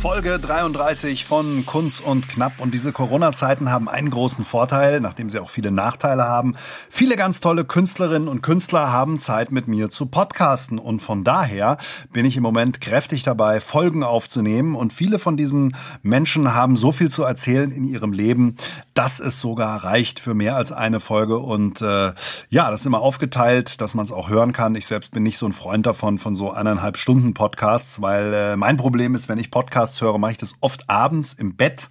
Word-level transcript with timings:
Folge 0.00 0.38
33 0.38 1.26
von 1.26 1.66
Kunz 1.66 2.00
und 2.00 2.26
Knapp. 2.26 2.54
Und 2.58 2.72
diese 2.72 2.90
Corona-Zeiten 2.90 3.70
haben 3.70 3.86
einen 3.86 4.08
großen 4.08 4.46
Vorteil, 4.46 4.98
nachdem 5.02 5.28
sie 5.28 5.38
auch 5.38 5.50
viele 5.50 5.70
Nachteile 5.70 6.24
haben. 6.24 6.54
Viele 6.88 7.16
ganz 7.16 7.40
tolle 7.40 7.66
Künstlerinnen 7.66 8.26
und 8.26 8.40
Künstler 8.40 8.90
haben 8.90 9.18
Zeit 9.18 9.52
mit 9.52 9.68
mir 9.68 9.90
zu 9.90 10.06
podcasten. 10.06 10.78
Und 10.78 11.02
von 11.02 11.22
daher 11.22 11.76
bin 12.14 12.24
ich 12.24 12.38
im 12.38 12.42
Moment 12.42 12.80
kräftig 12.80 13.24
dabei, 13.24 13.60
Folgen 13.60 14.02
aufzunehmen. 14.02 14.74
Und 14.74 14.94
viele 14.94 15.18
von 15.18 15.36
diesen 15.36 15.76
Menschen 16.00 16.54
haben 16.54 16.76
so 16.76 16.92
viel 16.92 17.10
zu 17.10 17.22
erzählen 17.24 17.70
in 17.70 17.84
ihrem 17.84 18.14
Leben, 18.14 18.56
dass 18.94 19.20
es 19.20 19.38
sogar 19.38 19.84
reicht 19.84 20.18
für 20.18 20.32
mehr 20.32 20.56
als 20.56 20.72
eine 20.72 21.00
Folge. 21.00 21.38
Und 21.38 21.82
äh, 21.82 22.14
ja, 22.48 22.70
das 22.70 22.80
ist 22.80 22.86
immer 22.86 23.02
aufgeteilt, 23.02 23.82
dass 23.82 23.94
man 23.94 24.06
es 24.06 24.12
auch 24.12 24.30
hören 24.30 24.52
kann. 24.52 24.74
Ich 24.76 24.86
selbst 24.86 25.12
bin 25.12 25.24
nicht 25.24 25.36
so 25.36 25.44
ein 25.44 25.52
Freund 25.52 25.84
davon, 25.84 26.16
von 26.16 26.34
so 26.34 26.50
eineinhalb 26.52 26.96
Stunden 26.96 27.34
Podcasts, 27.34 28.00
weil 28.00 28.32
äh, 28.32 28.56
mein 28.56 28.78
Problem 28.78 29.14
ist, 29.14 29.28
wenn 29.28 29.38
ich 29.38 29.50
Podcasts 29.50 29.89
Podcasts 29.90 30.00
höre, 30.00 30.18
mache 30.18 30.32
ich 30.32 30.38
das 30.38 30.54
oft 30.60 30.88
abends 30.88 31.32
im 31.32 31.56
Bett 31.56 31.88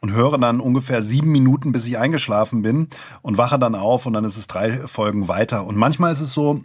und 0.00 0.12
höre 0.12 0.38
dann 0.38 0.60
ungefähr 0.60 1.02
sieben 1.02 1.32
Minuten, 1.32 1.72
bis 1.72 1.86
ich 1.86 1.98
eingeschlafen 1.98 2.62
bin 2.62 2.88
und 3.22 3.38
wache 3.38 3.58
dann 3.58 3.74
auf 3.74 4.06
und 4.06 4.12
dann 4.12 4.24
ist 4.24 4.36
es 4.36 4.46
drei 4.46 4.86
Folgen 4.86 5.28
weiter. 5.28 5.64
Und 5.64 5.76
manchmal 5.76 6.12
ist 6.12 6.20
es 6.20 6.32
so, 6.32 6.60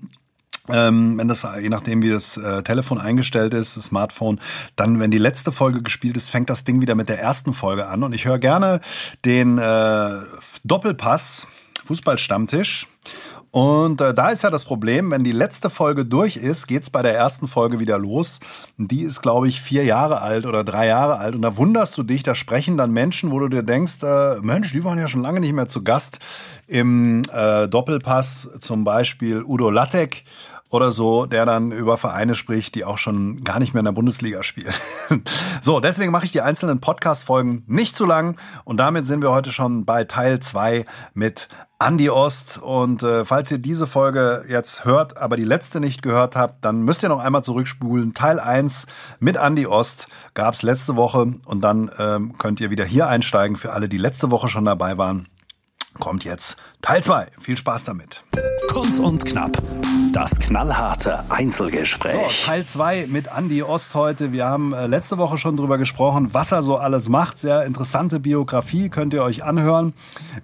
ähm, 0.70 1.18
wenn 1.18 1.30
das, 1.30 1.48
je 1.62 1.70
nachdem 1.70 2.02
wie 2.02 2.10
das 2.10 2.36
äh, 2.36 2.64
Telefon 2.64 2.98
eingestellt 2.98 3.54
ist, 3.54 3.78
das 3.78 3.86
Smartphone, 3.86 4.40
dann, 4.76 5.00
wenn 5.00 5.12
die 5.12 5.18
letzte 5.18 5.52
Folge 5.52 5.82
gespielt 5.82 6.18
ist, 6.18 6.30
fängt 6.30 6.50
das 6.50 6.66
Ding 6.66 6.82
wieder 6.82 6.96
mit 6.96 7.08
der 7.08 7.22
ersten 7.22 7.54
Folge 7.54 7.88
an. 7.88 8.04
Und 8.04 8.14
ich 8.14 8.26
höre 8.26 8.40
gerne 8.40 8.82
den 9.24 9.58
äh, 9.58 10.20
Doppelpass, 10.66 11.48
Fußballstammtisch. 11.86 12.88
Und 13.52 14.02
äh, 14.02 14.14
da 14.14 14.30
ist 14.30 14.44
ja 14.44 14.50
das 14.50 14.66
Problem, 14.66 15.12
wenn 15.12 15.24
die 15.24 15.32
letzte 15.32 15.70
Folge 15.70 16.06
durch 16.06 16.36
ist, 16.36 16.68
geht's 16.68 16.90
bei 16.90 17.02
der 17.02 17.16
ersten 17.16 17.48
Folge 17.48 17.80
wieder 17.80 17.98
los. 17.98 18.40
Die 18.78 19.02
ist, 19.02 19.22
glaube 19.22 19.48
ich, 19.48 19.62
vier 19.62 19.86
Jahre 19.86 20.22
alt 20.22 20.46
oder 20.46 20.64
drei 20.64 20.88
Jahre 20.88 21.18
alt. 21.18 21.34
Und 21.34 21.42
da 21.42 21.58
wunderst 21.58 21.98
du 21.98 22.04
dich, 22.04 22.24
da 22.24 22.36
sprechen 22.36 22.78
dann 22.78 22.92
Menschen, 22.92 23.32
wo 23.32 23.40
du 23.40 23.48
dir 23.48 23.64
denkst, 23.64 24.04
äh, 24.04 24.36
Mensch, 24.42 24.74
die 24.74 24.84
waren 24.84 25.00
ja 25.00 25.08
schon 25.08 25.22
lange 25.22 25.40
nicht 25.40 25.54
mehr 25.54 25.68
zu 25.68 25.84
Gast 25.84 26.20
im 26.68 27.24
äh, 27.34 27.68
Doppelpass, 27.68 28.50
zum 28.60 28.84
Beispiel 28.84 29.44
Udo 29.44 29.70
Lattek 29.70 30.26
oder 30.70 30.92
so, 30.92 31.26
der 31.26 31.46
dann 31.46 31.72
über 31.72 31.98
Vereine 31.98 32.36
spricht, 32.36 32.76
die 32.76 32.86
auch 32.86 32.98
schon 32.98 33.38
gar 33.44 33.60
nicht 33.60 33.74
mehr 33.74 33.80
in 33.80 33.86
der 33.86 33.92
Bundesliga 33.92 34.44
spielen. 34.44 34.74
so, 35.62 35.80
deswegen 35.80 36.12
mache 36.12 36.26
ich 36.26 36.32
die 36.32 36.42
einzelnen 36.42 36.80
Podcast-Folgen 36.80 37.64
nicht 37.68 37.96
zu 37.96 38.06
lang 38.06 38.38
und 38.66 38.78
damit 38.78 39.08
sind 39.08 39.22
wir 39.22 39.32
heute 39.32 39.52
schon 39.52 39.86
bei 39.86 40.04
Teil 40.04 40.40
zwei 40.40 40.86
mit 41.14 41.48
Andi 41.80 42.10
Ost. 42.10 42.58
Und 42.58 43.04
äh, 43.04 43.24
falls 43.24 43.52
ihr 43.52 43.60
diese 43.60 43.88
Folge 43.88 44.46
jetzt 44.50 44.84
hört, 44.84 45.18
aber 45.18 45.38
die 45.38 45.44
letzte 45.44 45.80
nicht 45.80 46.02
gehört 46.02 46.36
habt, 46.36 46.66
dann 46.66 46.82
müsst 46.82 47.04
ihr 47.04 47.10
noch 47.10 47.20
einmal 47.20 47.44
zurückspulen. 47.44 48.14
Teil 48.14 48.40
eins 48.40 48.88
mit 49.20 49.38
Andi 49.38 49.68
Ost 49.68 50.08
gab's 50.34 50.64
letzte 50.64 50.96
Woche 50.96 51.34
und 51.46 51.62
dann 51.62 51.92
ähm, 52.00 52.38
könnt 52.38 52.60
ihr 52.60 52.72
wieder 52.72 52.86
hier 52.86 53.08
einsteigen 53.08 53.56
für 53.56 53.74
alle, 53.74 53.88
die 53.88 53.98
letzte 53.98 54.32
Woche 54.32 54.50
schon 54.50 54.66
dabei 54.66 54.98
waren 54.98 55.28
kommt 55.98 56.24
jetzt 56.24 56.58
Teil 56.82 57.04
2. 57.04 57.28
Viel 57.40 57.58
Spaß 57.58 57.84
damit. 57.86 58.24
Kurz 58.70 59.00
und 59.00 59.26
knapp. 59.26 59.52
Das 60.14 60.38
knallharte 60.40 61.24
Einzelgespräch. 61.30 62.14
So, 62.14 62.46
Teil 62.46 62.66
2 62.66 63.08
mit 63.08 63.28
Andy 63.36 63.64
Ost 63.64 63.96
heute. 63.96 64.32
Wir 64.32 64.46
haben 64.46 64.74
äh, 64.74 64.88
letzte 64.88 65.18
Woche 65.18 65.38
schon 65.38 65.58
drüber 65.58 65.78
gesprochen, 65.78 66.34
was 66.34 66.52
er 66.52 66.64
so 66.64 66.78
alles 66.78 67.10
macht. 67.10 67.40
Sehr 67.40 67.66
interessante 67.66 68.20
Biografie, 68.20 68.90
könnt 68.90 69.14
ihr 69.14 69.24
euch 69.24 69.44
anhören. 69.44 69.94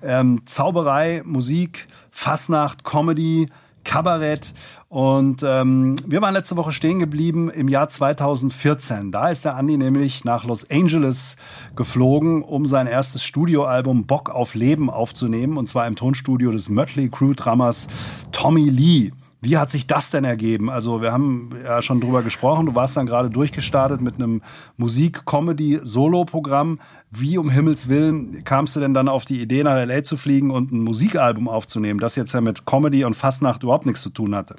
Ähm, 0.01 0.41
Zauberei, 0.45 1.21
Musik, 1.25 1.87
Fasnacht, 2.11 2.83
Comedy, 2.83 3.47
Kabarett. 3.83 4.53
Und 4.89 5.43
ähm, 5.43 5.95
wir 6.05 6.21
waren 6.21 6.33
letzte 6.33 6.57
Woche 6.57 6.71
stehen 6.71 6.99
geblieben 6.99 7.49
im 7.49 7.67
Jahr 7.67 7.89
2014. 7.89 9.11
Da 9.11 9.29
ist 9.29 9.45
der 9.45 9.55
Andi 9.55 9.77
nämlich 9.77 10.23
nach 10.23 10.45
Los 10.45 10.69
Angeles 10.69 11.35
geflogen, 11.75 12.43
um 12.43 12.65
sein 12.65 12.87
erstes 12.87 13.23
Studioalbum 13.23 14.05
Bock 14.05 14.29
auf 14.29 14.55
Leben 14.55 14.89
aufzunehmen. 14.89 15.57
Und 15.57 15.67
zwar 15.67 15.87
im 15.87 15.95
Tonstudio 15.95 16.51
des 16.51 16.69
Mötley 16.69 17.09
Crew 17.09 17.33
Drummers 17.33 17.87
Tommy 18.31 18.69
Lee. 18.69 19.11
Wie 19.43 19.57
hat 19.57 19.69
sich 19.69 19.85
das 19.87 20.09
denn 20.09 20.23
ergeben? 20.23 20.69
Also 20.69 21.01
wir 21.01 21.11
haben 21.11 21.49
ja 21.65 21.81
schon 21.81 21.99
drüber 21.99 22.23
gesprochen. 22.23 22.65
Du 22.65 22.75
warst 22.75 22.95
dann 22.95 23.05
gerade 23.05 23.29
durchgestartet 23.29 23.99
mit 23.99 24.15
einem 24.15 24.41
Musik-Comedy-Solo-Programm. 24.77 26.79
Wie 27.11 27.37
um 27.37 27.49
Himmels 27.49 27.89
Willen 27.89 28.45
kamst 28.45 28.77
du 28.77 28.79
denn 28.79 28.93
dann 28.93 29.09
auf 29.09 29.25
die 29.25 29.41
Idee, 29.41 29.63
nach 29.63 29.85
LA 29.85 30.03
zu 30.03 30.15
fliegen 30.15 30.49
und 30.49 30.71
ein 30.71 30.79
Musikalbum 30.79 31.49
aufzunehmen, 31.49 31.99
das 31.99 32.15
jetzt 32.15 32.33
ja 32.33 32.39
mit 32.39 32.65
Comedy 32.65 33.03
und 33.03 33.15
Fastnacht 33.15 33.63
überhaupt 33.63 33.85
nichts 33.85 34.01
zu 34.01 34.11
tun 34.11 34.33
hatte? 34.33 34.55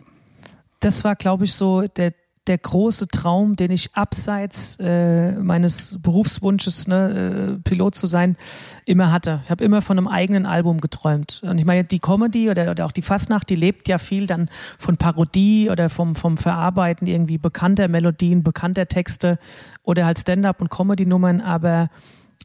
Das 0.81 1.03
war, 1.03 1.17
glaube 1.17 1.47
ich, 1.47 1.55
so 1.55 1.89
der 1.89 2.13
der 2.47 2.59
große 2.59 3.09
Traum, 3.09 3.57
den 3.57 3.71
ich 3.71 3.95
abseits 3.95 4.77
äh, 4.81 5.33
meines 5.33 5.99
Berufswunsches, 6.03 6.87
ne, 6.87 7.57
äh, 7.59 7.69
Pilot 7.69 7.95
zu 7.95 8.07
sein, 8.07 8.37
immer 8.85 9.11
hatte. 9.11 9.41
Ich 9.45 9.51
habe 9.51 9.65
immer 9.65 9.81
von 9.81 9.99
einem 9.99 10.09
eigenen 10.09 10.45
Album 10.45 10.81
geträumt. 10.81 11.43
Und 11.45 11.59
ich 11.59 11.65
meine, 11.65 11.85
die 11.85 12.01
Comedy 12.01 12.51
oder, 12.51 12.71
oder 12.71 12.85
auch 12.85 12.93
die 12.93 13.03
Fastnacht, 13.03 13.49
die 13.49 13.57
lebt 13.57 13.89
ja 13.89 13.99
viel 13.99 14.27
dann 14.27 14.51
von 14.79 14.97
Parodie 14.99 15.71
oder 15.71 15.89
vom, 15.89 16.15
vom 16.15 16.37
Verarbeiten 16.37 17.07
irgendwie 17.07 17.39
bekannter 17.39 17.89
Melodien, 17.89 18.43
bekannter 18.43 18.89
Texte 18.89 19.39
oder 19.83 20.05
halt 20.05 20.19
Stand-up 20.19 20.61
und 20.61 20.71
Comedy-Nummern, 20.71 21.41
aber 21.41 21.89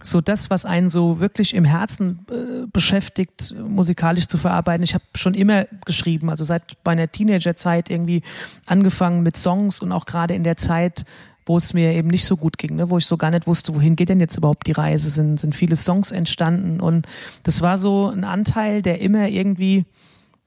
so 0.01 0.21
das, 0.21 0.49
was 0.49 0.65
einen 0.65 0.89
so 0.89 1.19
wirklich 1.19 1.53
im 1.53 1.65
Herzen 1.65 2.25
äh, 2.31 2.67
beschäftigt, 2.71 3.53
musikalisch 3.57 4.27
zu 4.27 4.37
verarbeiten. 4.37 4.83
Ich 4.83 4.93
habe 4.93 5.03
schon 5.15 5.33
immer 5.33 5.65
geschrieben, 5.85 6.29
also 6.29 6.43
seit 6.43 6.77
meiner 6.85 7.11
Teenagerzeit 7.11 7.89
irgendwie 7.89 8.21
angefangen 8.65 9.23
mit 9.23 9.35
Songs 9.35 9.81
und 9.81 9.91
auch 9.91 10.05
gerade 10.05 10.33
in 10.33 10.43
der 10.43 10.57
Zeit, 10.57 11.05
wo 11.45 11.57
es 11.57 11.73
mir 11.73 11.93
eben 11.93 12.09
nicht 12.09 12.25
so 12.25 12.37
gut 12.37 12.57
ging, 12.57 12.75
ne, 12.75 12.89
wo 12.89 12.97
ich 12.97 13.05
so 13.05 13.17
gar 13.17 13.31
nicht 13.31 13.47
wusste, 13.47 13.73
wohin 13.73 13.95
geht 13.95 14.09
denn 14.09 14.19
jetzt 14.19 14.37
überhaupt 14.37 14.67
die 14.67 14.71
Reise, 14.71 15.09
sind, 15.09 15.39
sind 15.39 15.55
viele 15.55 15.75
Songs 15.75 16.11
entstanden 16.11 16.79
und 16.79 17.07
das 17.43 17.61
war 17.61 17.77
so 17.77 18.07
ein 18.07 18.23
Anteil, 18.23 18.81
der 18.81 19.01
immer 19.01 19.27
irgendwie 19.27 19.85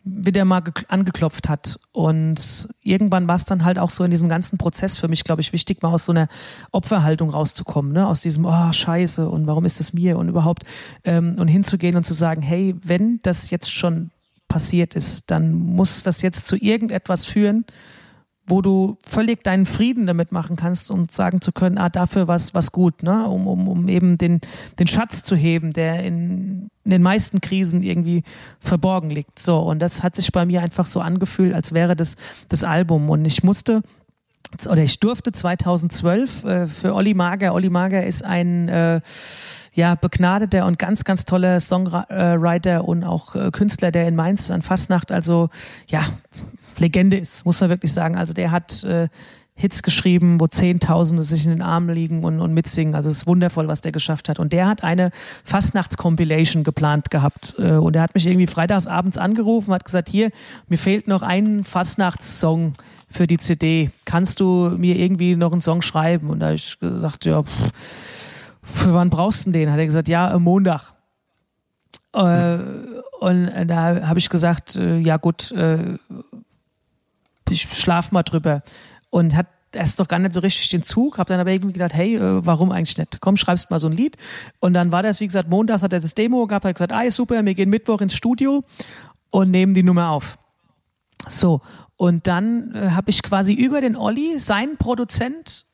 wieder 0.04 0.44
mal 0.44 0.62
angeklopft 0.88 1.48
hat. 1.48 1.78
Und 1.92 2.68
irgendwann 2.82 3.28
war 3.28 3.36
es 3.36 3.44
dann 3.44 3.64
halt 3.64 3.78
auch 3.78 3.90
so 3.90 4.04
in 4.04 4.10
diesem 4.10 4.28
ganzen 4.28 4.58
Prozess 4.58 4.98
für 4.98 5.08
mich, 5.08 5.24
glaube 5.24 5.40
ich, 5.40 5.52
wichtig, 5.52 5.82
mal 5.82 5.92
aus 5.92 6.04
so 6.04 6.12
einer 6.12 6.28
Opferhaltung 6.72 7.30
rauszukommen, 7.30 7.92
ne? 7.92 8.06
aus 8.06 8.20
diesem, 8.20 8.44
oh, 8.44 8.72
scheiße, 8.72 9.28
und 9.28 9.46
warum 9.46 9.64
ist 9.64 9.80
das 9.80 9.92
mir 9.92 10.18
und 10.18 10.28
überhaupt, 10.28 10.64
ähm, 11.04 11.36
und 11.38 11.48
hinzugehen 11.48 11.96
und 11.96 12.04
zu 12.04 12.14
sagen, 12.14 12.42
hey, 12.42 12.74
wenn 12.82 13.20
das 13.22 13.50
jetzt 13.50 13.72
schon 13.72 14.10
passiert 14.48 14.94
ist, 14.94 15.30
dann 15.30 15.54
muss 15.54 16.02
das 16.02 16.20
jetzt 16.20 16.46
zu 16.46 16.56
irgendetwas 16.56 17.24
führen, 17.24 17.64
wo 18.46 18.60
du 18.60 18.98
völlig 19.06 19.44
deinen 19.44 19.66
Frieden 19.66 20.06
damit 20.06 20.32
machen 20.32 20.56
kannst 20.56 20.90
und 20.90 21.12
sagen 21.12 21.40
zu 21.40 21.52
können, 21.52 21.78
ah, 21.78 21.88
dafür 21.88 22.28
was 22.28 22.54
was 22.54 22.72
gut, 22.72 23.02
ne? 23.02 23.26
um, 23.28 23.46
um, 23.46 23.68
um 23.68 23.88
eben 23.88 24.18
den, 24.18 24.40
den 24.78 24.86
Schatz 24.86 25.22
zu 25.22 25.36
heben, 25.36 25.72
der 25.72 26.02
in, 26.04 26.70
in 26.84 26.90
den 26.90 27.02
meisten 27.02 27.40
Krisen 27.40 27.82
irgendwie 27.82 28.24
verborgen 28.58 29.10
liegt. 29.10 29.38
So, 29.38 29.58
und 29.58 29.78
das 29.78 30.02
hat 30.02 30.16
sich 30.16 30.32
bei 30.32 30.44
mir 30.44 30.62
einfach 30.62 30.86
so 30.86 31.00
angefühlt, 31.00 31.54
als 31.54 31.72
wäre 31.72 31.94
das 31.94 32.16
das 32.48 32.64
Album. 32.64 33.10
Und 33.10 33.24
ich 33.24 33.44
musste 33.44 33.82
oder 34.68 34.82
ich 34.82 35.00
durfte 35.00 35.32
2012 35.32 36.44
äh, 36.44 36.66
für 36.66 36.94
Olli 36.94 37.14
Mager. 37.14 37.54
Olli 37.54 37.70
Mager 37.70 38.04
ist 38.04 38.22
ein 38.24 38.68
äh, 38.68 39.00
ja 39.72 39.94
begnadeter 39.94 40.66
und 40.66 40.78
ganz 40.78 41.04
ganz 41.04 41.24
toller 41.24 41.60
Songwriter 41.60 42.86
und 42.86 43.04
auch 43.04 43.34
äh, 43.34 43.50
Künstler, 43.50 43.92
der 43.92 44.06
in 44.08 44.16
Mainz 44.16 44.50
an 44.50 44.62
Fastnacht 44.62 45.10
also 45.10 45.48
ja 45.86 46.04
Legende 46.82 47.16
ist, 47.16 47.44
muss 47.44 47.60
man 47.60 47.70
wirklich 47.70 47.92
sagen. 47.92 48.16
Also 48.16 48.34
der 48.34 48.50
hat 48.50 48.84
äh, 48.84 49.08
Hits 49.54 49.82
geschrieben, 49.82 50.40
wo 50.40 50.46
Zehntausende 50.46 51.22
sich 51.22 51.44
in 51.44 51.50
den 51.50 51.62
Armen 51.62 51.94
liegen 51.94 52.24
und, 52.24 52.40
und 52.40 52.54
mitsingen. 52.54 52.94
Also 52.94 53.10
es 53.10 53.18
ist 53.18 53.26
wundervoll, 53.26 53.68
was 53.68 53.80
der 53.82 53.92
geschafft 53.92 54.28
hat. 54.28 54.38
Und 54.38 54.52
der 54.52 54.66
hat 54.66 54.82
eine 54.82 55.10
Fastnachts-Compilation 55.44 56.64
geplant 56.64 57.10
gehabt. 57.10 57.54
Äh, 57.58 57.72
und 57.72 57.94
er 57.94 58.02
hat 58.02 58.14
mich 58.14 58.26
irgendwie 58.26 58.46
freitagsabends 58.46 59.18
angerufen, 59.18 59.72
hat 59.72 59.84
gesagt, 59.84 60.08
hier, 60.08 60.30
mir 60.68 60.78
fehlt 60.78 61.06
noch 61.06 61.22
ein 61.22 61.64
Fastnachtssong 61.64 62.74
für 63.08 63.26
die 63.26 63.36
CD. 63.36 63.90
Kannst 64.04 64.40
du 64.40 64.74
mir 64.76 64.96
irgendwie 64.96 65.36
noch 65.36 65.52
einen 65.52 65.60
Song 65.60 65.82
schreiben? 65.82 66.30
Und 66.30 66.40
da 66.40 66.46
habe 66.46 66.56
ich 66.56 66.78
gesagt, 66.80 67.26
ja, 67.26 67.42
pff, 67.42 67.70
für 68.62 68.94
wann 68.94 69.10
brauchst 69.10 69.46
du 69.46 69.50
den? 69.50 69.70
Hat 69.70 69.78
er 69.78 69.86
gesagt, 69.86 70.08
ja, 70.08 70.30
am 70.30 70.44
Montag. 70.44 70.94
Äh, 72.14 72.58
und 73.20 73.68
da 73.68 74.08
habe 74.08 74.18
ich 74.18 74.28
gesagt, 74.28 74.76
äh, 74.76 74.96
ja 74.96 75.18
gut, 75.18 75.52
äh, 75.52 75.98
ich 77.50 77.62
schlaf 77.62 78.12
mal 78.12 78.22
drüber. 78.22 78.62
Und 79.10 79.36
hat 79.36 79.46
erst 79.74 80.00
doch 80.00 80.08
gar 80.08 80.18
nicht 80.18 80.34
so 80.34 80.40
richtig 80.40 80.68
den 80.68 80.82
Zug, 80.82 81.18
habe 81.18 81.28
dann 81.28 81.40
aber 81.40 81.50
irgendwie 81.50 81.72
gedacht, 81.72 81.94
hey, 81.94 82.16
äh, 82.16 82.46
warum 82.46 82.70
eigentlich 82.70 82.98
nicht? 82.98 83.20
Komm, 83.20 83.36
schreibst 83.36 83.70
mal 83.70 83.78
so 83.78 83.88
ein 83.88 83.92
Lied. 83.92 84.16
Und 84.60 84.74
dann 84.74 84.92
war 84.92 85.02
das, 85.02 85.20
wie 85.20 85.26
gesagt, 85.26 85.48
montags 85.48 85.82
hat 85.82 85.92
er 85.92 86.00
das 86.00 86.14
Demo 86.14 86.46
gehabt, 86.46 86.64
hat 86.64 86.74
gesagt, 86.74 86.92
ah, 86.92 87.10
super, 87.10 87.44
wir 87.44 87.54
gehen 87.54 87.70
Mittwoch 87.70 88.00
ins 88.00 88.14
Studio 88.14 88.62
und 89.30 89.50
nehmen 89.50 89.74
die 89.74 89.82
Nummer 89.82 90.10
auf. 90.10 90.38
So, 91.26 91.60
und 91.96 92.26
dann 92.26 92.74
äh, 92.74 92.90
habe 92.90 93.10
ich 93.10 93.22
quasi 93.22 93.54
über 93.54 93.80
den 93.80 93.96
Olli, 93.96 94.38
seinen 94.38 94.76
Produzent, 94.76 95.66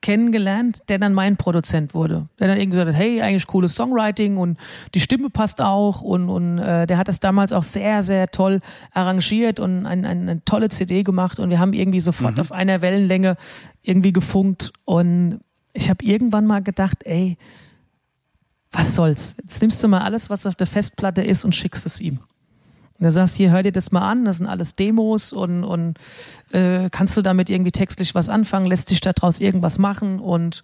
kennengelernt, 0.00 0.82
der 0.88 0.98
dann 0.98 1.12
mein 1.12 1.36
Produzent 1.36 1.92
wurde. 1.94 2.28
Der 2.38 2.48
dann 2.48 2.56
irgendwie 2.56 2.78
gesagt 2.78 2.88
hat, 2.88 2.96
hey, 2.96 3.20
eigentlich 3.20 3.46
cooles 3.46 3.74
Songwriting 3.74 4.36
und 4.36 4.58
die 4.94 5.00
Stimme 5.00 5.30
passt 5.30 5.60
auch 5.60 6.02
und, 6.02 6.28
und 6.28 6.58
äh, 6.58 6.86
der 6.86 6.98
hat 6.98 7.08
das 7.08 7.20
damals 7.20 7.52
auch 7.52 7.62
sehr, 7.62 8.02
sehr 8.02 8.28
toll 8.28 8.60
arrangiert 8.92 9.60
und 9.60 9.86
ein, 9.86 10.04
ein, 10.04 10.28
eine 10.28 10.44
tolle 10.44 10.68
CD 10.68 11.02
gemacht 11.02 11.40
und 11.40 11.50
wir 11.50 11.58
haben 11.58 11.72
irgendwie 11.72 12.00
sofort 12.00 12.34
mhm. 12.34 12.40
auf 12.40 12.52
einer 12.52 12.80
Wellenlänge 12.80 13.36
irgendwie 13.82 14.12
gefunkt 14.12 14.72
und 14.84 15.40
ich 15.72 15.90
habe 15.90 16.04
irgendwann 16.04 16.46
mal 16.46 16.62
gedacht, 16.62 16.98
ey, 17.04 17.36
was 18.70 18.94
soll's? 18.94 19.34
Jetzt 19.42 19.60
nimmst 19.62 19.82
du 19.82 19.88
mal 19.88 20.02
alles, 20.02 20.30
was 20.30 20.46
auf 20.46 20.54
der 20.54 20.66
Festplatte 20.66 21.22
ist 21.22 21.44
und 21.44 21.54
schickst 21.54 21.86
es 21.86 22.00
ihm. 22.00 22.20
Und 22.98 23.04
er 23.04 23.10
sagst, 23.12 23.36
hier, 23.36 23.50
hör 23.52 23.62
dir 23.62 23.72
das 23.72 23.92
mal 23.92 24.08
an, 24.08 24.24
das 24.24 24.38
sind 24.38 24.46
alles 24.46 24.74
Demos 24.74 25.32
und, 25.32 25.62
und 25.62 25.98
äh, 26.50 26.90
kannst 26.90 27.16
du 27.16 27.22
damit 27.22 27.48
irgendwie 27.48 27.70
textlich 27.70 28.14
was 28.14 28.28
anfangen, 28.28 28.66
lässt 28.66 28.88
sich 28.88 29.00
daraus 29.00 29.40
irgendwas 29.40 29.78
machen 29.78 30.18
und 30.18 30.62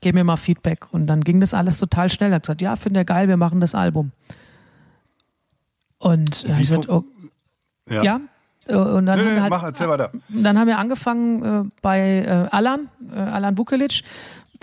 gib 0.00 0.14
mir 0.14 0.22
mal 0.22 0.36
Feedback. 0.36 0.86
Und 0.92 1.08
dann 1.08 1.22
ging 1.22 1.40
das 1.40 1.54
alles 1.54 1.78
total 1.78 2.10
schnell. 2.10 2.30
Er 2.30 2.36
hat 2.36 2.42
gesagt, 2.44 2.62
ja, 2.62 2.76
finde 2.76 3.00
er 3.00 3.04
geil, 3.04 3.26
wir 3.26 3.36
machen 3.36 3.60
das 3.60 3.74
Album. 3.74 4.12
Und 5.98 6.44
Wie 6.44 6.52
ich 6.52 6.68
gesagt, 6.68 6.88
oh, 6.88 7.04
Ja. 7.88 8.02
ja. 8.02 8.20
Und 8.68 9.06
dann, 9.06 9.18
Nee, 9.18 9.24
haben 9.24 9.28
nee, 9.30 9.34
wir 9.34 9.42
halt, 9.42 9.50
mach, 9.50 10.12
dann 10.28 10.58
haben 10.58 10.66
wir 10.68 10.78
angefangen 10.78 11.42
äh, 11.42 11.68
bei 11.80 12.00
äh, 12.00 12.54
Alan, 12.54 12.90
äh, 13.10 13.18
Alan 13.18 13.56
Vukelic, 13.56 14.02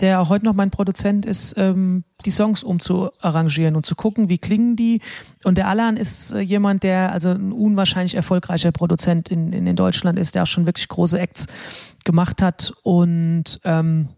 der 0.00 0.28
heute 0.28 0.44
noch 0.44 0.54
mein 0.54 0.70
Produzent 0.70 1.24
ist, 1.24 1.54
ähm, 1.56 2.04
die 2.24 2.30
Songs 2.30 2.62
umzuarrangieren 2.62 3.76
und 3.76 3.86
zu 3.86 3.94
gucken, 3.94 4.28
wie 4.28 4.38
klingen 4.38 4.76
die. 4.76 5.00
Und 5.44 5.58
der 5.58 5.68
Alan 5.68 5.96
ist 5.96 6.32
äh, 6.32 6.40
jemand, 6.40 6.82
der 6.82 7.12
also 7.12 7.30
ein 7.30 7.52
unwahrscheinlich 7.52 8.14
erfolgreicher 8.14 8.72
Produzent 8.72 9.28
in, 9.28 9.52
in, 9.52 9.66
in 9.66 9.76
Deutschland 9.76 10.18
ist, 10.18 10.34
der 10.34 10.42
auch 10.42 10.46
schon 10.46 10.66
wirklich 10.66 10.88
große 10.88 11.18
Acts 11.18 11.46
gemacht 12.04 12.42
hat 12.42 12.72
und 12.82 13.60
ähm, 13.64 14.08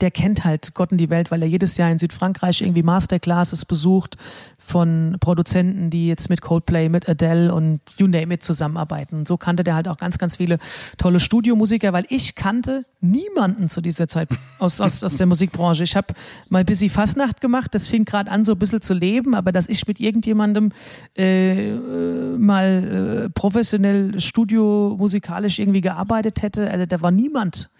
der 0.00 0.10
kennt 0.10 0.44
halt 0.44 0.74
Gott 0.74 0.92
und 0.92 0.98
die 0.98 1.10
Welt, 1.10 1.30
weil 1.30 1.42
er 1.42 1.48
jedes 1.48 1.76
Jahr 1.76 1.90
in 1.90 1.98
Südfrankreich 1.98 2.60
irgendwie 2.60 2.82
Masterclasses 2.82 3.64
besucht 3.64 4.16
von 4.58 5.16
Produzenten, 5.20 5.90
die 5.90 6.08
jetzt 6.08 6.28
mit 6.28 6.40
Coldplay, 6.40 6.88
mit 6.88 7.08
Adele 7.08 7.54
und 7.54 7.80
you 7.96 8.06
name 8.06 8.34
it 8.34 8.42
zusammenarbeiten. 8.42 9.18
Und 9.18 9.28
so 9.28 9.36
kannte 9.36 9.64
der 9.64 9.74
halt 9.74 9.88
auch 9.88 9.96
ganz, 9.96 10.18
ganz 10.18 10.36
viele 10.36 10.58
tolle 10.98 11.20
Studiomusiker, 11.20 11.92
weil 11.92 12.04
ich 12.08 12.34
kannte 12.34 12.84
niemanden 13.00 13.68
zu 13.68 13.80
dieser 13.80 14.08
Zeit 14.08 14.28
aus, 14.58 14.80
aus, 14.80 15.04
aus 15.04 15.16
der 15.16 15.26
Musikbranche. 15.26 15.84
Ich 15.84 15.94
habe 15.94 16.14
mal 16.48 16.64
Busy 16.64 16.88
Fastnacht 16.88 17.40
gemacht, 17.40 17.74
das 17.74 17.86
fing 17.86 18.04
gerade 18.04 18.30
an, 18.30 18.44
so 18.44 18.52
ein 18.52 18.58
bisschen 18.58 18.82
zu 18.82 18.92
leben, 18.92 19.34
aber 19.34 19.52
dass 19.52 19.68
ich 19.68 19.86
mit 19.86 20.00
irgendjemandem 20.00 20.72
äh, 21.16 21.70
äh, 21.70 22.38
mal 22.38 23.26
äh, 23.26 23.30
professionell 23.30 24.20
studiomusikalisch 24.20 25.58
irgendwie 25.58 25.80
gearbeitet 25.80 26.42
hätte, 26.42 26.70
also 26.70 26.86
da 26.86 27.00
war 27.00 27.12
niemand 27.12 27.70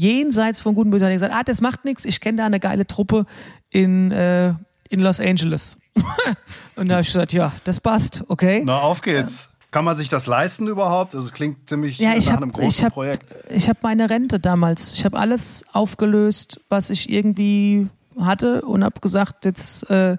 jenseits 0.00 0.60
von 0.60 0.74
guten 0.74 0.90
Musik 0.90 1.04
hat 1.04 1.10
er 1.10 1.14
gesagt, 1.14 1.34
ah, 1.34 1.42
das 1.42 1.60
macht 1.60 1.84
nichts, 1.84 2.04
ich 2.04 2.20
kenne 2.20 2.38
da 2.38 2.46
eine 2.46 2.58
geile 2.60 2.86
Truppe 2.86 3.26
in, 3.68 4.10
äh, 4.12 4.54
in 4.88 5.00
Los 5.00 5.20
Angeles. 5.20 5.78
und 6.76 6.88
da 6.88 6.94
habe 6.94 7.02
ich 7.02 7.08
gesagt, 7.08 7.32
ja, 7.32 7.52
das 7.64 7.80
passt, 7.80 8.24
okay. 8.28 8.62
Na, 8.64 8.78
auf 8.78 9.02
geht's. 9.02 9.48
Kann 9.72 9.84
man 9.84 9.96
sich 9.96 10.08
das 10.08 10.26
leisten 10.26 10.66
überhaupt? 10.66 11.14
Also 11.14 11.26
es 11.26 11.32
klingt 11.32 11.68
ziemlich 11.68 11.98
Ja, 11.98 12.14
ich 12.16 12.26
nach 12.26 12.32
habe 12.34 12.42
einem 12.44 12.52
großen 12.52 12.68
ich 12.68 12.84
hab, 12.84 12.94
Projekt. 12.94 13.24
ich 13.50 13.68
hab 13.68 13.82
meine 13.84 14.10
Rente 14.10 14.40
damals, 14.40 14.94
ich 14.94 15.04
habe 15.04 15.16
alles 15.18 15.64
aufgelöst, 15.72 16.60
was 16.68 16.90
ich 16.90 17.08
irgendwie 17.10 17.86
hatte 18.18 18.62
und 18.62 18.82
habe 18.82 19.00
gesagt, 19.00 19.44
jetzt 19.44 19.88
äh, 19.90 20.16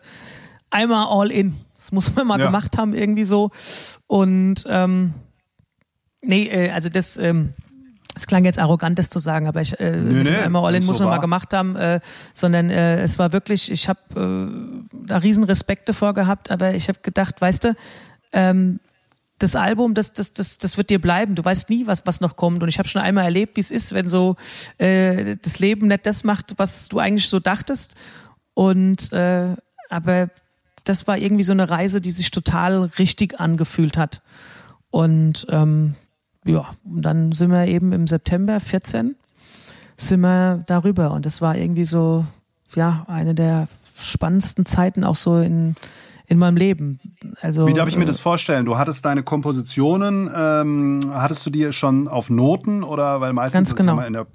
einmal 0.69 1.07
all 1.09 1.31
in. 1.31 1.57
Das 1.75 1.91
muss 1.91 2.15
man 2.15 2.27
mal 2.27 2.39
Ja. 2.39 2.45
gemacht 2.45 2.77
haben 2.77 2.93
irgendwie 2.93 3.25
so. 3.25 3.49
Und 4.07 4.63
ähm, 4.67 5.15
nee, 6.21 6.45
äh, 6.47 6.69
also 6.71 6.87
das 6.89 7.17
ähm, 7.17 7.53
es 8.15 8.27
klang 8.27 8.43
jetzt 8.45 8.59
arrogant, 8.59 8.99
das 8.99 9.09
zu 9.09 9.19
sagen, 9.19 9.47
aber 9.47 9.61
ich 9.61 9.79
äh, 9.79 9.91
Nee, 9.97 10.23
nee, 10.23 10.35
einmal 10.37 10.63
all 10.63 10.71
in 10.71 10.75
wenn's 10.75 10.87
muss 10.87 10.97
so 10.97 11.03
man 11.03 11.13
mal 11.13 11.19
gemacht 11.19 11.53
haben, 11.53 11.75
äh, 11.75 11.99
sondern 12.33 12.69
äh, 12.69 13.01
es 13.01 13.17
war 13.19 13.31
wirklich, 13.31 13.71
ich 13.71 13.87
habe 13.87 13.99
äh, 14.15 14.97
da 15.05 15.17
riesen 15.17 15.43
Respekt 15.43 15.87
davor 15.89 16.13
gehabt, 16.13 16.51
aber 16.51 16.73
ich 16.73 16.89
habe 16.89 16.99
gedacht, 17.01 17.39
weißt 17.39 17.65
du, 17.65 17.75
ähm, 18.33 18.79
das 19.41 19.55
Album, 19.55 19.93
das, 19.93 20.13
das, 20.13 20.33
das, 20.33 20.57
das 20.57 20.77
wird 20.77 20.89
dir 20.89 21.01
bleiben. 21.01 21.35
Du 21.35 21.43
weißt 21.43 21.69
nie, 21.69 21.87
was, 21.87 22.05
was 22.05 22.21
noch 22.21 22.35
kommt. 22.35 22.61
Und 22.61 22.69
ich 22.69 22.77
habe 22.77 22.87
schon 22.87 23.01
einmal 23.01 23.25
erlebt, 23.25 23.57
wie 23.57 23.61
es 23.61 23.71
ist, 23.71 23.93
wenn 23.93 24.07
so 24.07 24.35
äh, 24.77 25.35
das 25.41 25.59
Leben 25.59 25.87
nicht 25.87 26.05
das 26.05 26.23
macht, 26.23 26.53
was 26.57 26.89
du 26.89 26.99
eigentlich 26.99 27.27
so 27.27 27.39
dachtest. 27.39 27.95
Und 28.53 29.11
äh, 29.13 29.55
aber 29.89 30.29
das 30.83 31.07
war 31.07 31.17
irgendwie 31.17 31.43
so 31.43 31.51
eine 31.51 31.69
Reise, 31.69 32.01
die 32.01 32.11
sich 32.11 32.31
total 32.31 32.83
richtig 32.99 33.39
angefühlt 33.39 33.97
hat. 33.97 34.21
Und 34.89 35.47
ähm, 35.49 35.95
ja, 36.45 36.65
und 36.83 37.01
dann 37.03 37.31
sind 37.31 37.51
wir 37.51 37.65
eben 37.67 37.91
im 37.91 38.07
September 38.07 38.59
14 38.59 39.15
sind 39.97 40.21
wir 40.21 40.63
darüber. 40.65 41.11
Und 41.11 41.25
das 41.25 41.41
war 41.41 41.55
irgendwie 41.55 41.85
so, 41.85 42.25
ja, 42.75 43.05
eine 43.07 43.35
der 43.35 43.67
spannendsten 43.99 44.65
Zeiten 44.65 45.03
auch 45.03 45.15
so 45.15 45.39
in, 45.39 45.75
in 46.25 46.39
meinem 46.39 46.57
Leben. 46.57 46.99
Also, 47.41 47.67
Wie 47.67 47.73
darf 47.73 47.87
ich 47.87 47.97
mir 47.97 48.03
äh, 48.03 48.07
das 48.07 48.19
vorstellen? 48.19 48.65
Du 48.65 48.77
hattest 48.77 49.05
deine 49.05 49.23
Kompositionen, 49.23 50.31
ähm, 50.35 51.01
hattest 51.13 51.45
du 51.45 51.49
die 51.49 51.71
schon 51.71 52.07
auf 52.07 52.29
Noten 52.29 52.83
oder 52.83 53.21
weil 53.21 53.33
meistens 53.33 53.53
Ganz 53.57 53.69
ist 53.69 53.75
genau. 53.75 53.93
immer 53.93 54.07
in 54.07 54.13
der 54.13 54.25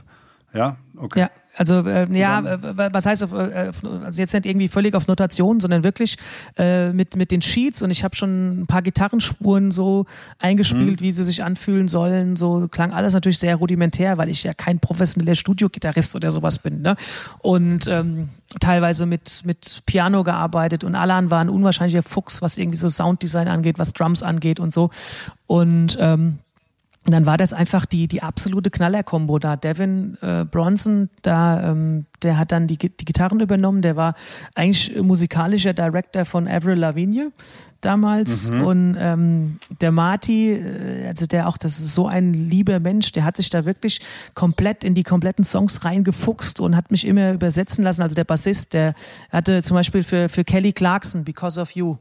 ja, 0.55 0.77
okay. 0.97 1.21
Ja, 1.21 1.31
also 1.57 1.87
äh, 1.87 2.07
ja, 2.17 2.41
äh, 2.41 2.93
was 2.93 3.07
heißt 3.07 3.23
äh, 3.23 3.73
also 4.05 4.21
jetzt 4.21 4.35
nicht 4.35 4.47
irgendwie 4.47 4.69
völlig 4.69 4.95
auf 4.95 5.07
Notation, 5.07 5.61
sondern 5.61 5.85
wirklich 5.85 6.17
äh, 6.59 6.93
mit 6.93 7.17
mit 7.17 7.31
den 7.31 7.43
Sheets 7.43 7.83
und 7.83 7.91
ich 7.91 8.05
habe 8.05 8.15
schon 8.15 8.63
ein 8.63 8.67
paar 8.67 8.83
Gitarrenspuren 8.83 9.71
so 9.71 10.07
eingespielt, 10.39 11.01
wie 11.01 11.13
sie 11.13 11.25
sich 11.25 11.43
anfühlen 11.43 11.89
sollen. 11.89 12.37
So 12.37 12.69
klang 12.69 12.93
alles 12.93 13.15
natürlich 13.15 13.39
sehr 13.39 13.57
rudimentär, 13.57 14.19
weil 14.19 14.29
ich 14.29 14.45
ja 14.45 14.55
kein 14.55 14.81
professioneller 14.81 15.35
Studiogitarrist 15.35 16.15
oder 16.15 16.31
sowas 16.31 16.59
bin. 16.59 16.83
Ne? 16.83 16.97
Und 17.39 17.87
ähm, 17.87 18.29
teilweise 18.61 19.07
mit 19.07 19.43
mit 19.45 19.83
Piano 19.87 20.25
gearbeitet 20.25 20.85
und 20.85 20.95
Alan 20.95 21.31
war 21.31 21.41
ein 21.41 21.49
unwahrscheinlicher 21.49 22.03
Fuchs, 22.03 22.43
was 22.43 22.59
irgendwie 22.59 22.79
so 22.79 22.89
Sounddesign 22.89 23.49
angeht, 23.49 23.79
was 23.79 23.93
Drums 23.93 24.23
angeht 24.23 24.61
und 24.61 24.73
so. 24.73 24.91
Und 25.47 25.97
ähm, 26.01 26.39
und 27.07 27.13
dann 27.13 27.25
war 27.25 27.37
das 27.37 27.53
einfach 27.53 27.87
die, 27.87 28.09
die 28.09 28.23
absolute 28.23 28.71
Knaller-Kombo 28.71 29.39
da. 29.39 29.57
Devin 29.57 30.19
äh, 30.23 30.45
Bronson, 30.45 31.09
da, 31.23 31.71
ähm, 31.71 32.07
der 32.23 32.37
hat 32.37 32.51
dann 32.51 32.67
die, 32.67 32.77
die 32.79 33.05
Gitarren 33.05 33.39
übernommen. 33.39 33.81
Der 33.81 33.95
war 33.95 34.15
eigentlich 34.57 35.01
musikalischer 35.01 35.73
Director 35.73 36.25
von 36.25 36.49
Avril 36.49 36.79
Lavigne 36.79 37.31
damals. 37.81 38.49
Und 38.49 38.97
ähm, 38.99 39.59
der 39.81 39.93
Marty, 39.93 40.55
äh, 40.55 41.07
also 41.07 41.27
der 41.27 41.49
auch, 41.49 41.57
das 41.57 41.79
ist 41.79 41.95
so 41.95 42.09
ein 42.09 42.35
lieber 42.35 42.81
Mensch, 42.81 43.13
der 43.13 43.25
hat 43.25 43.37
sich 43.37 43.51
da 43.51 43.65
wirklich 43.65 44.01
komplett 44.35 44.83
in 44.83 44.95
die 44.97 45.05
kompletten 45.05 45.45
Songs 45.45 45.85
reingefuchst 45.85 46.59
und 46.59 46.75
hat 46.75 46.91
mich 46.91 47.07
immer 47.07 47.33
übersetzen 47.33 47.85
lassen. 47.85 48.03
Also 48.03 48.17
der 48.17 48.25
Bassist, 48.25 48.73
der 48.73 48.95
hatte 49.31 49.63
zum 49.63 49.77
Beispiel 49.77 50.03
für, 50.03 50.29
für 50.29 50.43
Kelly 50.43 50.73
Clarkson, 50.73 51.23
Because 51.23 51.61
of 51.61 51.71
You, 51.71 51.99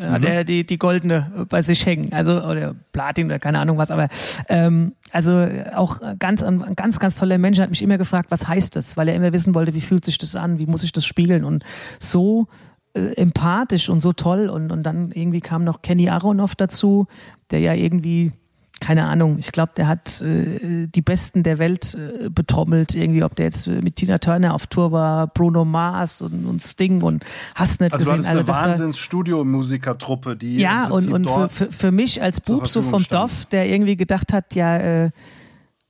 hat 0.00 0.24
er 0.24 0.44
die, 0.44 0.64
die 0.64 0.78
goldene 0.78 1.46
bei 1.48 1.62
sich 1.62 1.84
hängen, 1.84 2.12
also 2.12 2.42
oder 2.42 2.74
Platin 2.92 3.26
oder 3.26 3.38
keine 3.38 3.58
Ahnung 3.58 3.78
was, 3.78 3.90
aber 3.90 4.08
ähm, 4.48 4.94
also 5.10 5.46
auch 5.74 6.00
ganz 6.18 6.42
ein 6.42 6.74
ganz 6.76 6.98
ganz 6.98 7.16
toller 7.16 7.38
Mensch 7.38 7.58
hat 7.58 7.70
mich 7.70 7.82
immer 7.82 7.98
gefragt, 7.98 8.30
was 8.30 8.46
heißt 8.46 8.76
das, 8.76 8.96
weil 8.96 9.08
er 9.08 9.14
immer 9.14 9.32
wissen 9.32 9.54
wollte, 9.54 9.74
wie 9.74 9.80
fühlt 9.80 10.04
sich 10.04 10.18
das 10.18 10.36
an, 10.36 10.58
wie 10.58 10.66
muss 10.66 10.84
ich 10.84 10.92
das 10.92 11.04
spielen 11.04 11.44
und 11.44 11.64
so 11.98 12.46
äh, 12.94 13.14
empathisch 13.16 13.88
und 13.88 14.00
so 14.00 14.12
toll 14.12 14.48
und 14.48 14.70
und 14.70 14.82
dann 14.82 15.10
irgendwie 15.12 15.40
kam 15.40 15.64
noch 15.64 15.82
Kenny 15.82 16.08
Aronoff 16.08 16.54
dazu, 16.54 17.06
der 17.50 17.60
ja 17.60 17.74
irgendwie 17.74 18.32
keine 18.80 19.06
Ahnung, 19.06 19.38
ich 19.38 19.52
glaube, 19.52 19.72
der 19.76 19.88
hat 19.88 20.20
äh, 20.20 20.86
die 20.86 21.02
Besten 21.02 21.42
der 21.42 21.58
Welt 21.58 21.94
äh, 22.24 22.28
betrommelt, 22.30 22.94
irgendwie, 22.94 23.22
ob 23.22 23.36
der 23.36 23.46
jetzt 23.46 23.66
mit 23.66 23.96
Tina 23.96 24.18
Turner 24.18 24.54
auf 24.54 24.66
Tour 24.66 24.92
war, 24.92 25.26
Bruno 25.28 25.64
Mars 25.64 26.20
und, 26.22 26.46
und 26.46 26.62
Sting 26.62 27.02
und 27.02 27.24
hast 27.54 27.80
nicht 27.80 27.92
Also 27.92 28.04
du 28.04 28.10
gesehen. 28.12 28.26
hattest 28.26 28.30
eine 28.30 28.44
das 28.44 28.56
war- 28.56 28.68
Wahnsinns-Studiomusikertruppe, 28.68 30.36
die 30.36 30.58
ja, 30.58 30.86
und, 30.88 31.12
und 31.12 31.26
für, 31.28 31.48
für, 31.48 31.72
für 31.72 31.92
mich 31.92 32.22
als 32.22 32.40
Bub 32.40 32.68
so 32.68 32.82
vom 32.82 33.00
standen. 33.02 33.28
Dorf, 33.30 33.44
der 33.46 33.68
irgendwie 33.68 33.96
gedacht 33.96 34.32
hat, 34.32 34.54
ja, 34.54 34.76
äh, 35.04 35.10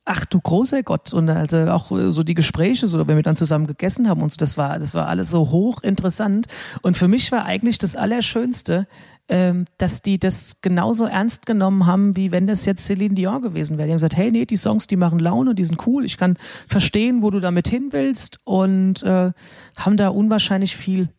ach 0.08 0.24
du 0.24 0.40
großer 0.40 0.82
Gott. 0.82 1.12
Und 1.12 1.28
also 1.28 1.58
auch 1.70 1.92
äh, 1.92 2.10
so 2.10 2.22
die 2.22 2.34
Gespräche, 2.34 2.86
so 2.86 3.06
wenn 3.06 3.16
wir 3.16 3.22
dann 3.22 3.36
zusammen 3.36 3.66
gegessen 3.66 4.08
haben 4.08 4.22
und 4.22 4.32
so, 4.32 4.36
das 4.36 4.56
war, 4.56 4.78
das 4.78 4.94
war 4.94 5.06
alles 5.06 5.30
so 5.30 5.50
hochinteressant. 5.50 6.46
Und 6.82 6.96
für 6.96 7.08
mich 7.08 7.30
war 7.30 7.44
eigentlich 7.44 7.78
das 7.78 7.94
Allerschönste, 7.94 8.86
ähm, 9.28 9.66
dass 9.76 10.00
die 10.00 10.18
das 10.18 10.62
genauso 10.62 11.04
ernst 11.04 11.44
genommen 11.44 11.86
haben, 11.86 12.16
wie 12.16 12.32
wenn 12.32 12.46
das 12.46 12.64
jetzt 12.64 12.86
Celine 12.86 13.14
Dion 13.14 13.42
gewesen 13.42 13.76
wäre. 13.76 13.86
Die 13.86 13.92
haben 13.92 13.98
gesagt, 13.98 14.16
hey, 14.16 14.30
nee, 14.30 14.46
die 14.46 14.56
Songs, 14.56 14.86
die 14.86 14.96
machen 14.96 15.18
Laune, 15.18 15.54
die 15.54 15.64
sind 15.64 15.86
cool, 15.86 16.04
ich 16.04 16.16
kann 16.16 16.38
verstehen, 16.66 17.22
wo 17.22 17.30
du 17.30 17.38
damit 17.38 17.68
hin 17.68 17.88
willst 17.90 18.40
und 18.44 19.02
äh, 19.02 19.32
haben 19.76 19.96
da 19.96 20.08
unwahrscheinlich 20.08 20.76
viel 20.76 21.10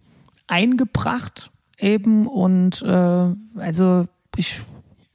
eingebracht 0.47 1.51
eben 1.77 2.27
und 2.27 2.81
äh, 2.81 3.33
also 3.59 4.05
ich 4.35 4.61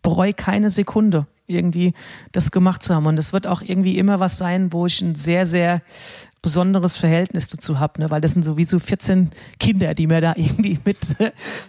bereue 0.01 0.33
keine 0.33 0.71
Sekunde 0.71 1.27
irgendwie 1.47 1.95
das 2.33 2.51
gemacht 2.51 2.83
zu 2.83 2.95
haben 2.95 3.07
und 3.07 3.19
es 3.19 3.33
wird 3.33 3.47
auch 3.47 3.63
irgendwie 3.63 3.99
immer 3.99 4.21
was 4.21 4.39
sein, 4.39 4.73
wo 4.73 4.87
ich 4.87 5.01
ein 5.01 5.15
sehr 5.15 5.47
sehr 5.47 5.83
besonderes 6.45 6.97
Verhältnis 6.97 7.49
dazu 7.49 7.81
habe, 7.81 8.03
ne? 8.03 8.11
weil 8.11 8.21
das 8.21 8.33
sind 8.33 8.43
sowieso 8.43 8.79
14 8.79 9.31
Kinder, 9.59 9.95
die 9.95 10.07
mir 10.07 10.21
da 10.21 10.35
irgendwie 10.37 10.79
mit 10.85 10.99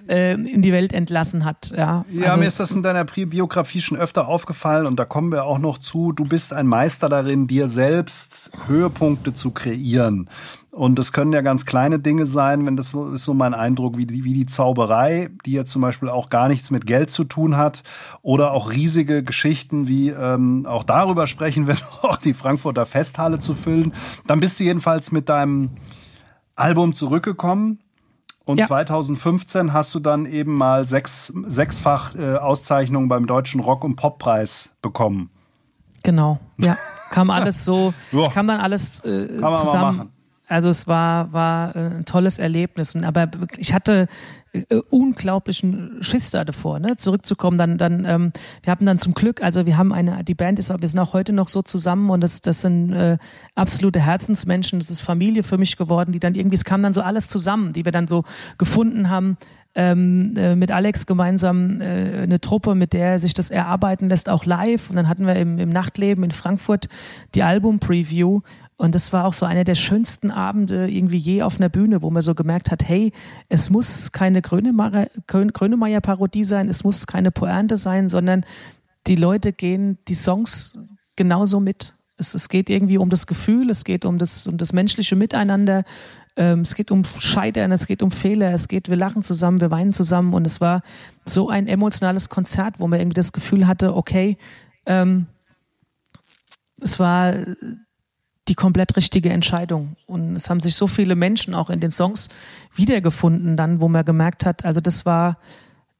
äh, 0.09 0.33
in 0.33 0.61
die 0.61 0.73
Welt 0.73 0.91
entlassen 0.91 1.45
hat. 1.45 1.71
Ja, 1.71 2.03
ja 2.11 2.25
also 2.25 2.37
mir 2.37 2.47
ist 2.47 2.59
das 2.59 2.71
in 2.71 2.83
deiner 2.83 3.05
Biografie 3.05 3.79
schon 3.79 3.97
öfter 3.97 4.27
aufgefallen 4.27 4.85
und 4.85 4.97
da 4.97 5.05
kommen 5.05 5.31
wir 5.31 5.45
auch 5.45 5.59
noch 5.59 5.77
zu. 5.77 6.11
Du 6.11 6.25
bist 6.25 6.51
ein 6.51 6.67
Meister 6.67 7.07
darin, 7.07 7.47
dir 7.47 7.69
selbst 7.69 8.51
Höhepunkte 8.67 9.31
zu 9.31 9.51
kreieren. 9.51 10.29
Und 10.75 10.99
es 10.99 11.13
können 11.13 11.31
ja 11.31 11.39
ganz 11.39 11.65
kleine 11.65 11.99
Dinge 11.99 12.25
sein, 12.25 12.65
wenn 12.65 12.75
das 12.75 12.93
ist 12.93 13.23
so 13.23 13.33
mein 13.33 13.53
Eindruck, 13.53 13.95
wie 13.95 14.05
die, 14.05 14.25
wie 14.25 14.33
die 14.33 14.45
Zauberei, 14.45 15.29
die 15.45 15.53
ja 15.53 15.63
zum 15.63 15.81
Beispiel 15.81 16.09
auch 16.09 16.29
gar 16.29 16.49
nichts 16.49 16.69
mit 16.69 16.85
Geld 16.85 17.09
zu 17.11 17.23
tun 17.23 17.55
hat, 17.55 17.81
oder 18.21 18.51
auch 18.51 18.73
riesige 18.73 19.23
Geschichten 19.23 19.87
wie 19.87 20.09
ähm, 20.09 20.65
auch 20.65 20.83
darüber 20.83 21.27
sprechen 21.27 21.65
wir 21.67 21.77
auch 22.01 22.17
die 22.17 22.33
Frankfurter 22.33 22.85
Festhalle 22.85 23.39
zu 23.39 23.55
füllen. 23.55 23.93
Dann 24.27 24.41
bist 24.41 24.59
du 24.59 24.65
jedenfalls 24.65 25.13
mit 25.13 25.29
deinem 25.29 25.69
Album 26.57 26.93
zurückgekommen. 26.93 27.79
Und 28.43 28.59
ja. 28.59 28.67
2015 28.67 29.71
hast 29.71 29.95
du 29.95 30.01
dann 30.01 30.25
eben 30.25 30.57
mal 30.57 30.85
sechs, 30.85 31.31
sechsfach 31.45 32.15
äh, 32.15 32.35
Auszeichnungen 32.35 33.07
beim 33.07 33.27
Deutschen 33.27 33.61
Rock- 33.61 33.85
und 33.85 33.95
Poppreis 33.95 34.71
bekommen. 34.81 35.29
Genau, 36.03 36.37
ja. 36.57 36.75
Kam 37.11 37.29
alles 37.29 37.63
so, 37.63 37.93
kam 38.33 38.47
dann 38.47 38.59
alles 38.59 38.99
äh, 39.05 39.27
zusammen 39.39 40.11
also 40.47 40.69
es 40.69 40.87
war, 40.87 41.33
war 41.33 41.75
äh, 41.75 41.79
ein 41.79 42.05
tolles 42.05 42.39
Erlebnis. 42.39 42.95
Aber 42.95 43.29
ich 43.57 43.73
hatte 43.73 44.07
äh, 44.53 44.75
unglaublichen 44.89 45.97
Schiss 46.01 46.29
da 46.29 46.45
davor, 46.45 46.79
ne? 46.79 46.95
zurückzukommen. 46.95 47.57
Dann, 47.57 47.77
dann, 47.77 48.05
ähm, 48.05 48.31
wir 48.63 48.71
haben 48.71 48.85
dann 48.85 48.99
zum 48.99 49.13
Glück, 49.13 49.43
also 49.43 49.65
wir 49.65 49.77
haben 49.77 49.91
eine, 49.91 50.23
die 50.23 50.35
Band 50.35 50.59
ist, 50.59 50.69
wir 50.69 50.87
sind 50.87 50.99
auch 50.99 51.13
heute 51.13 51.33
noch 51.33 51.49
so 51.49 51.61
zusammen 51.61 52.09
und 52.09 52.21
das, 52.21 52.41
das 52.41 52.61
sind 52.61 52.93
äh, 52.93 53.17
absolute 53.55 53.99
Herzensmenschen. 53.99 54.79
Das 54.79 54.89
ist 54.89 55.01
Familie 55.01 55.43
für 55.43 55.57
mich 55.57 55.77
geworden, 55.77 56.11
die 56.11 56.19
dann 56.19 56.35
irgendwie, 56.35 56.55
es 56.55 56.63
kam 56.63 56.83
dann 56.83 56.93
so 56.93 57.01
alles 57.01 57.27
zusammen, 57.27 57.73
die 57.73 57.85
wir 57.85 57.91
dann 57.91 58.07
so 58.07 58.23
gefunden 58.57 59.09
haben. 59.09 59.37
Ähm, 59.77 60.37
äh, 60.37 60.55
mit 60.55 60.71
Alex 60.71 61.05
gemeinsam 61.05 61.81
äh, 61.81 62.21
eine 62.21 62.39
Truppe, 62.39 62.75
mit 62.75 62.93
der 62.93 63.19
sich 63.19 63.33
das 63.33 63.49
erarbeiten 63.49 64.07
lässt, 64.07 64.29
auch 64.29 64.45
live. 64.45 64.89
Und 64.89 64.95
dann 64.95 65.09
hatten 65.09 65.27
wir 65.27 65.35
im, 65.35 65.59
im 65.59 65.69
Nachtleben 65.69 66.23
in 66.23 66.31
Frankfurt 66.31 66.87
die 67.33 67.43
Album-Preview 67.43 68.39
und 68.77 68.93
das 68.93 69.13
war 69.13 69.25
auch 69.25 69.33
so 69.33 69.45
einer 69.45 69.63
der 69.63 69.75
schönsten 69.75 70.31
Abende 70.31 70.89
irgendwie 70.89 71.17
je 71.17 71.43
auf 71.43 71.57
einer 71.57 71.69
Bühne, 71.69 72.01
wo 72.01 72.09
man 72.09 72.21
so 72.21 72.35
gemerkt 72.35 72.71
hat, 72.71 72.87
hey, 72.87 73.13
es 73.47 73.69
muss 73.69 74.11
keine 74.11 74.41
Grönemeyer-Parodie 74.41 76.43
sein, 76.43 76.67
es 76.67 76.83
muss 76.83 77.07
keine 77.07 77.31
Pointe 77.31 77.77
sein, 77.77 78.09
sondern 78.09 78.45
die 79.07 79.15
Leute 79.15 79.53
gehen 79.53 79.97
die 80.09 80.15
Songs 80.15 80.77
genauso 81.15 81.61
mit. 81.61 81.93
Es, 82.17 82.33
es 82.33 82.49
geht 82.49 82.69
irgendwie 82.69 82.97
um 82.97 83.09
das 83.09 83.27
Gefühl, 83.27 83.69
es 83.69 83.85
geht 83.85 84.03
um 84.03 84.17
das, 84.17 84.45
um 84.45 84.57
das 84.57 84.73
menschliche 84.73 85.15
Miteinander, 85.15 85.83
ähm, 86.35 86.61
es 86.61 86.75
geht 86.75 86.91
um 86.91 87.03
Scheitern, 87.05 87.71
es 87.71 87.87
geht 87.87 88.03
um 88.03 88.11
Fehler, 88.11 88.53
es 88.53 88.67
geht, 88.67 88.89
wir 88.89 88.97
lachen 88.97 89.23
zusammen, 89.23 89.61
wir 89.61 89.71
weinen 89.71 89.93
zusammen 89.93 90.33
und 90.33 90.45
es 90.45 90.59
war 90.59 90.81
so 91.23 91.49
ein 91.49 91.67
emotionales 91.67 92.27
Konzert, 92.27 92.79
wo 92.79 92.87
man 92.87 92.99
irgendwie 92.99 93.15
das 93.15 93.31
Gefühl 93.31 93.67
hatte, 93.67 93.95
okay, 93.95 94.37
ähm, 94.85 95.27
es 96.81 96.99
war 96.99 97.33
die 98.47 98.55
komplett 98.55 98.95
richtige 98.95 99.29
Entscheidung. 99.31 99.95
Und 100.05 100.35
es 100.35 100.49
haben 100.49 100.59
sich 100.59 100.75
so 100.75 100.87
viele 100.87 101.15
Menschen 101.15 101.53
auch 101.53 101.69
in 101.69 101.79
den 101.79 101.91
Songs 101.91 102.29
wiedergefunden, 102.75 103.57
dann, 103.57 103.81
wo 103.81 103.87
man 103.87 104.05
gemerkt 104.05 104.45
hat, 104.45 104.65
also 104.65 104.81
das 104.81 105.05
war 105.05 105.37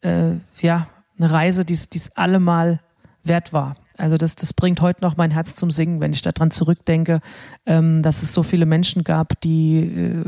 äh, 0.01 0.33
ja 0.61 0.87
eine 1.17 1.31
Reise, 1.31 1.65
die 1.65 1.73
es 1.73 2.15
allemal 2.15 2.79
wert 3.23 3.53
war. 3.53 3.75
Also 3.97 4.17
das, 4.17 4.35
das 4.35 4.53
bringt 4.53 4.81
heute 4.81 5.01
noch 5.01 5.15
mein 5.15 5.31
Herz 5.31 5.55
zum 5.55 5.71
Singen, 5.71 6.01
wenn 6.01 6.11
ich 6.11 6.21
daran 6.21 6.51
zurückdenke, 6.51 7.21
ähm, 7.65 8.01
dass 8.01 8.23
es 8.23 8.33
so 8.33 8.43
viele 8.43 8.65
Menschen 8.65 9.03
gab, 9.03 9.39
die 9.41 9.79
äh, 9.79 10.23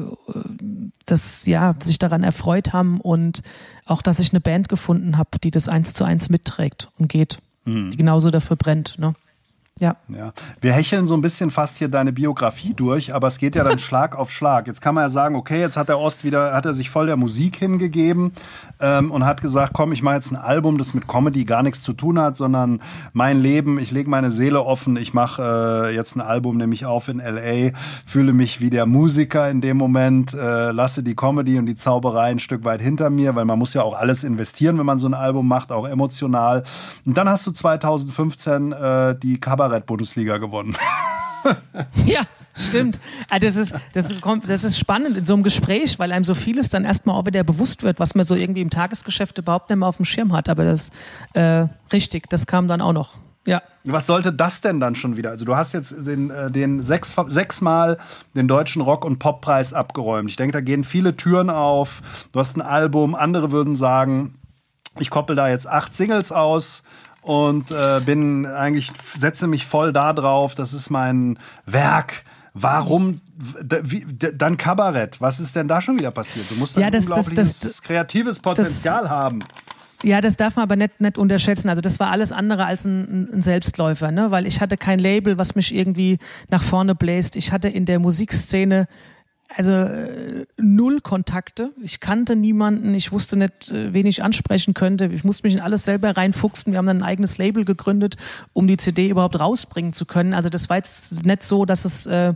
das 1.05 1.45
ja 1.45 1.75
sich 1.81 1.99
daran 1.99 2.23
erfreut 2.23 2.71
haben 2.73 3.01
und 3.01 3.41
auch, 3.85 4.01
dass 4.01 4.19
ich 4.19 4.31
eine 4.31 4.39
Band 4.39 4.69
gefunden 4.69 5.17
habe, 5.17 5.39
die 5.43 5.51
das 5.51 5.67
eins 5.67 5.93
zu 5.93 6.05
eins 6.05 6.29
mitträgt 6.29 6.89
und 6.97 7.09
geht, 7.09 7.39
mhm. 7.65 7.89
die 7.89 7.97
genauso 7.97 8.31
dafür 8.31 8.55
brennt. 8.55 8.97
Ne? 8.99 9.13
Ja. 9.79 9.95
ja. 10.09 10.31
Wir 10.61 10.73
hecheln 10.73 11.05
so 11.05 11.13
ein 11.13 11.21
bisschen 11.21 11.51
fast 11.51 11.77
hier 11.77 11.87
deine 11.87 12.11
Biografie 12.11 12.73
durch, 12.73 13.13
aber 13.13 13.27
es 13.27 13.37
geht 13.37 13.55
ja 13.55 13.63
dann 13.63 13.79
Schlag 13.87 14.15
auf 14.15 14.31
Schlag. 14.31 14.67
Jetzt 14.67 14.81
kann 14.81 14.95
man 14.95 15.03
ja 15.03 15.09
sagen, 15.09 15.35
okay, 15.35 15.59
jetzt 15.59 15.77
hat 15.77 15.89
der 15.89 15.99
Ost 15.99 16.23
wieder, 16.23 16.53
hat 16.53 16.65
er 16.65 16.73
sich 16.73 16.89
voll 16.89 17.05
der 17.05 17.17
Musik 17.17 17.57
hingegeben 17.57 18.31
ähm, 18.79 19.11
und 19.11 19.25
hat 19.25 19.41
gesagt, 19.41 19.73
komm, 19.73 19.91
ich 19.91 20.01
mache 20.01 20.15
jetzt 20.15 20.31
ein 20.31 20.35
Album, 20.35 20.77
das 20.77 20.93
mit 20.93 21.07
Comedy 21.07 21.45
gar 21.45 21.63
nichts 21.63 21.81
zu 21.81 21.93
tun 21.93 22.19
hat, 22.19 22.37
sondern 22.37 22.81
mein 23.13 23.39
Leben, 23.39 23.79
ich 23.79 23.91
lege 23.91 24.09
meine 24.09 24.31
Seele 24.31 24.63
offen, 24.63 24.95
ich 24.97 25.13
mache 25.13 25.87
äh, 25.89 25.95
jetzt 25.95 26.15
ein 26.15 26.21
Album, 26.21 26.57
nehme 26.57 26.73
ich 26.73 26.85
auf 26.85 27.07
in 27.07 27.19
LA, 27.19 27.71
fühle 28.05 28.33
mich 28.33 28.59
wie 28.59 28.69
der 28.69 28.85
Musiker 28.85 29.49
in 29.49 29.61
dem 29.61 29.77
Moment, 29.77 30.33
äh, 30.33 30.71
lasse 30.71 31.03
die 31.03 31.15
Comedy 31.15 31.59
und 31.59 31.67
die 31.67 31.75
Zauberei 31.75 32.31
ein 32.31 32.39
Stück 32.39 32.63
weit 32.65 32.81
hinter 32.81 33.09
mir, 33.09 33.35
weil 33.35 33.45
man 33.45 33.59
muss 33.59 33.73
ja 33.73 33.83
auch 33.83 33.93
alles 33.93 34.23
investieren, 34.23 34.77
wenn 34.77 34.85
man 34.85 34.97
so 34.97 35.07
ein 35.07 35.13
Album 35.13 35.47
macht, 35.47 35.71
auch 35.71 35.87
emotional. 35.87 36.63
Und 37.05 37.17
dann 37.17 37.29
hast 37.29 37.45
du 37.45 37.51
2015 37.51 38.71
äh, 38.71 39.15
die 39.17 39.39
Kabarett 39.39 39.66
Kabarett-Bundesliga 39.67 40.37
gewonnen. 40.37 40.75
ja, 42.05 42.21
stimmt. 42.53 42.99
Ah, 43.29 43.39
das 43.39 43.55
ist, 43.55 43.73
das, 43.93 44.19
kommt, 44.21 44.49
das 44.49 44.63
ist 44.63 44.79
spannend 44.79 45.17
in 45.17 45.25
so 45.25 45.33
einem 45.33 45.43
Gespräch, 45.43 45.99
weil 45.99 46.11
einem 46.11 46.25
so 46.25 46.33
vieles 46.33 46.69
dann 46.69 46.85
erstmal 46.85 47.15
auch 47.15 47.25
wieder 47.25 47.43
bewusst 47.43 47.83
wird, 47.83 47.99
was 47.99 48.15
man 48.15 48.25
so 48.25 48.35
irgendwie 48.35 48.61
im 48.61 48.69
Tagesgeschäft 48.69 49.37
überhaupt 49.37 49.69
nicht 49.69 49.79
mehr 49.79 49.87
auf 49.87 49.97
dem 49.97 50.05
Schirm 50.05 50.33
hat. 50.33 50.49
Aber 50.49 50.63
das 50.63 50.89
äh, 51.33 51.67
richtig, 51.91 52.29
das 52.29 52.47
kam 52.47 52.67
dann 52.67 52.81
auch 52.81 52.93
noch. 52.93 53.15
Ja. 53.45 53.61
Was 53.85 54.05
sollte 54.07 54.33
das 54.33 54.59
denn 54.59 54.81
dann 54.81 54.95
schon 54.95 55.15
wieder? 55.15 55.29
Also 55.29 55.45
du 55.45 55.55
hast 55.55 55.73
jetzt 55.73 56.05
den, 56.05 56.29
äh, 56.29 56.51
den 56.51 56.81
sechs, 56.81 57.15
sechsmal 57.27 57.97
den 58.35 58.47
deutschen 58.47 58.81
Rock- 58.81 59.05
und 59.05 59.19
Poppreis 59.19 59.73
abgeräumt. 59.73 60.29
Ich 60.29 60.35
denke, 60.35 60.51
da 60.51 60.61
gehen 60.61 60.83
viele 60.83 61.15
Türen 61.15 61.49
auf. 61.49 62.01
Du 62.33 62.39
hast 62.39 62.57
ein 62.57 62.61
Album, 62.61 63.15
andere 63.15 63.51
würden 63.51 63.77
sagen, 63.77 64.33
ich 64.99 65.09
koppel 65.09 65.35
da 65.35 65.47
jetzt 65.47 65.67
acht 65.67 65.95
Singles 65.95 66.33
aus 66.33 66.83
und 67.27 67.71
äh, 67.71 67.99
bin 68.05 68.45
eigentlich 68.45 68.91
setze 69.17 69.47
mich 69.47 69.65
voll 69.65 69.91
da 69.91 70.13
drauf. 70.13 70.55
Das 70.55 70.73
ist 70.73 70.89
mein 70.89 71.37
Werk. 71.65 72.23
Warum 72.53 73.19
wie, 73.83 74.05
dann 74.33 74.57
Kabarett? 74.57 75.19
Was 75.19 75.39
ist 75.41 75.55
denn 75.55 75.67
da 75.67 75.81
schon 75.81 75.99
wieder 75.99 76.11
passiert? 76.11 76.49
Du 76.49 76.55
musst 76.55 76.77
ja, 76.77 76.87
ein 76.87 76.91
das, 76.93 77.03
unglaubliches 77.03 77.59
das, 77.59 77.71
das, 77.71 77.81
kreatives 77.81 78.39
Potenzial 78.39 79.09
haben. 79.09 79.43
Ja, 80.03 80.21
das 80.21 80.37
darf 80.37 80.55
man 80.55 80.63
aber 80.63 80.77
nicht, 80.77 81.01
nicht 81.01 81.17
unterschätzen. 81.17 81.69
Also 81.69 81.81
das 81.81 81.99
war 81.99 82.11
alles 82.11 82.31
andere 82.31 82.65
als 82.65 82.85
ein, 82.85 83.29
ein 83.33 83.41
Selbstläufer, 83.41 84.11
ne? 84.11 84.31
weil 84.31 84.47
ich 84.47 84.61
hatte 84.61 84.77
kein 84.77 84.97
Label, 84.97 85.37
was 85.37 85.53
mich 85.53 85.75
irgendwie 85.75 86.19
nach 86.49 86.63
vorne 86.63 86.95
bläst. 86.95 87.35
Ich 87.35 87.51
hatte 87.51 87.67
in 87.67 87.85
der 87.85 87.99
Musikszene 87.99 88.87
also 89.55 89.71
äh, 89.71 90.45
null 90.57 91.01
Kontakte. 91.01 91.71
Ich 91.81 91.99
kannte 91.99 92.35
niemanden. 92.35 92.93
Ich 92.93 93.11
wusste 93.11 93.37
nicht, 93.37 93.71
äh, 93.71 93.93
wen 93.93 94.05
ich 94.05 94.23
ansprechen 94.23 94.73
könnte. 94.73 95.05
Ich 95.05 95.23
musste 95.23 95.47
mich 95.47 95.55
in 95.55 95.61
alles 95.61 95.83
selber 95.83 96.15
reinfuchsen. 96.15 96.73
Wir 96.73 96.77
haben 96.77 96.85
dann 96.85 96.97
ein 96.97 97.03
eigenes 97.03 97.37
Label 97.37 97.65
gegründet, 97.65 98.17
um 98.53 98.67
die 98.67 98.77
CD 98.77 99.09
überhaupt 99.09 99.39
rausbringen 99.39 99.93
zu 99.93 100.05
können. 100.05 100.33
Also 100.33 100.49
das 100.49 100.69
war 100.69 100.77
jetzt 100.77 101.25
nicht 101.25 101.43
so, 101.43 101.65
dass 101.65 101.85
es 101.85 102.05
äh, 102.05 102.33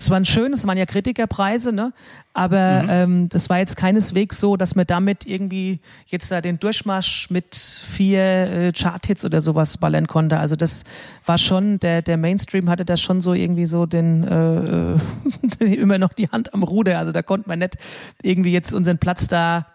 es 0.00 0.08
waren 0.08 0.24
schön, 0.24 0.52
es 0.54 0.66
waren 0.66 0.78
ja 0.78 0.86
Kritikerpreise, 0.86 1.72
ne? 1.72 1.92
aber 2.32 2.82
mhm. 2.82 2.88
ähm, 2.90 3.28
das 3.28 3.50
war 3.50 3.58
jetzt 3.58 3.76
keineswegs 3.76 4.40
so, 4.40 4.56
dass 4.56 4.74
man 4.74 4.86
damit 4.86 5.26
irgendwie 5.26 5.80
jetzt 6.06 6.30
da 6.30 6.40
den 6.40 6.58
Durchmarsch 6.58 7.28
mit 7.30 7.54
vier 7.54 8.20
äh, 8.20 8.72
Charthits 8.72 9.24
oder 9.24 9.40
sowas 9.40 9.76
ballern 9.76 10.06
konnte. 10.06 10.38
Also 10.38 10.56
das 10.56 10.84
war 11.26 11.38
schon, 11.38 11.78
der, 11.80 12.02
der 12.02 12.16
Mainstream 12.16 12.70
hatte 12.70 12.84
das 12.84 13.00
schon 13.00 13.20
so 13.20 13.34
irgendwie 13.34 13.66
so 13.66 13.84
den 13.84 14.24
äh, 14.24 15.64
immer 15.64 15.98
noch 15.98 16.14
die 16.14 16.28
Hand 16.28 16.54
am 16.54 16.62
Ruder. 16.62 16.98
Also 16.98 17.12
da 17.12 17.22
konnte 17.22 17.48
man 17.48 17.58
nicht 17.58 17.76
irgendwie 18.22 18.52
jetzt 18.52 18.72
unseren 18.72 18.98
Platz 18.98 19.28
da 19.28 19.66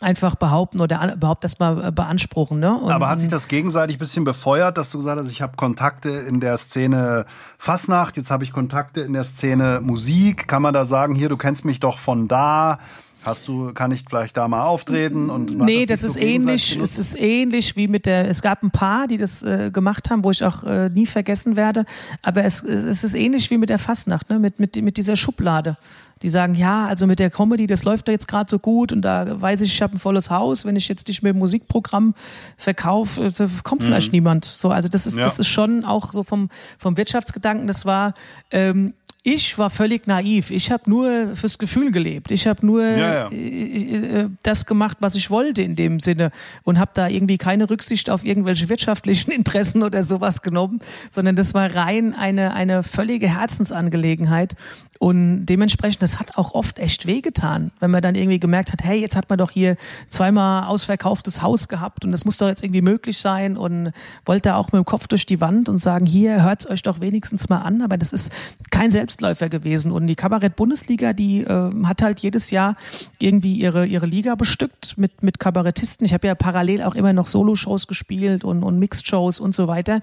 einfach 0.00 0.34
behaupten 0.34 0.80
oder 0.80 1.14
überhaupt 1.14 1.42
erstmal 1.42 1.90
beanspruchen. 1.92 2.60
Ne? 2.60 2.76
Und 2.76 2.92
Aber 2.92 3.08
hat 3.08 3.20
sich 3.20 3.28
das 3.28 3.48
gegenseitig 3.48 3.98
bisschen 3.98 4.24
befeuert, 4.24 4.76
dass 4.76 4.90
du 4.90 4.98
gesagt 4.98 5.18
hast, 5.18 5.30
ich 5.30 5.42
habe 5.42 5.56
Kontakte 5.56 6.10
in 6.10 6.40
der 6.40 6.58
Szene 6.58 7.24
Fassnacht, 7.58 8.16
jetzt 8.16 8.30
habe 8.30 8.44
ich 8.44 8.52
Kontakte 8.52 9.00
in 9.00 9.14
der 9.14 9.24
Szene 9.24 9.80
Musik. 9.82 10.48
Kann 10.48 10.62
man 10.62 10.74
da 10.74 10.84
sagen, 10.84 11.14
hier, 11.14 11.28
du 11.28 11.36
kennst 11.36 11.64
mich 11.64 11.80
doch 11.80 11.98
von 11.98 12.28
da, 12.28 12.78
Hast 13.26 13.48
du, 13.48 13.72
kann 13.72 13.90
ich 13.90 14.04
vielleicht 14.08 14.36
da 14.36 14.48
mal 14.48 14.64
auftreten 14.64 15.30
und 15.30 15.56
Nee, 15.58 15.86
das, 15.86 16.00
das 16.00 16.10
ist 16.10 16.14
so 16.14 16.20
ähnlich, 16.20 16.76
es 16.76 16.98
ist 16.98 17.18
ähnlich 17.18 17.76
wie 17.76 17.88
mit 17.88 18.06
der, 18.06 18.28
es 18.28 18.42
gab 18.42 18.62
ein 18.62 18.70
paar, 18.70 19.06
die 19.06 19.16
das 19.16 19.42
äh, 19.42 19.70
gemacht 19.72 20.10
haben, 20.10 20.24
wo 20.24 20.30
ich 20.30 20.44
auch 20.44 20.64
äh, 20.64 20.88
nie 20.88 21.06
vergessen 21.06 21.56
werde, 21.56 21.84
aber 22.22 22.44
es, 22.44 22.62
es 22.62 23.04
ist 23.04 23.14
ähnlich 23.14 23.50
wie 23.50 23.58
mit 23.58 23.68
der 23.68 23.78
Fastnacht, 23.78 24.30
ne? 24.30 24.38
mit, 24.38 24.60
mit, 24.60 24.76
mit 24.82 24.96
dieser 24.96 25.16
Schublade. 25.16 25.76
Die 26.22 26.30
sagen, 26.30 26.54
ja, 26.54 26.86
also 26.86 27.06
mit 27.06 27.18
der 27.18 27.28
Comedy, 27.28 27.66
das 27.66 27.84
läuft 27.84 28.08
da 28.08 28.12
jetzt 28.12 28.26
gerade 28.26 28.50
so 28.50 28.58
gut 28.58 28.90
und 28.90 29.02
da 29.02 29.38
weiß 29.38 29.60
ich, 29.60 29.74
ich 29.74 29.82
habe 29.82 29.96
ein 29.96 29.98
volles 29.98 30.30
Haus, 30.30 30.64
wenn 30.64 30.74
ich 30.74 30.88
jetzt 30.88 31.08
nicht 31.08 31.22
mehr 31.22 31.34
Musikprogramm 31.34 32.14
verkaufe, 32.56 33.24
äh, 33.24 33.48
kommt 33.62 33.82
mhm. 33.82 33.86
vielleicht 33.86 34.12
niemand. 34.12 34.46
So, 34.46 34.70
also 34.70 34.88
das 34.88 35.06
ist, 35.06 35.18
ja. 35.18 35.24
das 35.24 35.38
ist 35.38 35.48
schon 35.48 35.84
auch 35.84 36.12
so 36.12 36.22
vom, 36.22 36.48
vom 36.78 36.96
Wirtschaftsgedanken, 36.96 37.66
das 37.66 37.84
war 37.84 38.14
ähm, 38.50 38.94
ich 39.28 39.58
war 39.58 39.70
völlig 39.70 40.06
naiv. 40.06 40.52
Ich 40.52 40.70
habe 40.70 40.88
nur 40.88 41.34
fürs 41.34 41.58
Gefühl 41.58 41.90
gelebt. 41.90 42.30
Ich 42.30 42.46
habe 42.46 42.64
nur 42.64 42.84
Ja, 42.84 43.12
ja. 43.12 43.28
äh, 43.32 44.20
äh, 44.20 44.28
das 44.44 44.66
gemacht, 44.66 44.98
was 45.00 45.16
ich 45.16 45.32
wollte 45.32 45.62
in 45.62 45.74
dem 45.74 45.98
Sinne 45.98 46.30
und 46.62 46.78
habe 46.78 46.92
da 46.94 47.08
irgendwie 47.08 47.36
keine 47.36 47.68
Rücksicht 47.68 48.08
auf 48.08 48.24
irgendwelche 48.24 48.68
wirtschaftlichen 48.68 49.30
Interessen 49.32 49.82
oder 49.82 50.04
sowas 50.04 50.42
genommen, 50.42 50.78
sondern 51.10 51.34
das 51.34 51.54
war 51.54 51.74
rein 51.74 52.14
eine 52.14 52.54
eine 52.54 52.84
völlige 52.84 53.28
Herzensangelegenheit 53.28 54.54
und 54.98 55.46
dementsprechend, 55.46 56.02
das 56.02 56.18
hat 56.18 56.36
auch 56.36 56.54
oft 56.54 56.78
echt 56.78 57.06
wehgetan, 57.06 57.70
wenn 57.80 57.90
man 57.90 58.02
dann 58.02 58.14
irgendwie 58.14 58.40
gemerkt 58.40 58.72
hat, 58.72 58.82
hey, 58.82 58.98
jetzt 58.98 59.16
hat 59.16 59.28
man 59.28 59.38
doch 59.38 59.50
hier 59.50 59.76
zweimal 60.08 60.64
ausverkauftes 60.64 61.42
Haus 61.42 61.68
gehabt 61.68 62.04
und 62.04 62.12
das 62.12 62.24
muss 62.24 62.38
doch 62.38 62.48
jetzt 62.48 62.62
irgendwie 62.62 62.82
möglich 62.82 63.18
sein 63.18 63.56
und 63.56 63.92
wollte 64.24 64.54
auch 64.54 64.72
mit 64.72 64.74
dem 64.74 64.84
Kopf 64.84 65.06
durch 65.08 65.26
die 65.26 65.40
Wand 65.40 65.68
und 65.68 65.78
sagen, 65.78 66.06
hier 66.06 66.42
hört's 66.42 66.68
euch 66.68 66.82
doch 66.82 67.00
wenigstens 67.00 67.48
mal 67.48 67.58
an, 67.58 67.82
aber 67.82 67.98
das 67.98 68.12
ist 68.12 68.32
kein 68.70 68.90
Selbstläufer 69.16 69.48
gewesen 69.48 69.92
und 69.92 70.06
die 70.06 70.14
Kabarett-Bundesliga, 70.14 71.12
die 71.12 71.40
äh, 71.40 71.70
hat 71.84 72.02
halt 72.02 72.20
jedes 72.20 72.50
Jahr 72.50 72.76
irgendwie 73.18 73.54
ihre 73.54 73.86
ihre 73.86 74.06
Liga 74.06 74.34
bestückt 74.34 74.98
mit 74.98 75.22
mit 75.22 75.38
Kabarettisten. 75.38 76.04
Ich 76.04 76.12
habe 76.12 76.26
ja 76.26 76.34
parallel 76.34 76.82
auch 76.82 76.94
immer 76.94 77.12
noch 77.12 77.26
Solo-Shows 77.26 77.86
gespielt 77.86 78.44
und 78.44 78.62
und 78.62 78.78
Mixed-Shows 78.78 79.40
und 79.40 79.54
so 79.54 79.68
weiter 79.68 80.00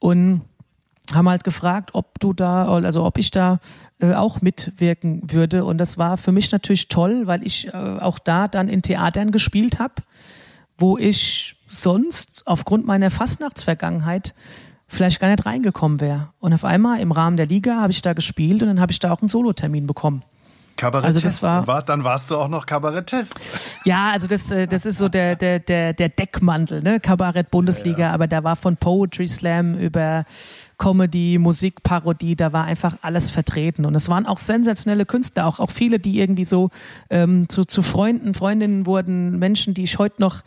und 0.00 0.42
haben 1.12 1.28
halt 1.28 1.42
gefragt, 1.42 1.90
ob 1.94 2.20
du 2.20 2.34
da, 2.34 2.66
also 2.66 3.04
ob 3.04 3.16
ich 3.16 3.30
da 3.30 3.60
äh, 3.98 4.12
auch 4.12 4.42
mitwirken 4.42 5.22
würde. 5.32 5.64
Und 5.64 5.78
das 5.78 5.96
war 5.96 6.18
für 6.18 6.32
mich 6.32 6.52
natürlich 6.52 6.88
toll, 6.88 7.26
weil 7.26 7.46
ich 7.46 7.68
äh, 7.68 7.70
auch 7.72 8.18
da 8.18 8.46
dann 8.46 8.68
in 8.68 8.82
Theatern 8.82 9.30
gespielt 9.30 9.78
habe, 9.78 9.94
wo 10.76 10.98
ich 10.98 11.56
sonst 11.66 12.42
aufgrund 12.46 12.86
meiner 12.86 13.10
Fastnachtsvergangenheit 13.10 14.34
vielleicht 14.88 15.20
gar 15.20 15.28
nicht 15.28 15.46
reingekommen 15.46 16.00
wäre. 16.00 16.30
Und 16.40 16.52
auf 16.54 16.64
einmal 16.64 17.00
im 17.00 17.12
Rahmen 17.12 17.36
der 17.36 17.46
Liga 17.46 17.80
habe 17.80 17.92
ich 17.92 18.02
da 18.02 18.14
gespielt 18.14 18.62
und 18.62 18.68
dann 18.68 18.80
habe 18.80 18.90
ich 18.90 18.98
da 18.98 19.12
auch 19.12 19.20
einen 19.20 19.28
Solotermin 19.28 19.86
bekommen. 19.86 20.22
Kabarettist. 20.76 21.06
Also 21.16 21.20
das 21.20 21.42
war- 21.42 21.66
War- 21.66 21.82
dann 21.82 22.04
warst 22.04 22.30
du 22.30 22.36
auch 22.36 22.46
noch 22.46 22.64
Kabarettist. 22.64 23.80
Ja, 23.84 24.10
also 24.12 24.28
das, 24.28 24.48
äh, 24.52 24.68
das 24.68 24.86
ist 24.86 24.98
so 24.98 25.08
der, 25.08 25.34
der, 25.34 25.58
der, 25.58 25.92
der 25.92 26.08
Deckmantel, 26.08 26.82
ne? 26.84 27.00
Kabarett 27.00 27.50
Bundesliga, 27.50 28.12
aber 28.12 28.28
da 28.28 28.44
war 28.44 28.54
von 28.54 28.76
Poetry 28.76 29.26
Slam 29.26 29.76
über 29.76 30.24
Comedy, 30.78 31.38
Musik, 31.38 31.82
Parodie, 31.82 32.36
da 32.36 32.52
war 32.52 32.64
einfach 32.66 32.96
alles 33.02 33.28
vertreten. 33.28 33.84
Und 33.86 33.96
es 33.96 34.08
waren 34.08 34.24
auch 34.24 34.38
sensationelle 34.38 35.04
Künstler, 35.04 35.46
auch, 35.46 35.58
auch 35.58 35.72
viele, 35.72 35.98
die 35.98 36.20
irgendwie 36.20 36.44
so 36.44 36.70
ähm, 37.10 37.48
zu, 37.48 37.64
zu 37.64 37.82
Freunden, 37.82 38.34
Freundinnen 38.34 38.86
wurden, 38.86 39.36
Menschen, 39.40 39.74
die 39.74 39.82
ich 39.82 39.98
heute 39.98 40.20
noch 40.22 40.42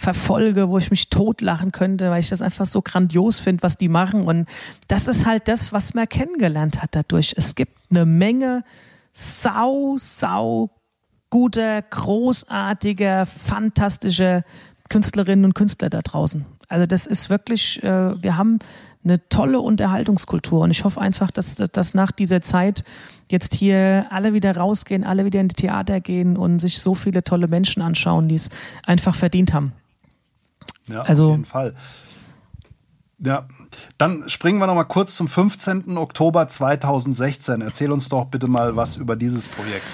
verfolge, 0.00 0.70
wo 0.70 0.78
ich 0.78 0.90
mich 0.90 1.10
totlachen 1.10 1.72
könnte, 1.72 2.10
weil 2.10 2.20
ich 2.20 2.30
das 2.30 2.40
einfach 2.40 2.64
so 2.64 2.80
grandios 2.80 3.38
finde, 3.38 3.62
was 3.62 3.76
die 3.76 3.90
machen. 3.90 4.24
Und 4.24 4.48
das 4.88 5.08
ist 5.08 5.26
halt 5.26 5.46
das, 5.46 5.74
was 5.74 5.92
man 5.92 6.08
kennengelernt 6.08 6.82
hat 6.82 6.94
dadurch. 6.94 7.34
Es 7.36 7.54
gibt 7.54 7.76
eine 7.90 8.06
Menge 8.06 8.64
sau, 9.12 9.96
sau 9.98 10.70
guter, 11.28 11.82
großartiger, 11.82 13.26
fantastischer 13.26 14.42
Künstlerinnen 14.88 15.44
und 15.44 15.54
Künstler 15.54 15.90
da 15.90 16.00
draußen. 16.00 16.46
Also 16.68 16.86
das 16.86 17.06
ist 17.06 17.28
wirklich, 17.28 17.82
äh, 17.82 18.22
wir 18.22 18.38
haben 18.38 18.58
eine 19.04 19.28
tolle 19.28 19.60
Unterhaltungskultur 19.60 20.62
und 20.62 20.70
ich 20.70 20.84
hoffe 20.84 21.00
einfach, 21.00 21.30
dass, 21.30 21.56
dass, 21.56 21.70
dass 21.70 21.92
nach 21.92 22.10
dieser 22.10 22.40
Zeit 22.40 22.84
jetzt 23.28 23.54
hier 23.54 24.06
alle 24.10 24.32
wieder 24.32 24.56
rausgehen, 24.56 25.04
alle 25.04 25.26
wieder 25.26 25.40
in 25.40 25.48
die 25.48 25.56
Theater 25.56 26.00
gehen 26.00 26.38
und 26.38 26.58
sich 26.58 26.80
so 26.80 26.94
viele 26.94 27.22
tolle 27.22 27.48
Menschen 27.48 27.82
anschauen, 27.82 28.28
die 28.28 28.36
es 28.36 28.48
einfach 28.86 29.14
verdient 29.14 29.52
haben. 29.52 29.72
Ja, 30.90 31.02
Also- 31.02 31.26
auf 31.26 31.30
jeden 31.32 31.44
Fall. 31.44 31.74
Ja, 33.22 33.46
dann 33.98 34.28
springen 34.30 34.58
wir 34.60 34.66
noch 34.66 34.74
mal 34.74 34.84
kurz 34.84 35.14
zum 35.14 35.28
15. 35.28 35.98
Oktober 35.98 36.48
2016. 36.48 37.60
Erzähl 37.60 37.92
uns 37.92 38.08
doch 38.08 38.24
bitte 38.24 38.48
mal 38.48 38.76
was 38.76 38.96
über 38.96 39.14
dieses 39.14 39.46
Projekt. 39.46 39.84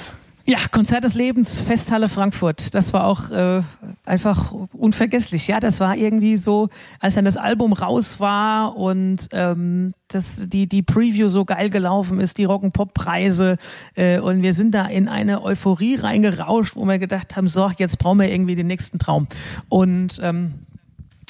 Ja, 0.48 0.58
Konzert 0.70 1.02
des 1.02 1.14
Lebens, 1.14 1.60
Festhalle 1.60 2.08
Frankfurt. 2.08 2.72
Das 2.76 2.92
war 2.92 3.04
auch 3.04 3.30
äh, 3.32 3.62
einfach 4.04 4.52
unvergesslich. 4.52 5.48
Ja, 5.48 5.58
das 5.58 5.80
war 5.80 5.96
irgendwie 5.96 6.36
so, 6.36 6.68
als 7.00 7.16
dann 7.16 7.24
das 7.24 7.36
Album 7.36 7.72
raus 7.72 8.20
war 8.20 8.76
und 8.76 9.28
ähm, 9.32 9.92
das, 10.06 10.46
die, 10.46 10.68
die 10.68 10.82
Preview 10.84 11.26
so 11.26 11.44
geil 11.44 11.68
gelaufen 11.68 12.20
ist, 12.20 12.38
die 12.38 12.46
Rock'n'Pop-Preise 12.46 13.56
äh, 13.96 14.20
und 14.20 14.42
wir 14.42 14.52
sind 14.52 14.72
da 14.72 14.86
in 14.86 15.08
eine 15.08 15.42
Euphorie 15.42 15.96
reingerauscht, 15.96 16.76
wo 16.76 16.84
wir 16.84 17.00
gedacht 17.00 17.34
haben, 17.34 17.48
so, 17.48 17.72
jetzt 17.76 17.98
brauchen 17.98 18.20
wir 18.20 18.30
irgendwie 18.30 18.54
den 18.54 18.68
nächsten 18.68 19.00
Traum. 19.00 19.26
Und 19.68 20.20
ähm, 20.22 20.54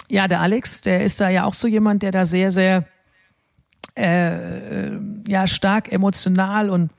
ja, 0.09 0.29
der 0.29 0.41
Alex, 0.41 0.81
der 0.83 1.03
ist 1.05 1.21
da 1.21 1.29
ja 1.29 1.45
auch 1.45 1.55
so 1.55 1.69
jemand, 1.69 2.03
der 2.03 2.13
da 2.13 2.25
sehr, 2.25 2.51
sehr 2.51 2.85
äh, 3.97 4.91
ja, 5.27 5.47
stark 5.47 5.93
emotional 5.93 6.71
und 6.71 6.91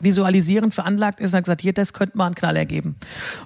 visualisierend 0.00 0.74
veranlagt 0.74 1.20
ist, 1.20 1.34
hat 1.34 1.44
gesagt, 1.44 1.62
hier, 1.62 1.72
das 1.72 1.92
könnte 1.92 2.16
mal 2.16 2.26
einen 2.26 2.34
Knall 2.34 2.56
ergeben. 2.56 2.96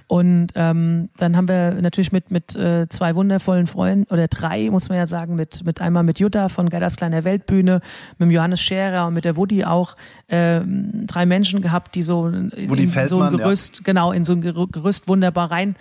Und 0.07 0.47
ähm, 0.55 1.09
dann 1.17 1.37
haben 1.37 1.47
wir 1.47 1.73
natürlich 1.81 2.11
mit 2.11 2.31
mit 2.31 2.55
äh, 2.55 2.87
zwei 2.89 3.15
wundervollen 3.15 3.67
Freunden 3.67 4.11
oder 4.11 4.27
drei, 4.27 4.69
muss 4.69 4.89
man 4.89 4.97
ja 4.97 5.05
sagen, 5.05 5.35
mit 5.35 5.65
mit 5.65 5.81
einmal 5.81 6.03
mit 6.03 6.19
Jutta 6.19 6.49
von 6.49 6.69
Gerdas 6.69 6.95
kleiner 6.97 7.23
Weltbühne, 7.23 7.81
mit 8.17 8.27
dem 8.27 8.31
Johannes 8.31 8.61
Scherer 8.61 9.07
und 9.07 9.13
mit 9.13 9.25
der 9.25 9.37
Woody 9.37 9.63
auch 9.63 9.95
ähm, 10.29 11.05
drei 11.07 11.25
Menschen 11.25 11.61
gehabt, 11.61 11.95
die 11.95 12.01
so 12.01 12.27
in, 12.27 12.49
in 12.51 12.69
so 12.69 12.75
Feldmann, 12.75 13.33
ein 13.33 13.39
ja. 13.39 13.45
Gerüst, 13.45 13.83
genau, 13.83 14.11
in 14.11 14.25
so 14.25 14.33
ein 14.33 14.43
Gerü- 14.43 14.71
Gerüst 14.71 15.07
wunderbar 15.07 15.51
rein 15.51 15.75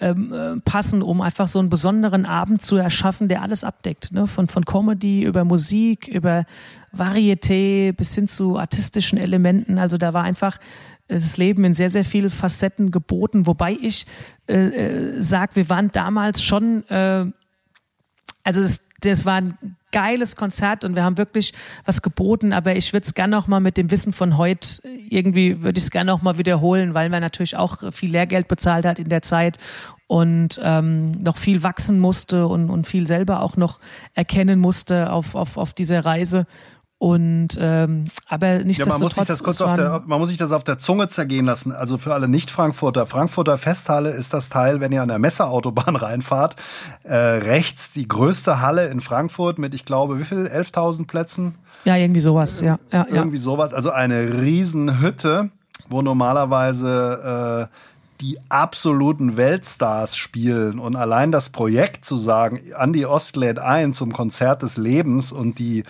ähm, 0.00 0.32
äh, 0.32 0.60
passen, 0.60 1.02
um 1.02 1.20
einfach 1.20 1.46
so 1.46 1.58
einen 1.58 1.68
besonderen 1.70 2.26
Abend 2.26 2.62
zu 2.62 2.76
erschaffen, 2.76 3.28
der 3.28 3.42
alles 3.42 3.64
abdeckt, 3.64 4.12
ne? 4.12 4.26
von 4.26 4.48
von 4.48 4.64
Comedy 4.64 5.24
über 5.24 5.44
Musik 5.44 6.08
über 6.08 6.44
Varieté 6.96 7.92
bis 7.92 8.14
hin 8.14 8.28
zu 8.28 8.58
artistischen 8.58 9.18
Elementen. 9.18 9.78
Also 9.78 9.96
da 9.98 10.12
war 10.12 10.24
einfach 10.24 10.58
das 11.08 11.36
Leben 11.36 11.64
in 11.64 11.74
sehr, 11.74 11.90
sehr 11.90 12.04
vielen 12.04 12.30
Facetten 12.30 12.90
geboten. 12.90 13.46
Wobei 13.46 13.72
ich 13.72 14.06
äh, 14.48 14.54
äh, 14.54 15.22
sage, 15.22 15.56
wir 15.56 15.68
waren 15.68 15.90
damals 15.90 16.42
schon, 16.42 16.88
äh, 16.88 17.26
also 18.42 18.62
das, 18.62 18.80
das 19.00 19.26
war 19.26 19.40
ein 19.40 19.76
geiles 19.92 20.34
Konzert 20.34 20.82
und 20.84 20.96
wir 20.96 21.04
haben 21.04 21.18
wirklich 21.18 21.52
was 21.84 22.02
geboten, 22.02 22.52
aber 22.52 22.74
ich 22.74 22.92
würde 22.92 23.06
es 23.06 23.14
gerne 23.14 23.36
noch 23.36 23.46
mal 23.46 23.60
mit 23.60 23.76
dem 23.76 23.92
Wissen 23.92 24.12
von 24.12 24.36
heute, 24.36 24.82
irgendwie 25.08 25.62
würde 25.62 25.78
ich 25.78 25.84
es 25.84 25.90
gerne 25.92 26.10
noch 26.10 26.20
mal 26.20 26.36
wiederholen, 26.36 26.94
weil 26.94 27.10
man 27.10 27.20
natürlich 27.20 27.56
auch 27.56 27.92
viel 27.92 28.10
Lehrgeld 28.10 28.48
bezahlt 28.48 28.86
hat 28.86 28.98
in 28.98 29.08
der 29.08 29.22
Zeit 29.22 29.58
und 30.08 30.60
ähm, 30.62 31.12
noch 31.12 31.36
viel 31.36 31.62
wachsen 31.62 32.00
musste 32.00 32.48
und, 32.48 32.70
und 32.70 32.88
viel 32.88 33.06
selber 33.06 33.40
auch 33.40 33.56
noch 33.56 33.78
erkennen 34.14 34.58
musste 34.58 35.12
auf, 35.12 35.36
auf, 35.36 35.56
auf 35.56 35.72
dieser 35.74 36.04
Reise. 36.04 36.46
Und 36.98 37.58
ähm, 37.60 38.06
aber 38.28 38.58
Ja, 38.58 38.64
nichtsdestotrotz, 38.64 39.00
man 39.00 39.02
muss 39.02 39.14
sich 39.14 39.26
das 39.26 39.42
kurz 39.42 39.60
auf 39.60 39.74
der, 39.74 40.02
man 40.06 40.20
muss 40.20 40.28
sich 40.28 40.38
das 40.38 40.52
auf 40.52 40.64
der 40.64 40.78
Zunge 40.78 41.08
zergehen 41.08 41.44
lassen. 41.44 41.72
Also 41.72 41.98
für 41.98 42.14
alle 42.14 42.28
Nicht-Frankfurter. 42.28 43.06
Frankfurter 43.06 43.58
Festhalle 43.58 44.10
ist 44.10 44.32
das 44.32 44.48
Teil, 44.48 44.80
wenn 44.80 44.92
ihr 44.92 45.02
an 45.02 45.08
der 45.08 45.18
Messeautobahn 45.18 45.96
reinfahrt, 45.96 46.56
äh, 47.02 47.14
rechts 47.14 47.92
die 47.92 48.08
größte 48.08 48.60
Halle 48.60 48.86
in 48.88 49.00
Frankfurt 49.00 49.58
mit, 49.58 49.74
ich 49.74 49.84
glaube, 49.84 50.18
wie 50.18 50.24
viel? 50.24 50.46
11.000 50.46 51.06
Plätzen? 51.06 51.54
ja 51.84 51.96
irgendwie 51.96 52.20
sowas, 52.20 52.60
ja, 52.60 52.78
ja, 52.92 53.06
ja. 53.08 53.14
Irgendwie 53.14 53.38
sowas. 53.38 53.74
Also 53.74 53.90
eine 53.90 54.40
Riesenhütte, 54.40 55.50
wo 55.88 56.02
normalerweise 56.02 57.68
äh, 57.70 57.76
die 58.24 58.38
absoluten 58.48 59.36
Weltstars 59.36 60.16
spielen. 60.16 60.78
Und 60.78 60.96
allein 60.96 61.30
das 61.30 61.50
Projekt 61.50 62.06
zu 62.06 62.16
sagen, 62.16 62.58
Andi 62.74 63.04
Ost 63.04 63.36
lädt 63.36 63.58
ein 63.58 63.92
zum 63.92 64.14
Konzert 64.14 64.62
des 64.62 64.78
Lebens 64.78 65.30
und 65.30 65.58
die, 65.58 65.82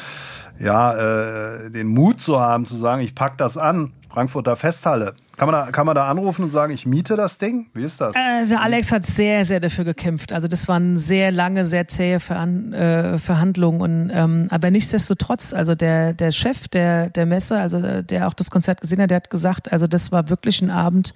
ja, 0.59 0.95
äh, 0.97 1.71
den 1.71 1.87
Mut 1.87 2.21
zu 2.21 2.41
haben, 2.41 2.67
zu 2.67 2.75
sagen, 2.75 3.03
ich 3.03 3.15
pack 3.15 3.39
das 3.39 3.57
an, 3.57 3.93
Frankfurter 4.09 4.57
Festhalle. 4.57 5.15
Kann 5.37 5.49
man 5.49 5.67
da, 5.67 5.71
kann 5.71 5.87
man 5.87 5.95
da 5.95 6.09
anrufen 6.09 6.43
und 6.45 6.51
sagen, 6.51 6.73
ich 6.73 6.87
miete 6.87 7.15
das 7.17 7.39
Ding? 7.39 7.67
Wie 7.73 7.85
ist 7.85 8.01
das? 8.01 8.17
Äh, 8.17 8.47
der 8.49 8.63
Alex 8.63 8.91
hat 8.91 9.07
sehr, 9.07 9.45
sehr 9.45 9.61
dafür 9.61 9.85
gekämpft. 9.85 10.33
Also 10.33 10.49
das 10.49 10.67
waren 10.67 10.99
sehr 10.99 11.31
lange, 11.31 11.65
sehr 11.67 11.87
zähe 11.87 12.19
Veran 12.19 12.73
äh, 12.73 13.19
Verhandlungen. 13.19 13.81
Und, 13.81 14.11
ähm, 14.13 14.49
aber 14.51 14.73
nichtsdestotrotz, 14.73 15.53
also 15.53 15.77
der, 15.77 16.15
der 16.15 16.33
Chef 16.33 16.67
der, 16.67 17.11
der 17.11 17.27
Messe, 17.27 17.59
also 17.59 17.79
äh, 17.79 18.03
der 18.03 18.27
auch 18.27 18.35
das 18.35 18.51
Konzert 18.51 18.81
gesehen 18.81 19.01
hat, 19.01 19.11
der 19.11 19.17
hat 19.17 19.31
gesagt, 19.31 19.71
also 19.73 19.87
das 19.87 20.11
war 20.11 20.29
wirklich 20.29 20.63
ein 20.63 20.71
Abend, 20.71 21.15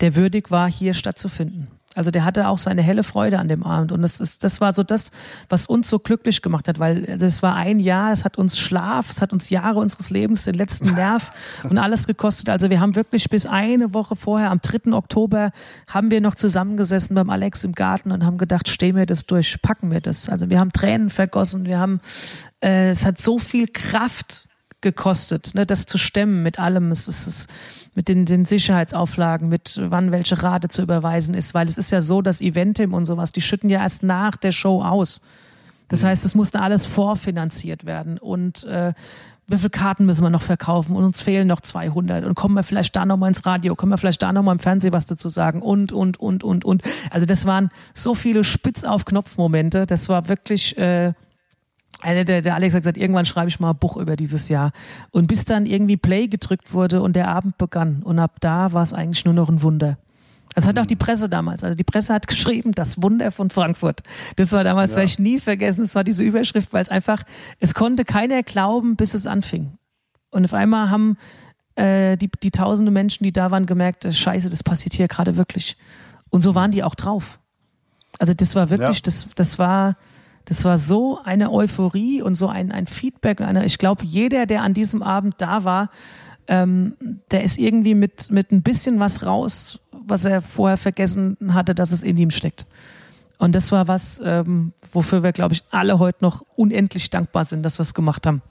der 0.00 0.16
würdig 0.16 0.50
war, 0.50 0.68
hier 0.68 0.94
stattzufinden. 0.94 1.68
Also 1.94 2.10
der 2.10 2.24
hatte 2.24 2.48
auch 2.48 2.58
seine 2.58 2.82
helle 2.82 3.04
Freude 3.04 3.38
an 3.38 3.48
dem 3.48 3.62
Abend 3.62 3.92
und 3.92 4.02
das 4.02 4.20
ist, 4.20 4.42
das 4.42 4.60
war 4.60 4.74
so 4.74 4.82
das, 4.82 5.12
was 5.48 5.66
uns 5.66 5.88
so 5.88 6.00
glücklich 6.00 6.42
gemacht 6.42 6.66
hat, 6.66 6.80
weil 6.80 7.04
es 7.04 7.42
war 7.42 7.54
ein 7.54 7.78
Jahr, 7.78 8.12
es 8.12 8.24
hat 8.24 8.36
uns 8.36 8.58
Schlaf, 8.58 9.10
es 9.10 9.22
hat 9.22 9.32
uns 9.32 9.48
Jahre 9.48 9.78
unseres 9.78 10.10
Lebens, 10.10 10.44
den 10.44 10.54
letzten 10.54 10.86
Nerv 10.94 11.32
und 11.62 11.78
alles 11.78 12.08
gekostet. 12.08 12.48
Also 12.48 12.68
wir 12.68 12.80
haben 12.80 12.96
wirklich 12.96 13.30
bis 13.30 13.46
eine 13.46 13.94
Woche 13.94 14.16
vorher, 14.16 14.50
am 14.50 14.60
3. 14.60 14.92
Oktober, 14.92 15.52
haben 15.86 16.10
wir 16.10 16.20
noch 16.20 16.34
zusammengesessen 16.34 17.14
beim 17.14 17.30
Alex 17.30 17.62
im 17.62 17.72
Garten 17.72 18.10
und 18.10 18.24
haben 18.24 18.38
gedacht, 18.38 18.68
stehen 18.68 18.96
wir 18.96 19.06
das 19.06 19.26
durch, 19.26 19.62
packen 19.62 19.92
wir 19.92 20.00
das. 20.00 20.28
Also 20.28 20.50
wir 20.50 20.58
haben 20.58 20.72
Tränen 20.72 21.10
vergossen, 21.10 21.64
wir 21.64 21.78
haben, 21.78 22.00
äh, 22.60 22.90
es 22.90 23.04
hat 23.04 23.20
so 23.20 23.38
viel 23.38 23.68
Kraft 23.68 24.48
gekostet, 24.84 25.52
ne, 25.54 25.66
das 25.66 25.86
zu 25.86 25.98
stemmen 25.98 26.44
mit 26.44 26.60
allem. 26.60 26.92
Es 26.92 27.08
ist, 27.08 27.26
es 27.26 27.46
mit 27.96 28.06
den, 28.06 28.26
den 28.26 28.44
Sicherheitsauflagen, 28.44 29.48
mit 29.48 29.80
wann 29.82 30.12
welche 30.12 30.40
Rate 30.40 30.68
zu 30.68 30.82
überweisen 30.82 31.34
ist, 31.34 31.54
weil 31.54 31.66
es 31.66 31.78
ist 31.78 31.90
ja 31.90 32.00
so, 32.00 32.22
dass 32.22 32.40
Eventim 32.40 32.94
und 32.94 33.04
sowas, 33.04 33.32
die 33.32 33.40
schütten 33.40 33.70
ja 33.70 33.80
erst 33.80 34.04
nach 34.04 34.36
der 34.36 34.52
Show 34.52 34.82
aus. 34.82 35.20
Das 35.88 36.02
mhm. 36.02 36.06
heißt, 36.06 36.24
es 36.24 36.34
musste 36.36 36.60
alles 36.60 36.86
vorfinanziert 36.86 37.84
werden 37.84 38.18
und 38.18 38.64
äh, 38.64 38.92
wie 39.46 39.58
viele 39.58 39.70
Karten 39.70 40.06
müssen 40.06 40.22
wir 40.22 40.30
noch 40.30 40.42
verkaufen 40.42 40.96
und 40.96 41.04
uns 41.04 41.20
fehlen 41.20 41.48
noch 41.48 41.60
200 41.60 42.24
und 42.24 42.34
kommen 42.34 42.54
wir 42.54 42.62
vielleicht 42.62 42.96
da 42.96 43.04
nochmal 43.04 43.28
ins 43.28 43.44
Radio, 43.44 43.74
können 43.74 43.90
wir 43.90 43.98
vielleicht 43.98 44.22
da 44.22 44.32
nochmal 44.32 44.54
im 44.54 44.58
Fernsehen 44.58 44.92
was 44.92 45.06
dazu 45.06 45.28
sagen 45.28 45.60
und, 45.60 45.92
und, 45.92 46.18
und, 46.18 46.44
und, 46.44 46.64
und. 46.64 46.82
Also 47.10 47.26
das 47.26 47.44
waren 47.44 47.68
so 47.94 48.14
viele 48.14 48.44
Spitz 48.44 48.84
auf 48.84 49.04
Knopf-Momente, 49.04 49.86
das 49.86 50.08
war 50.08 50.28
wirklich... 50.28 50.76
Äh, 50.78 51.14
der, 52.02 52.42
der 52.42 52.54
Alex 52.54 52.74
hat 52.74 52.82
gesagt, 52.82 52.96
irgendwann 52.96 53.24
schreibe 53.24 53.48
ich 53.48 53.60
mal 53.60 53.70
ein 53.70 53.78
Buch 53.78 53.96
über 53.96 54.16
dieses 54.16 54.48
Jahr. 54.48 54.72
Und 55.10 55.26
bis 55.26 55.44
dann 55.44 55.66
irgendwie 55.66 55.96
Play 55.96 56.28
gedrückt 56.28 56.72
wurde 56.72 57.02
und 57.02 57.14
der 57.14 57.28
Abend 57.28 57.58
begann. 57.58 58.02
Und 58.02 58.18
ab 58.18 58.38
da 58.40 58.72
war 58.72 58.82
es 58.82 58.92
eigentlich 58.92 59.24
nur 59.24 59.34
noch 59.34 59.48
ein 59.48 59.62
Wunder. 59.62 59.98
Das 60.54 60.66
hat 60.66 60.78
auch 60.78 60.86
die 60.86 60.96
Presse 60.96 61.28
damals. 61.28 61.64
Also 61.64 61.76
die 61.76 61.84
Presse 61.84 62.14
hat 62.14 62.26
geschrieben, 62.28 62.72
das 62.72 63.02
Wunder 63.02 63.32
von 63.32 63.50
Frankfurt. 63.50 64.02
Das 64.36 64.52
war 64.52 64.64
damals, 64.64 64.92
ja. 64.92 64.98
werde 64.98 65.10
ich 65.10 65.18
nie 65.18 65.40
vergessen, 65.40 65.82
das 65.82 65.94
war 65.94 66.04
diese 66.04 66.24
Überschrift, 66.24 66.72
weil 66.72 66.82
es 66.82 66.88
einfach, 66.88 67.22
es 67.60 67.74
konnte 67.74 68.04
keiner 68.04 68.42
glauben, 68.42 68.96
bis 68.96 69.14
es 69.14 69.26
anfing. 69.26 69.72
Und 70.30 70.44
auf 70.44 70.54
einmal 70.54 70.90
haben 70.90 71.16
äh, 71.76 72.16
die, 72.16 72.30
die 72.42 72.50
tausende 72.50 72.92
Menschen, 72.92 73.24
die 73.24 73.32
da 73.32 73.50
waren, 73.50 73.66
gemerkt, 73.66 74.06
scheiße, 74.10 74.48
das 74.48 74.62
passiert 74.62 74.94
hier 74.94 75.08
gerade 75.08 75.36
wirklich. 75.36 75.76
Und 76.30 76.40
so 76.40 76.54
waren 76.54 76.70
die 76.70 76.82
auch 76.82 76.94
drauf. 76.94 77.40
Also 78.18 78.32
das 78.32 78.54
war 78.54 78.70
wirklich, 78.70 78.98
ja. 78.98 79.02
das, 79.04 79.28
das 79.34 79.58
war, 79.58 79.96
das 80.46 80.64
war 80.64 80.78
so 80.78 81.20
eine 81.24 81.50
Euphorie 81.50 82.22
und 82.22 82.34
so 82.34 82.48
ein, 82.48 82.70
ein 82.70 82.86
Feedback. 82.86 83.40
Eine, 83.40 83.64
ich 83.64 83.78
glaube, 83.78 84.04
jeder, 84.04 84.46
der 84.46 84.62
an 84.62 84.74
diesem 84.74 85.02
Abend 85.02 85.34
da 85.38 85.64
war, 85.64 85.90
ähm, 86.46 86.96
der 87.30 87.42
ist 87.42 87.58
irgendwie 87.58 87.94
mit, 87.94 88.30
mit 88.30 88.52
ein 88.52 88.62
bisschen 88.62 89.00
was 89.00 89.24
raus, 89.24 89.80
was 89.90 90.24
er 90.24 90.42
vorher 90.42 90.76
vergessen 90.76 91.36
hatte, 91.54 91.74
dass 91.74 91.92
es 91.92 92.02
in 92.02 92.16
ihm 92.18 92.30
steckt. 92.30 92.66
Und 93.38 93.54
das 93.54 93.72
war 93.72 93.88
was, 93.88 94.20
ähm, 94.24 94.72
wofür 94.92 95.22
wir, 95.22 95.32
glaube 95.32 95.54
ich, 95.54 95.64
alle 95.70 95.98
heute 95.98 96.22
noch 96.22 96.44
unendlich 96.56 97.10
dankbar 97.10 97.44
sind, 97.44 97.62
dass 97.62 97.78
wir 97.78 97.82
es 97.82 97.94
gemacht 97.94 98.26
haben. 98.26 98.42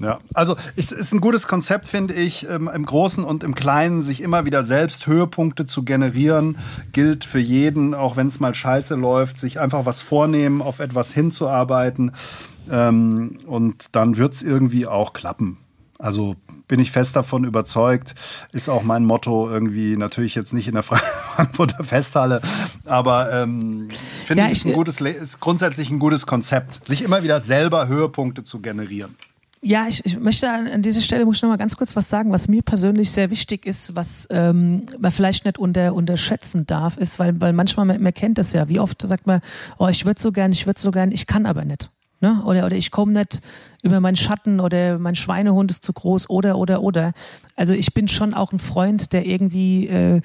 Ja, 0.00 0.20
also 0.32 0.56
es 0.76 0.92
ist 0.92 1.12
ein 1.12 1.20
gutes 1.20 1.48
Konzept, 1.48 1.86
finde 1.86 2.14
ich, 2.14 2.48
ähm, 2.48 2.70
im 2.72 2.86
Großen 2.86 3.24
und 3.24 3.42
im 3.42 3.56
Kleinen 3.56 4.00
sich 4.00 4.20
immer 4.20 4.46
wieder 4.46 4.62
selbst 4.62 5.08
Höhepunkte 5.08 5.66
zu 5.66 5.82
generieren, 5.82 6.56
gilt 6.92 7.24
für 7.24 7.40
jeden, 7.40 7.94
auch 7.94 8.16
wenn 8.16 8.28
es 8.28 8.38
mal 8.38 8.54
scheiße 8.54 8.94
läuft, 8.94 9.38
sich 9.38 9.58
einfach 9.58 9.86
was 9.86 10.00
vornehmen, 10.00 10.62
auf 10.62 10.78
etwas 10.78 11.12
hinzuarbeiten 11.12 12.12
ähm, 12.70 13.38
und 13.48 13.96
dann 13.96 14.16
wird 14.16 14.34
es 14.34 14.42
irgendwie 14.42 14.86
auch 14.86 15.12
klappen. 15.12 15.58
Also 15.98 16.36
bin 16.68 16.78
ich 16.78 16.92
fest 16.92 17.16
davon 17.16 17.42
überzeugt. 17.42 18.14
Ist 18.52 18.68
auch 18.68 18.84
mein 18.84 19.04
Motto 19.04 19.50
irgendwie 19.50 19.96
natürlich 19.96 20.36
jetzt 20.36 20.52
nicht 20.52 20.68
in 20.68 20.74
der 20.74 20.82
Frankfurter 20.84 21.82
Festhalle, 21.82 22.40
aber 22.86 23.32
ähm, 23.32 23.88
finde 24.26 24.44
ja, 24.44 24.48
ich, 24.48 24.58
ich 24.58 24.66
ein 24.66 24.74
gutes, 24.74 25.00
ist 25.00 25.40
grundsätzlich 25.40 25.90
ein 25.90 25.98
gutes 25.98 26.26
Konzept, 26.26 26.86
sich 26.86 27.02
immer 27.02 27.24
wieder 27.24 27.40
selber 27.40 27.88
Höhepunkte 27.88 28.44
zu 28.44 28.60
generieren. 28.60 29.16
Ja, 29.60 29.86
ich, 29.88 30.04
ich 30.06 30.18
möchte 30.18 30.48
an 30.48 30.82
dieser 30.82 31.00
Stelle 31.00 31.24
muss 31.24 31.36
ich 31.36 31.42
noch 31.42 31.50
mal 31.50 31.56
ganz 31.56 31.76
kurz 31.76 31.96
was 31.96 32.08
sagen, 32.08 32.30
was 32.30 32.46
mir 32.46 32.62
persönlich 32.62 33.10
sehr 33.10 33.30
wichtig 33.30 33.66
ist, 33.66 33.96
was 33.96 34.28
ähm, 34.30 34.86
man 34.98 35.10
vielleicht 35.10 35.44
nicht 35.46 35.58
unter, 35.58 35.94
unterschätzen 35.94 36.64
darf, 36.64 36.96
ist, 36.96 37.18
weil, 37.18 37.40
weil 37.40 37.52
manchmal 37.52 37.86
man, 37.86 38.00
man 38.00 38.14
kennt 38.14 38.38
das 38.38 38.52
ja. 38.52 38.68
Wie 38.68 38.78
oft 38.78 39.02
sagt 39.02 39.26
man, 39.26 39.40
oh, 39.78 39.88
ich 39.88 40.06
würde 40.06 40.20
so 40.20 40.30
gern, 40.30 40.52
ich 40.52 40.66
würde 40.66 40.80
so 40.80 40.92
gern, 40.92 41.10
ich 41.10 41.26
kann 41.26 41.44
aber 41.44 41.64
nicht. 41.64 41.90
Ne? 42.20 42.42
Oder, 42.44 42.66
oder 42.66 42.76
ich 42.76 42.90
komme 42.90 43.12
nicht 43.12 43.40
über 43.82 44.00
meinen 44.00 44.16
Schatten 44.16 44.60
oder 44.60 44.98
mein 44.98 45.14
Schweinehund 45.14 45.70
ist 45.70 45.84
zu 45.84 45.92
groß 45.92 46.30
oder 46.30 46.56
oder 46.58 46.82
oder. 46.82 47.12
Also 47.56 47.74
ich 47.74 47.94
bin 47.94 48.08
schon 48.08 48.34
auch 48.34 48.52
ein 48.52 48.58
Freund, 48.58 49.12
der 49.12 49.26
irgendwie 49.26 49.88
äh, 49.88 50.20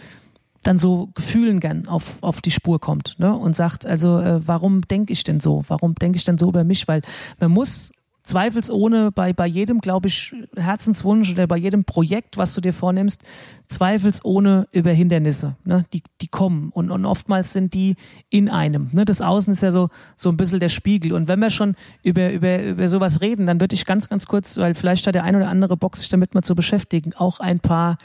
dann 0.63 0.77
so 0.77 1.09
Gefühlen 1.13 1.59
gern 1.59 1.87
auf, 1.87 2.21
auf 2.21 2.41
die 2.41 2.51
Spur 2.51 2.79
kommt 2.79 3.19
ne? 3.19 3.35
und 3.35 3.55
sagt, 3.55 3.85
also 3.85 4.19
äh, 4.19 4.47
warum 4.47 4.81
denke 4.81 5.13
ich 5.13 5.23
denn 5.23 5.39
so? 5.39 5.63
Warum 5.67 5.95
denke 5.95 6.17
ich 6.17 6.23
denn 6.23 6.37
so 6.37 6.49
über 6.49 6.63
mich? 6.63 6.87
Weil 6.87 7.01
man 7.39 7.51
muss 7.51 7.91
zweifelsohne 8.23 9.11
bei, 9.11 9.33
bei 9.33 9.45
jedem, 9.45 9.79
glaube 9.79 10.07
ich, 10.07 10.33
Herzenswunsch 10.55 11.31
oder 11.31 11.45
bei 11.45 11.57
jedem 11.57 11.83
Projekt, 11.83 12.37
was 12.37 12.53
du 12.53 12.61
dir 12.61 12.73
vornimmst, 12.73 13.23
zweifelsohne 13.67 14.67
über 14.71 14.91
Hindernisse. 14.91 15.57
Ne? 15.65 15.85
Die, 15.93 16.01
die 16.21 16.27
kommen 16.27 16.69
und, 16.69 16.89
und 16.89 17.05
oftmals 17.05 17.51
sind 17.51 17.73
die 17.73 17.95
in 18.29 18.49
einem. 18.49 18.89
Ne? 18.93 19.03
Das 19.03 19.21
Außen 19.21 19.51
ist 19.51 19.61
ja 19.61 19.71
so, 19.71 19.89
so 20.15 20.29
ein 20.29 20.37
bisschen 20.37 20.61
der 20.61 20.69
Spiegel. 20.69 21.11
Und 21.11 21.27
wenn 21.27 21.39
wir 21.39 21.49
schon 21.49 21.75
über, 22.01 22.31
über, 22.31 22.63
über 22.63 22.87
sowas 22.87 23.19
reden, 23.19 23.45
dann 23.45 23.59
würde 23.59 23.75
ich 23.75 23.85
ganz, 23.85 24.07
ganz 24.07 24.25
kurz, 24.25 24.57
weil 24.57 24.73
vielleicht 24.73 25.05
hat 25.05 25.15
der 25.15 25.23
ein 25.23 25.35
oder 25.35 25.49
andere 25.49 25.75
Bock, 25.75 25.97
sich 25.97 26.07
damit 26.07 26.33
mal 26.33 26.43
zu 26.43 26.55
beschäftigen, 26.55 27.13
auch 27.15 27.41
ein 27.41 27.59
paar 27.59 27.97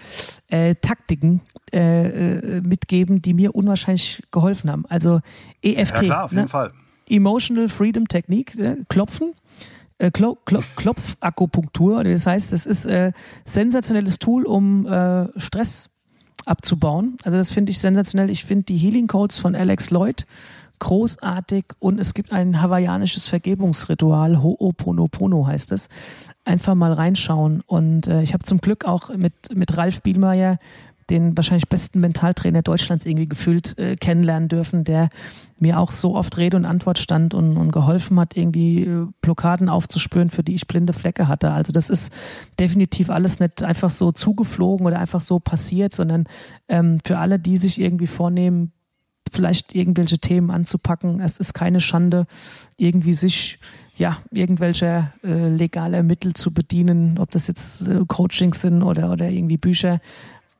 äh, 0.48 0.74
Taktiken 0.74 1.42
äh, 1.72 2.08
äh 2.08 2.60
mitgeben, 2.60 3.22
die 3.22 3.34
mir 3.34 3.54
unwahrscheinlich 3.54 4.22
geholfen 4.32 4.70
haben. 4.70 4.84
Also 4.88 5.20
EFT. 5.62 5.96
Ja, 5.96 6.02
klar, 6.02 6.24
auf 6.24 6.32
jeden 6.32 6.44
ne? 6.44 6.48
Fall. 6.48 6.72
Emotional 7.08 7.68
Freedom 7.68 8.08
Technique, 8.08 8.58
äh, 8.58 8.76
klopfen 8.88 9.32
äh, 9.98 10.10
Klo 10.10 10.36
Klo 10.44 10.60
Klopfakupunktur. 10.76 12.04
Das 12.04 12.26
heißt, 12.26 12.52
es 12.52 12.66
ist 12.66 12.86
äh, 12.86 13.12
sensationelles 13.44 14.18
Tool, 14.18 14.44
um 14.44 14.86
äh, 14.86 15.28
Stress 15.38 15.90
abzubauen. 16.44 17.16
Also 17.24 17.36
das 17.36 17.50
finde 17.50 17.70
ich 17.70 17.78
sensationell. 17.78 18.30
Ich 18.30 18.44
finde 18.44 18.64
die 18.64 18.76
Healing 18.76 19.06
Codes 19.06 19.38
von 19.38 19.54
Alex 19.54 19.90
Lloyd 19.90 20.26
großartig 20.78 21.64
und 21.78 21.98
es 21.98 22.14
gibt 22.14 22.32
ein 22.32 22.60
hawaiianisches 22.60 23.26
Vergebungsritual, 23.26 24.36
Ho'oponopono 24.36 25.46
heißt 25.46 25.72
es. 25.72 25.88
Einfach 26.44 26.74
mal 26.74 26.92
reinschauen 26.92 27.62
und 27.66 28.06
äh, 28.06 28.22
ich 28.22 28.32
habe 28.32 28.44
zum 28.44 28.60
Glück 28.60 28.84
auch 28.84 29.10
mit, 29.14 29.32
mit 29.54 29.76
Ralf 29.76 30.02
Bielmeier 30.02 30.58
den 31.10 31.36
wahrscheinlich 31.36 31.68
besten 31.68 32.00
Mentaltrainer 32.00 32.62
Deutschlands 32.62 33.06
irgendwie 33.06 33.28
gefühlt 33.28 33.78
äh, 33.78 33.96
kennenlernen 33.96 34.48
dürfen, 34.48 34.84
der 34.84 35.08
mir 35.58 35.78
auch 35.78 35.90
so 35.90 36.14
oft 36.14 36.36
Rede 36.36 36.56
und 36.56 36.64
Antwort 36.64 36.98
stand 36.98 37.34
und, 37.34 37.56
und 37.56 37.72
geholfen 37.72 38.18
hat, 38.20 38.36
irgendwie 38.36 38.82
äh, 38.82 39.06
Blockaden 39.20 39.68
aufzuspüren, 39.68 40.30
für 40.30 40.42
die 40.42 40.54
ich 40.54 40.66
blinde 40.66 40.92
Flecke 40.92 41.28
hatte. 41.28 41.50
Also 41.50 41.72
das 41.72 41.90
ist 41.90 42.12
definitiv 42.58 43.10
alles 43.10 43.40
nicht 43.40 43.62
einfach 43.62 43.90
so 43.90 44.12
zugeflogen 44.12 44.86
oder 44.86 44.98
einfach 44.98 45.20
so 45.20 45.38
passiert, 45.38 45.92
sondern 45.92 46.24
ähm, 46.68 46.98
für 47.04 47.18
alle, 47.18 47.38
die 47.38 47.56
sich 47.56 47.80
irgendwie 47.80 48.06
vornehmen, 48.06 48.72
vielleicht 49.32 49.74
irgendwelche 49.74 50.18
Themen 50.18 50.50
anzupacken. 50.50 51.20
Es 51.20 51.38
ist 51.38 51.54
keine 51.54 51.80
Schande, 51.80 52.26
irgendwie 52.76 53.12
sich 53.12 53.58
ja 53.96 54.18
irgendwelcher 54.30 55.12
äh, 55.24 55.48
legaler 55.48 56.02
Mittel 56.02 56.34
zu 56.34 56.52
bedienen, 56.52 57.18
ob 57.18 57.30
das 57.30 57.46
jetzt 57.46 57.88
äh, 57.88 58.00
Coachings 58.06 58.60
sind 58.60 58.82
oder 58.82 59.10
oder 59.10 59.28
irgendwie 59.28 59.56
Bücher 59.56 60.00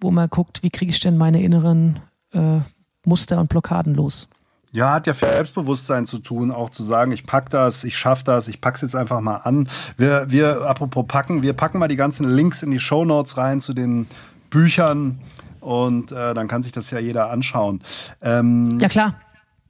wo 0.00 0.11
man 0.11 0.28
guckt, 0.28 0.62
wie 0.62 0.70
kriege 0.70 0.90
ich 0.90 1.00
denn 1.00 1.16
meine 1.16 1.42
inneren 1.42 2.00
äh, 2.32 2.61
Muster 3.04 3.38
und 3.38 3.48
Blockaden 3.48 3.94
los. 3.94 4.28
Ja, 4.70 4.92
hat 4.92 5.06
ja 5.06 5.14
für 5.14 5.26
Selbstbewusstsein 5.26 6.04
zu 6.04 6.18
tun, 6.18 6.50
auch 6.50 6.68
zu 6.68 6.82
sagen, 6.82 7.11
ich 7.11 7.24
pack 7.24 7.48
das, 7.48 7.84
ich 7.84 7.96
schaff 7.96 8.22
das, 8.22 8.48
ich 8.48 8.61
pack's 8.61 8.82
jetzt 8.82 8.94
einfach 8.94 9.20
mal 9.20 9.37
an. 9.37 9.68
Wir, 9.96 10.26
wir, 10.28 10.62
apropos 10.62 11.06
packen, 11.08 11.42
wir 11.42 11.54
packen 11.54 11.78
mal 11.78 11.88
die 11.88 11.96
ganzen 11.96 12.28
Links 12.28 12.62
in 12.62 12.70
die 12.70 12.78
Show 12.78 13.04
Notes 13.04 13.38
rein 13.38 13.62
zu 13.62 13.72
den 13.72 14.06
Büchern 14.50 15.20
und 15.61 16.12
äh, 16.12 16.34
dann 16.34 16.48
kann 16.48 16.62
sich 16.62 16.72
das 16.72 16.90
ja 16.90 16.98
jeder 16.98 17.30
anschauen. 17.30 17.80
Ähm, 18.20 18.78
ja, 18.78 18.88
klar. 18.88 19.14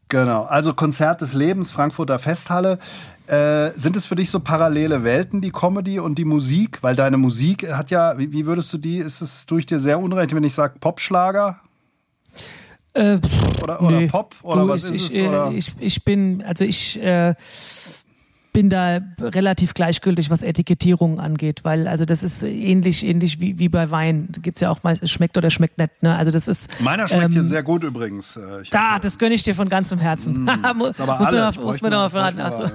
Genau, 0.09 0.45
also 0.45 0.75
Konzert 0.75 1.21
des 1.21 1.35
Lebens, 1.35 1.71
Frankfurter 1.71 2.19
Festhalle. 2.19 2.79
Äh, 3.29 3.73
sind 3.79 3.95
es 3.95 4.07
für 4.07 4.15
dich 4.15 4.31
so 4.31 4.41
parallele 4.41 5.05
Welten, 5.05 5.43
die 5.43 5.51
Comedy 5.51 5.99
und 5.99 6.17
die 6.17 6.25
Musik? 6.25 6.83
Weil 6.83 6.97
deine 6.97 7.19
Musik 7.19 7.71
hat 7.71 7.91
ja, 7.91 8.17
wie, 8.17 8.33
wie 8.33 8.47
würdest 8.47 8.73
du 8.73 8.79
die, 8.79 8.97
ist 8.99 9.21
es 9.21 9.45
durch 9.45 9.67
dir 9.67 9.79
sehr 9.79 10.01
unrecht, 10.01 10.35
wenn 10.35 10.45
ich 10.45 10.55
sage 10.55 10.79
Popschlager? 10.81 11.61
Äh, 12.95 13.19
oder, 13.63 13.83
oder. 13.83 14.07
Pop? 14.07 14.35
Oder 14.43 14.63
du, 14.63 14.69
was 14.69 14.89
ich, 14.89 14.97
ist 14.97 15.13
es? 15.13 15.19
Äh, 15.19 15.29
oder? 15.29 15.53
Ich, 15.53 15.73
ich 15.79 16.05
bin, 16.05 16.43
also 16.43 16.65
ich 16.65 16.99
äh, 17.03 17.35
bin 18.55 18.71
da 18.71 19.01
relativ 19.21 19.75
gleichgültig, 19.75 20.31
was 20.31 20.43
Etikettierungen 20.43 21.21
angeht, 21.21 21.61
weil 21.65 21.87
also 21.87 22.07
das 22.07 22.23
ist 22.23 22.43
ähnlich, 22.43 23.05
ähnlich 23.05 23.41
wie, 23.41 23.59
wie 23.59 23.69
bei 23.69 23.91
Wein. 23.91 24.29
Da 24.33 24.41
gibt's 24.41 24.63
ja 24.63 24.71
auch 24.71 24.83
mal, 24.83 24.99
es 24.99 25.11
schmeckt 25.11 25.37
oder 25.37 25.51
schmeckt 25.51 25.77
nicht. 25.77 26.03
Ne? 26.03 26.17
Also 26.17 26.31
das 26.31 26.49
ist. 26.49 26.81
Meiner 26.81 27.07
schmeckt 27.07 27.25
ähm, 27.25 27.33
hier 27.33 27.43
sehr 27.43 27.63
gut 27.63 27.85
übrigens. 27.85 28.39
Äh, 28.39 28.63
ich 28.63 28.71
da, 28.71 28.99
das 28.99 29.19
gönne 29.19 29.35
ich 29.35 29.43
dir 29.43 29.55
von 29.55 29.69
ganzem 29.69 29.99
Herzen. 29.99 30.45
Mm, 30.45 30.51
muss, 30.77 30.99
aber 30.99 31.21
alle, 31.21 31.47
muss, 31.47 31.57
man, 31.57 31.65
muss 31.67 31.81
man 31.83 31.91
doch 31.93 31.99
mal 31.99 32.09
verraten. 32.09 32.41
Also. 32.41 32.71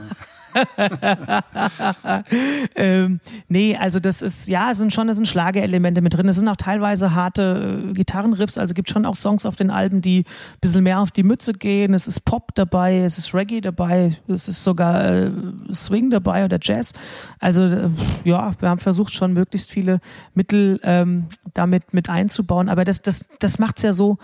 ähm, 2.76 3.20
nee, 3.48 3.78
also 3.78 4.00
das 4.00 4.22
ist, 4.22 4.48
ja, 4.48 4.72
es 4.72 4.78
sind 4.78 4.94
schon 4.94 5.10
es 5.10 5.18
sind 5.18 5.28
Schlagerelemente 5.28 6.02
mit 6.02 6.14
drin. 6.14 6.28
Es 6.28 6.36
sind 6.36 6.48
auch 6.48 6.56
teilweise 6.56 7.16
harte 7.16 7.84
äh, 7.90 7.94
Gitarrenriffs, 7.94 8.58
also 8.58 8.74
gibt 8.74 8.90
schon 8.90 9.06
auch 9.06 9.16
Songs 9.16 9.46
auf 9.46 9.56
den 9.56 9.70
Alben, 9.70 10.02
die 10.02 10.20
ein 10.20 10.60
bisschen 10.62 10.84
mehr 10.84 11.00
auf 11.00 11.12
die 11.12 11.24
Mütze 11.24 11.54
gehen. 11.54 11.94
Es 11.94 12.08
ist 12.08 12.26
Pop 12.26 12.54
dabei, 12.56 13.00
es 13.00 13.18
ist 13.18 13.34
Reggae 13.34 13.62
dabei, 13.62 14.18
es 14.28 14.48
ist 14.48 14.64
sogar 14.64 15.04
äh, 15.04 15.32
Swing 15.72 16.10
dabei 16.10 16.46
oder 16.46 16.58
Jazz. 16.62 16.94
Also 17.40 17.64
äh, 17.64 17.90
ja, 18.24 18.54
wir 18.60 18.70
haben 18.70 18.80
versucht 18.80 19.14
schon 19.14 19.34
möglichst 19.34 19.72
viele 19.72 20.00
Mittel 20.34 20.80
ähm, 20.84 21.28
damit 21.54 21.94
mit 21.94 22.10
einzubauen, 22.10 22.70
aber 22.70 22.84
das, 22.84 23.02
das, 23.02 23.26
das 23.40 23.60
macht's 23.60 23.84
ja 23.84 23.94
so 23.94 24.18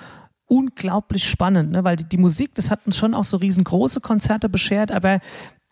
unglaublich 0.50 1.30
spannend, 1.30 1.72
ne? 1.72 1.84
weil 1.84 1.96
die, 1.96 2.06
die 2.06 2.18
Musik, 2.18 2.56
das 2.56 2.72
hat 2.72 2.82
uns 2.86 2.98
schon 2.98 3.14
auch 3.14 3.24
so 3.24 3.38
riesengroße 3.38 4.02
Konzerte 4.02 4.50
beschert, 4.50 4.92
aber 4.92 5.20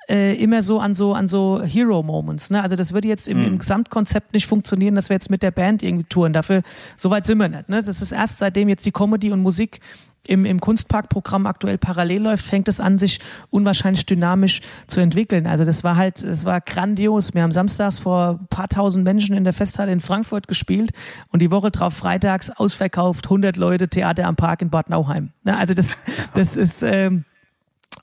äh, 0.10 0.36
immer 0.36 0.62
so 0.62 0.80
an 0.80 0.96
so 0.96 1.14
an 1.14 1.28
so 1.28 1.62
Hero 1.62 2.04
Moments. 2.04 2.50
Ne? 2.50 2.62
Also 2.62 2.76
das 2.76 2.94
würde 2.94 3.08
jetzt 3.08 3.28
im, 3.28 3.40
mhm. 3.40 3.46
im 3.46 3.58
Gesamtkonzept 3.58 4.34
nicht 4.34 4.48
funktionieren, 4.48 4.96
dass 4.96 5.10
wir 5.10 5.16
jetzt 5.16 5.30
mit 5.30 5.44
der 5.44 5.52
Band 5.52 5.84
irgendwie 5.84 6.06
touren. 6.06 6.34
Dafür 6.34 6.62
so 6.96 7.10
weit 7.10 7.26
sind 7.26 7.38
wir 7.38 7.50
nicht. 7.50 7.70
Ne? 7.70 7.82
Das 7.84 8.02
ist 8.02 8.12
erst 8.12 8.40
seitdem 8.40 8.70
jetzt 8.70 8.86
die 8.86 8.92
Comedy 8.92 9.32
und 9.32 9.42
Musik 9.42 9.82
im, 10.28 10.46
im 10.46 10.60
Kunstparkprogramm 10.60 11.46
aktuell 11.46 11.78
parallel 11.78 12.24
läuft, 12.24 12.46
fängt 12.46 12.68
es 12.68 12.80
an, 12.80 13.00
sich 13.00 13.20
unwahrscheinlich 13.50 14.06
dynamisch 14.06 14.62
zu 14.88 15.00
entwickeln. 15.00 15.48
Also 15.48 15.66
das 15.66 15.84
war 15.84 15.96
halt, 15.96 16.24
es 16.24 16.46
war 16.46 16.62
grandios. 16.62 17.34
Wir 17.34 17.44
haben 17.44 17.52
samstags 17.52 18.00
vor 18.00 18.40
ein 18.42 18.48
paar 18.48 18.68
tausend 18.68 19.04
Menschen 19.04 19.36
in 19.36 19.44
der 19.44 19.54
Festhalle 19.54 19.92
in 19.92 20.02
Frankfurt 20.02 20.48
gespielt 20.48 20.92
und 21.30 21.42
die 21.42 21.52
Woche 21.52 21.72
drauf 21.72 21.94
freitags 21.94 22.50
ausverkauft, 22.50 23.26
100 23.26 23.58
Leute, 23.58 23.88
Theater 23.88 24.26
am 24.26 24.36
Park 24.36 24.62
in 24.62 24.70
Bad 24.70 24.90
Nauheim. 24.90 25.32
Also 25.46 25.74
das, 25.74 25.92
das 26.34 26.56
ist, 26.56 26.84
ähm, 26.84 27.26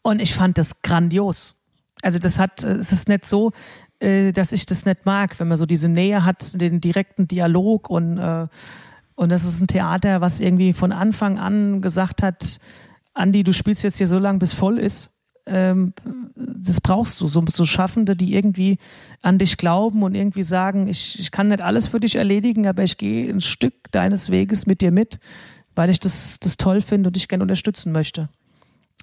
und 0.02 0.20
ich 0.20 0.34
fand 0.34 0.58
das 0.58 0.82
grandios. 0.82 1.56
Also 2.04 2.18
das 2.18 2.38
hat, 2.38 2.62
es 2.62 2.92
ist 2.92 3.08
nicht 3.08 3.26
so, 3.26 3.52
äh, 3.98 4.32
dass 4.32 4.52
ich 4.52 4.66
das 4.66 4.84
nicht 4.84 5.06
mag, 5.06 5.40
wenn 5.40 5.48
man 5.48 5.56
so 5.56 5.66
diese 5.66 5.88
Nähe 5.88 6.24
hat, 6.24 6.60
den 6.60 6.80
direkten 6.80 7.26
Dialog 7.26 7.90
und 7.90 8.18
äh, 8.18 8.46
und 9.16 9.28
das 9.28 9.44
ist 9.44 9.60
ein 9.60 9.68
Theater, 9.68 10.20
was 10.20 10.40
irgendwie 10.40 10.72
von 10.72 10.90
Anfang 10.90 11.38
an 11.38 11.80
gesagt 11.80 12.22
hat, 12.22 12.58
Andi, 13.12 13.44
du 13.44 13.52
spielst 13.52 13.84
jetzt 13.84 13.98
hier 13.98 14.08
so 14.08 14.18
lange, 14.18 14.40
bis 14.40 14.52
voll 14.52 14.78
ist. 14.78 15.10
Ähm, 15.46 15.92
das 16.34 16.80
brauchst 16.80 17.20
du, 17.20 17.26
so, 17.26 17.44
so 17.48 17.64
Schaffende, 17.64 18.16
die 18.16 18.34
irgendwie 18.34 18.78
an 19.22 19.38
dich 19.38 19.56
glauben 19.56 20.02
und 20.02 20.14
irgendwie 20.14 20.42
sagen, 20.42 20.88
ich, 20.88 21.20
ich 21.20 21.30
kann 21.30 21.48
nicht 21.48 21.60
alles 21.60 21.86
für 21.86 22.00
dich 22.00 22.16
erledigen, 22.16 22.66
aber 22.66 22.82
ich 22.82 22.96
gehe 22.96 23.30
ein 23.30 23.40
Stück 23.40 23.92
deines 23.92 24.30
Weges 24.30 24.66
mit 24.66 24.80
dir 24.80 24.90
mit, 24.90 25.20
weil 25.76 25.90
ich 25.90 26.00
das, 26.00 26.40
das 26.40 26.56
toll 26.56 26.80
finde 26.80 27.08
und 27.08 27.16
dich 27.16 27.28
gerne 27.28 27.42
unterstützen 27.42 27.92
möchte. 27.92 28.28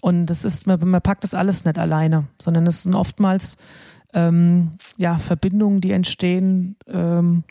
Und 0.02 0.28
das 0.28 0.44
ist, 0.44 0.68
man, 0.68 0.80
man 0.88 1.02
packt 1.02 1.24
das 1.24 1.34
alles 1.34 1.66
nicht 1.66 1.78
alleine, 1.78 2.28
sondern 2.42 2.66
es 2.66 2.84
sind 2.84 2.96
oftmals 2.96 3.58
ähm, 4.14 4.74
ja, 4.98 5.18
Verbindungen, 5.18 5.82
die 5.82 5.92
entstehen, 5.92 6.76
ähm, 6.88 7.44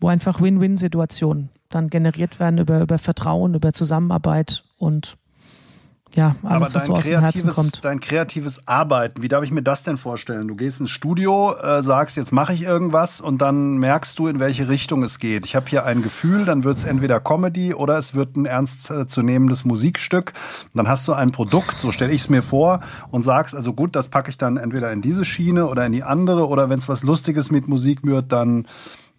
wo 0.00 0.08
einfach 0.08 0.40
Win-Win-Situationen 0.40 1.50
dann 1.68 1.90
generiert 1.90 2.38
werden 2.40 2.58
über, 2.58 2.80
über 2.80 2.98
Vertrauen, 2.98 3.54
über 3.54 3.72
Zusammenarbeit 3.72 4.64
und 4.78 5.16
ja, 6.16 6.34
alles, 6.42 6.74
was 6.74 6.86
so 6.86 6.94
aus 6.94 7.04
dem 7.04 7.20
Herzen 7.20 7.50
kommt. 7.50 7.84
Dein 7.84 8.00
kreatives 8.00 8.66
Arbeiten, 8.66 9.22
wie 9.22 9.28
darf 9.28 9.44
ich 9.44 9.50
mir 9.50 9.62
das 9.62 9.82
denn 9.82 9.96
vorstellen? 9.96 10.48
Du 10.48 10.56
gehst 10.56 10.80
ins 10.80 10.90
Studio, 10.90 11.54
äh, 11.54 11.82
sagst, 11.82 12.16
jetzt 12.16 12.32
mache 12.32 12.52
ich 12.54 12.62
irgendwas 12.62 13.20
und 13.20 13.38
dann 13.38 13.78
merkst 13.78 14.18
du, 14.18 14.26
in 14.26 14.40
welche 14.40 14.68
Richtung 14.68 15.02
es 15.02 15.18
geht. 15.18 15.44
Ich 15.46 15.54
habe 15.54 15.68
hier 15.68 15.84
ein 15.84 16.02
Gefühl, 16.02 16.44
dann 16.44 16.64
wird 16.64 16.78
es 16.78 16.84
entweder 16.84 17.20
Comedy 17.20 17.74
oder 17.74 17.98
es 17.98 18.14
wird 18.14 18.36
ein 18.36 18.46
ernstzunehmendes 18.46 19.64
Musikstück. 19.64 20.32
Dann 20.74 20.88
hast 20.88 21.06
du 21.06 21.12
ein 21.12 21.32
Produkt, 21.32 21.78
so 21.78 21.92
stelle 21.92 22.12
ich 22.12 22.22
es 22.22 22.28
mir 22.28 22.42
vor, 22.42 22.80
und 23.10 23.22
sagst, 23.22 23.54
also 23.54 23.72
gut, 23.72 23.94
das 23.94 24.08
packe 24.08 24.30
ich 24.30 24.38
dann 24.38 24.56
entweder 24.56 24.90
in 24.92 25.02
diese 25.02 25.24
Schiene 25.24 25.66
oder 25.66 25.86
in 25.86 25.92
die 25.92 26.02
andere 26.02 26.48
oder 26.48 26.70
wenn 26.70 26.78
es 26.78 26.88
was 26.88 27.02
Lustiges 27.02 27.50
mit 27.50 27.68
Musik 27.68 28.00
wird, 28.02 28.32
dann 28.32 28.66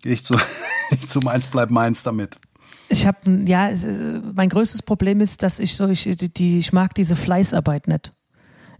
gehe 0.02 0.14
ich 0.14 0.24
zu, 0.24 0.36
zu 1.08 1.20
meins 1.20 1.48
bleib 1.48 1.70
meins 1.70 2.04
damit. 2.04 2.38
Ich 2.90 3.06
habe 3.06 3.18
ja, 3.46 3.70
mein 4.34 4.50
größtes 4.50 4.82
Problem 4.82 5.22
ist, 5.22 5.44
dass 5.44 5.60
ich 5.60 5.76
so 5.76 5.88
ich 5.88 6.04
die 6.04 6.60
ich 6.60 6.74
mag 6.74 6.94
diese 6.96 7.16
Fleißarbeit 7.16 7.88
nicht. 7.88 8.14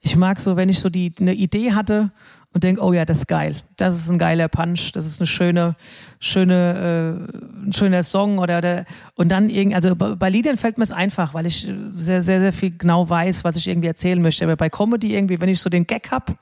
Ich 0.02 0.16
mag 0.16 0.40
so, 0.40 0.56
wenn 0.56 0.70
ich 0.70 0.80
so 0.80 0.90
die 0.90 1.14
eine 1.20 1.34
Idee 1.34 1.74
hatte 1.74 2.12
und 2.54 2.64
denke, 2.64 2.82
oh 2.82 2.94
ja, 2.94 3.04
das 3.04 3.18
ist 3.20 3.28
geil. 3.28 3.58
Das 3.76 3.96
ist 3.96 4.10
ein 4.10 4.18
geiler 4.18 4.48
Punch, 4.48 4.92
das 4.94 5.06
ist 5.06 5.20
eine 5.20 5.28
schöne 5.28 5.76
schöne 6.20 7.28
äh, 7.30 7.68
ein 7.68 7.74
schöner 7.74 8.04
Song 8.04 8.40
oder, 8.40 8.60
oder 8.60 8.86
und 9.16 9.30
dann 9.30 9.50
irgendwie 9.50 9.76
also 9.76 9.96
bei 9.96 10.30
Liedern 10.30 10.58
fällt 10.58 10.78
mir 10.78 10.84
es 10.84 10.92
einfach, 10.92 11.34
weil 11.34 11.46
ich 11.46 11.70
sehr 11.96 12.22
sehr 12.22 12.40
sehr 12.40 12.54
viel 12.54 12.78
genau 12.78 13.10
weiß, 13.10 13.44
was 13.44 13.58
ich 13.58 13.68
irgendwie 13.68 13.88
erzählen 13.88 14.22
möchte, 14.22 14.46
aber 14.46 14.56
bei 14.56 14.70
Comedy 14.70 15.16
irgendwie, 15.16 15.42
wenn 15.42 15.50
ich 15.50 15.60
so 15.60 15.70
den 15.70 15.86
Gag 15.86 16.10
hab, 16.12 16.38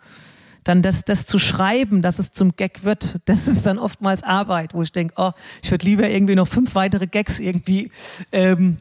dann 0.66 0.82
das, 0.82 1.06
das 1.06 1.26
zu 1.26 1.40
schreiben, 1.40 2.02
dass 2.02 2.20
es 2.20 2.32
zum 2.32 2.58
Gag 2.58 2.84
wird, 2.84 3.20
das 3.26 3.48
ist 3.48 3.66
dann 3.66 3.80
oftmals 3.80 4.22
Arbeit, 4.24 4.74
wo 4.74 4.82
ich 4.82 4.92
denke, 4.92 5.14
oh, 5.16 5.32
ich 5.64 5.72
würde 5.72 5.86
lieber 5.86 6.10
irgendwie 6.10 6.36
noch 6.36 6.48
fünf 6.48 6.76
weitere 6.76 7.08
Gags 7.08 7.40
irgendwie 7.40 7.92
ähm, 8.34 8.78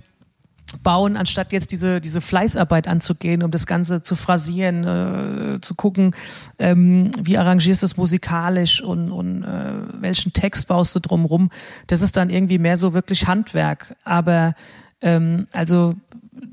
bauen, 0.82 1.16
anstatt 1.16 1.52
jetzt 1.52 1.70
diese, 1.70 2.00
diese 2.00 2.20
Fleißarbeit 2.20 2.88
anzugehen, 2.88 3.42
um 3.42 3.50
das 3.50 3.66
Ganze 3.66 4.02
zu 4.02 4.16
phrasieren, 4.16 4.84
äh, 4.84 5.60
zu 5.60 5.74
gucken, 5.74 6.16
ähm, 6.58 7.10
wie 7.20 7.38
arrangierst 7.38 7.82
du 7.82 7.86
es 7.86 7.96
musikalisch 7.96 8.82
und, 8.82 9.12
und 9.12 9.44
äh, 9.44 9.72
welchen 10.00 10.32
Text 10.32 10.66
baust 10.66 10.96
du 10.96 11.00
drumrum. 11.00 11.50
Das 11.86 12.02
ist 12.02 12.16
dann 12.16 12.30
irgendwie 12.30 12.58
mehr 12.58 12.76
so 12.76 12.94
wirklich 12.94 13.26
Handwerk. 13.28 13.94
Aber 14.04 14.54
ähm, 15.00 15.46
also 15.52 15.94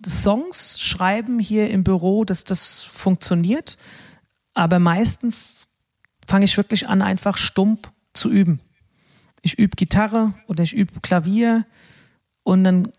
Songs 0.05 0.79
schreiben 0.79 1.39
hier 1.39 1.69
im 1.69 1.83
Büro, 1.83 2.25
dass 2.25 2.43
das 2.43 2.83
funktioniert. 2.83 3.77
Aber 4.53 4.79
meistens 4.79 5.69
fange 6.27 6.45
ich 6.45 6.57
wirklich 6.57 6.87
an, 6.87 7.01
einfach 7.01 7.37
stumpf 7.37 7.89
zu 8.13 8.29
üben. 8.29 8.59
Ich 9.41 9.57
übe 9.57 9.75
Gitarre 9.75 10.33
oder 10.47 10.63
ich 10.63 10.73
übe 10.73 10.99
Klavier 11.01 11.65
und 12.43 12.63
dann 12.63 12.91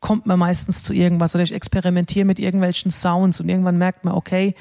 kommt 0.00 0.26
man 0.26 0.38
meistens 0.38 0.82
zu 0.82 0.92
irgendwas 0.92 1.34
oder 1.34 1.44
ich 1.44 1.52
experimentiere 1.52 2.24
mit 2.24 2.38
irgendwelchen 2.38 2.90
Sounds 2.90 3.40
und 3.40 3.48
irgendwann 3.48 3.76
merkt 3.76 4.04
man, 4.04 4.14
okay, 4.14 4.54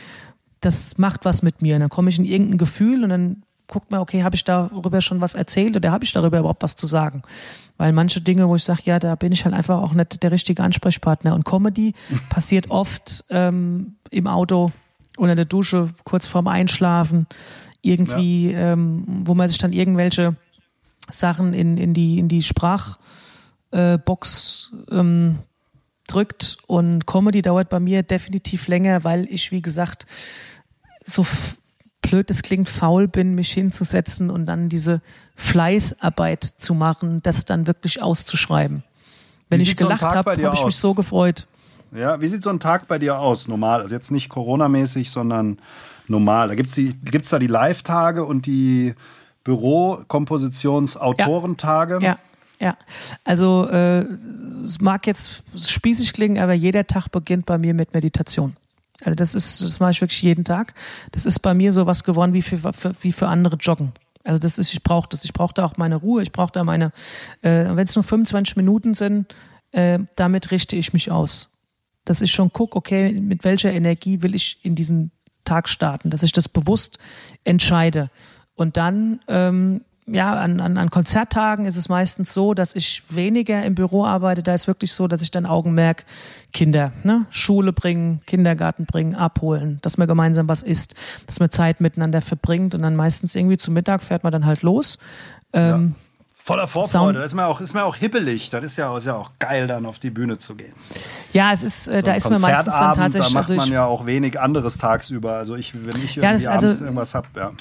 das 0.59 0.97
macht 0.97 1.25
was 1.25 1.41
mit 1.41 1.61
mir. 1.61 1.75
Und 1.75 1.81
dann 1.81 1.89
komme 1.89 2.09
ich 2.09 2.19
in 2.19 2.25
irgendein 2.25 2.57
Gefühl 2.57 3.03
und 3.03 3.09
dann 3.09 3.43
guckt 3.67 3.91
man, 3.91 4.01
okay, 4.01 4.23
habe 4.23 4.35
ich 4.35 4.43
darüber 4.43 4.99
schon 4.99 5.21
was 5.21 5.35
erzählt 5.35 5.75
oder 5.75 5.91
habe 5.91 6.03
ich 6.03 6.11
darüber 6.11 6.39
überhaupt 6.39 6.63
was 6.63 6.75
zu 6.75 6.87
sagen? 6.87 7.21
Weil 7.77 7.93
manche 7.93 8.19
Dinge, 8.19 8.49
wo 8.49 8.55
ich 8.55 8.63
sage, 8.63 8.81
ja, 8.85 8.99
da 8.99 9.15
bin 9.15 9.31
ich 9.31 9.45
halt 9.45 9.55
einfach 9.55 9.81
auch 9.81 9.93
nicht 9.93 10.21
der 10.21 10.31
richtige 10.31 10.63
Ansprechpartner. 10.63 11.33
Und 11.33 11.45
Comedy 11.45 11.93
passiert 12.29 12.69
oft 12.69 13.23
ähm, 13.29 13.95
im 14.09 14.27
Auto 14.27 14.71
unter 15.19 15.35
der 15.35 15.45
Dusche, 15.45 15.89
kurz 16.03 16.27
vorm 16.27 16.47
Einschlafen, 16.47 17.27
irgendwie, 17.81 18.51
ja. 18.51 18.73
ähm, 18.73 19.03
wo 19.25 19.35
man 19.35 19.47
sich 19.47 19.57
dann 19.57 19.73
irgendwelche 19.73 20.35
Sachen 21.09 21.53
in, 21.53 21.77
in 21.77 21.93
die, 21.93 22.19
in 22.19 22.27
die 22.27 22.43
Sprachbox 22.43 24.71
äh, 24.89 24.95
ähm, 24.95 25.39
drückt. 26.07 26.57
Und 26.67 27.05
Comedy 27.05 27.41
dauert 27.41 27.69
bei 27.69 27.79
mir 27.79 28.03
definitiv 28.03 28.67
länger, 28.67 29.03
weil 29.03 29.27
ich, 29.31 29.51
wie 29.51 29.61
gesagt, 29.61 30.05
so 31.05 31.25
blöd 32.01 32.29
es 32.31 32.41
klingt, 32.41 32.69
faul 32.69 33.07
bin, 33.07 33.35
mich 33.35 33.51
hinzusetzen 33.51 34.29
und 34.29 34.45
dann 34.45 34.69
diese 34.69 35.01
Fleißarbeit 35.35 36.43
zu 36.43 36.73
machen, 36.73 37.21
das 37.23 37.45
dann 37.45 37.67
wirklich 37.67 38.01
auszuschreiben. 38.01 38.83
Wenn 39.49 39.61
ich 39.61 39.75
gelacht 39.75 40.01
so 40.01 40.07
habe, 40.07 40.31
habe 40.31 40.51
ich 40.53 40.65
mich 40.65 40.75
so 40.75 40.93
gefreut. 40.93 41.47
Ja, 41.91 42.21
wie 42.21 42.27
sieht 42.27 42.43
so 42.43 42.49
ein 42.49 42.59
Tag 42.59 42.87
bei 42.87 42.99
dir 42.99 43.19
aus, 43.19 43.47
normal? 43.47 43.79
Also 43.81 43.95
jetzt 43.95 44.11
nicht 44.11 44.29
Corona-mäßig, 44.29 45.09
sondern 45.09 45.57
normal. 46.07 46.49
Da 46.49 46.55
die, 46.55 46.93
gibt's 47.03 47.29
da 47.29 47.39
die 47.39 47.47
Live-Tage 47.47 48.25
und 48.25 48.45
die 48.45 48.93
Büro-Kompositions-Autorentage? 49.43 51.95
Ja. 51.95 52.01
ja. 52.01 52.17
Ja, 52.61 52.77
also 53.23 53.69
äh, 53.69 54.01
es 54.65 54.81
mag 54.81 55.07
jetzt 55.07 55.43
spießig 55.57 56.11
klingen, 56.11 56.43
aber 56.43 56.51
jeder 56.51 56.85
Tag 56.85 57.07
beginnt 57.07 57.45
bei 57.45 57.57
mir 57.57 57.73
mit 57.73 57.93
Meditation. 57.93 58.57
Also 59.05 59.15
das 59.15 59.33
ist, 59.33 59.61
das 59.61 59.79
mache 59.79 59.91
ich 59.91 60.01
wirklich 60.01 60.21
jeden 60.21 60.43
Tag. 60.43 60.73
Das 61.13 61.25
ist 61.25 61.39
bei 61.39 61.53
mir 61.53 61.71
so 61.71 61.85
was 61.85 62.03
geworden 62.03 62.33
wie 62.33 62.41
für, 62.41 62.73
für 62.73 62.91
wie 62.99 63.13
für 63.13 63.29
andere 63.29 63.55
Joggen. 63.55 63.93
Also 64.25 64.39
das 64.39 64.57
ist, 64.57 64.73
ich 64.73 64.83
brauche 64.83 65.07
das. 65.07 65.23
Ich 65.23 65.31
brauche 65.31 65.53
da 65.53 65.63
auch 65.63 65.77
meine 65.77 65.95
Ruhe. 65.95 66.21
Ich 66.21 66.33
brauche 66.33 66.51
da 66.51 66.65
meine, 66.65 66.91
äh, 67.43 67.63
wenn 67.69 67.85
es 67.85 67.95
nur 67.95 68.03
25 68.03 68.57
Minuten 68.57 68.93
sind, 68.93 69.33
äh, 69.71 69.99
damit 70.17 70.51
richte 70.51 70.75
ich 70.75 70.91
mich 70.91 71.11
aus 71.11 71.48
dass 72.09 72.21
ich 72.21 72.31
schon 72.31 72.51
gucke, 72.51 72.75
okay, 72.75 73.11
mit 73.11 73.43
welcher 73.43 73.71
Energie 73.71 74.21
will 74.21 74.33
ich 74.33 74.59
in 74.63 74.75
diesen 74.75 75.11
Tag 75.45 75.69
starten, 75.69 76.09
dass 76.09 76.23
ich 76.23 76.31
das 76.31 76.49
bewusst 76.49 76.97
entscheide. 77.43 78.09
Und 78.55 78.77
dann, 78.77 79.19
ähm, 79.27 79.81
ja, 80.07 80.33
an, 80.33 80.59
an, 80.59 80.77
an 80.77 80.89
Konzerttagen 80.89 81.65
ist 81.65 81.77
es 81.77 81.87
meistens 81.87 82.33
so, 82.33 82.55
dass 82.55 82.75
ich 82.75 83.03
weniger 83.09 83.63
im 83.63 83.75
Büro 83.75 84.05
arbeite. 84.05 84.41
Da 84.41 84.55
ist 84.55 84.65
wirklich 84.65 84.91
so, 84.91 85.07
dass 85.07 85.21
ich 85.21 85.29
dann 85.29 85.45
Augenmerk 85.45 86.05
Kinder, 86.51 86.93
ne, 87.03 87.27
Schule 87.29 87.73
bringen, 87.73 88.21
Kindergarten 88.25 88.85
bringen, 88.85 89.13
abholen, 89.13 89.77
dass 89.83 89.99
man 89.99 90.07
gemeinsam 90.07 90.49
was 90.49 90.63
isst, 90.63 90.95
dass 91.27 91.39
man 91.39 91.51
Zeit 91.51 91.79
miteinander 91.79 92.23
verbringt 92.23 92.73
und 92.73 92.81
dann 92.81 92.95
meistens 92.95 93.35
irgendwie 93.35 93.57
zum 93.57 93.75
Mittag 93.75 94.01
fährt 94.01 94.23
man 94.23 94.31
dann 94.31 94.47
halt 94.47 94.63
los. 94.63 94.97
Ähm, 95.53 95.95
ja 95.99 96.08
Voller 96.49 96.65
Vorfreude. 96.65 97.19
Das 97.19 97.27
ist 97.27 97.35
mir 97.35 97.45
auch, 97.45 97.61
ist 97.61 97.75
mir 97.75 97.85
auch 97.85 97.95
hippelig. 97.95 98.49
Das 98.49 98.63
ist 98.63 98.75
ja, 98.75 98.97
ist 98.97 99.05
ja 99.05 99.13
auch 99.15 99.29
geil, 99.37 99.67
dann 99.67 99.85
auf 99.85 99.99
die 99.99 100.09
Bühne 100.09 100.39
zu 100.39 100.55
gehen. 100.55 100.73
Ja, 101.31 101.53
es 101.53 101.61
ist, 101.61 101.87
äh, 101.87 101.97
so 101.97 102.01
da 102.01 102.13
ist 102.13 102.27
mir 102.27 102.39
meistens 102.39 102.73
dann 102.73 102.95
tatsächlich. 102.95 103.33
Da 103.33 103.39
macht 103.39 103.51
also 103.51 103.55
man 103.61 103.71
ja 103.71 103.85
auch 103.85 104.07
wenig 104.07 104.39
anderes 104.39 104.79
tagsüber. 104.79 105.33
Also 105.33 105.55
ich, 105.55 105.75
wenn 105.75 106.03
ich 106.03 106.17
irgendwie 106.17 106.43
ja, 106.45 106.49
also, 106.49 106.65
abends 106.65 106.81
irgendwas 106.81 107.13
hab, 107.13 107.37
ja. 107.37 107.51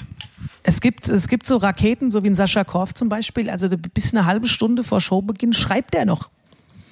Es 0.63 0.81
gibt, 0.81 1.07
es 1.07 1.27
gibt 1.27 1.45
so 1.45 1.57
Raketen, 1.57 2.09
so 2.09 2.23
wie 2.23 2.31
ein 2.31 2.35
Sascha 2.35 2.63
Korf 2.63 2.95
zum 2.95 3.09
Beispiel. 3.09 3.51
Also 3.51 3.67
bis 3.69 4.11
eine 4.11 4.25
halbe 4.25 4.47
Stunde 4.47 4.83
vor 4.83 4.99
Showbeginn 4.99 5.53
schreibt 5.53 5.93
er 5.93 6.05
noch. 6.05 6.31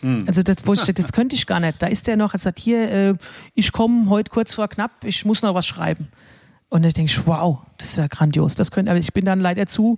Hm. 0.02 0.26
Also 0.28 0.44
das, 0.44 0.58
wo 0.66 0.74
ich, 0.74 0.84
das 0.84 1.12
könnte 1.12 1.36
ich 1.36 1.48
gar 1.48 1.60
nicht. 1.60 1.82
Da 1.82 1.88
ist 1.88 2.06
der 2.06 2.16
noch, 2.16 2.34
er 2.34 2.40
sagt 2.40 2.60
hier, 2.60 2.92
äh, 2.92 3.16
ich 3.56 3.72
komme 3.72 4.08
heute 4.12 4.30
kurz 4.30 4.54
vor 4.54 4.68
knapp, 4.68 5.04
ich 5.04 5.26
muss 5.26 5.42
noch 5.42 5.56
was 5.56 5.66
schreiben. 5.66 6.10
Und 6.70 6.84
dann 6.84 6.92
denke 6.92 7.12
ich, 7.12 7.26
wow, 7.26 7.58
das 7.80 7.90
ist 7.90 7.98
ja 7.98 8.06
grandios. 8.06 8.54
Das 8.54 8.70
könnte, 8.70 8.92
aber 8.92 9.00
ich 9.00 9.14
bin 9.14 9.26
dann 9.26 9.40
leider 9.40 9.66
zu 9.66 9.98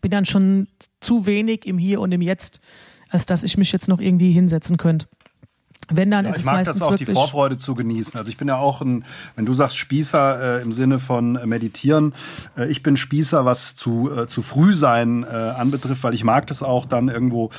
bin 0.00 0.10
dann 0.10 0.24
schon 0.24 0.68
zu 1.00 1.26
wenig 1.26 1.66
im 1.66 1.78
Hier 1.78 2.00
und 2.00 2.12
im 2.12 2.22
Jetzt, 2.22 2.60
als 3.10 3.26
dass 3.26 3.42
ich 3.42 3.58
mich 3.58 3.72
jetzt 3.72 3.88
noch 3.88 4.00
irgendwie 4.00 4.32
hinsetzen 4.32 4.76
könnte. 4.76 5.06
Wenn 5.90 6.10
dann 6.10 6.24
ja, 6.24 6.30
ist 6.30 6.38
es 6.38 6.44
meistens 6.44 6.78
das 6.78 6.88
auch, 6.88 6.94
die 6.94 7.06
Vorfreude 7.06 7.58
zu 7.58 7.74
genießen. 7.74 8.18
Also 8.18 8.30
ich 8.30 8.36
bin 8.36 8.48
ja 8.48 8.56
auch 8.56 8.80
ein, 8.80 9.04
wenn 9.36 9.46
du 9.46 9.52
sagst 9.52 9.76
Spießer 9.76 10.58
äh, 10.58 10.62
im 10.62 10.72
Sinne 10.72 10.98
von 10.98 11.36
äh, 11.36 11.46
meditieren, 11.46 12.14
äh, 12.56 12.70
ich 12.70 12.82
bin 12.82 12.96
Spießer, 12.96 13.44
was 13.44 13.74
zu, 13.74 14.10
äh, 14.10 14.26
zu 14.26 14.42
früh 14.42 14.74
sein 14.74 15.24
äh, 15.24 15.26
anbetrifft, 15.26 16.04
weil 16.04 16.14
ich 16.14 16.24
mag 16.24 16.46
das 16.46 16.62
auch 16.62 16.86
dann 16.86 17.08
irgendwo 17.08 17.50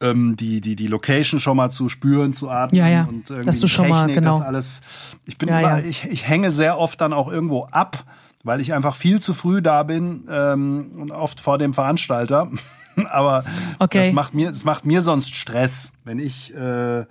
ähm, 0.00 0.34
die, 0.36 0.60
die, 0.60 0.76
die 0.76 0.86
Location 0.86 1.38
schon 1.40 1.56
mal 1.58 1.70
zu 1.70 1.88
spüren, 1.88 2.32
zu 2.32 2.48
atmen 2.50 2.78
Ja, 2.78 2.88
ja. 2.88 3.04
und 3.04 3.28
irgendwie 3.28 3.46
Dass 3.46 3.58
du 3.60 3.68
schon 3.68 3.88
mal, 3.88 4.00
Technik, 4.06 4.16
genau. 4.16 4.38
das 4.38 4.40
alles. 4.40 4.80
Ich 5.26 5.36
bin 5.36 5.50
Ja, 5.50 5.58
immer, 5.58 5.78
ja. 5.78 5.84
ich, 5.84 6.04
ich 6.04 6.26
hänge 6.26 6.50
sehr 6.50 6.78
oft 6.78 7.00
dann 7.00 7.12
auch 7.12 7.30
irgendwo 7.30 7.64
ab, 7.64 8.04
weil 8.42 8.60
ich 8.60 8.72
einfach 8.72 8.96
viel 8.96 9.20
zu 9.20 9.34
früh 9.34 9.62
da 9.62 9.82
bin 9.82 10.26
ähm, 10.30 10.92
und 10.96 11.10
oft 11.10 11.40
vor 11.40 11.58
dem 11.58 11.74
Veranstalter. 11.74 12.50
Aber 13.10 13.44
Okay. 13.78 14.02
das 14.02 14.12
macht 14.12 14.34
mir, 14.34 14.50
das 14.50 14.64
macht 14.64 14.84
mir 14.84 15.02
sonst 15.02 15.34
Stress, 15.34 15.92
wenn 16.04 16.18
ich 16.18 16.54
äh, 16.54 17.04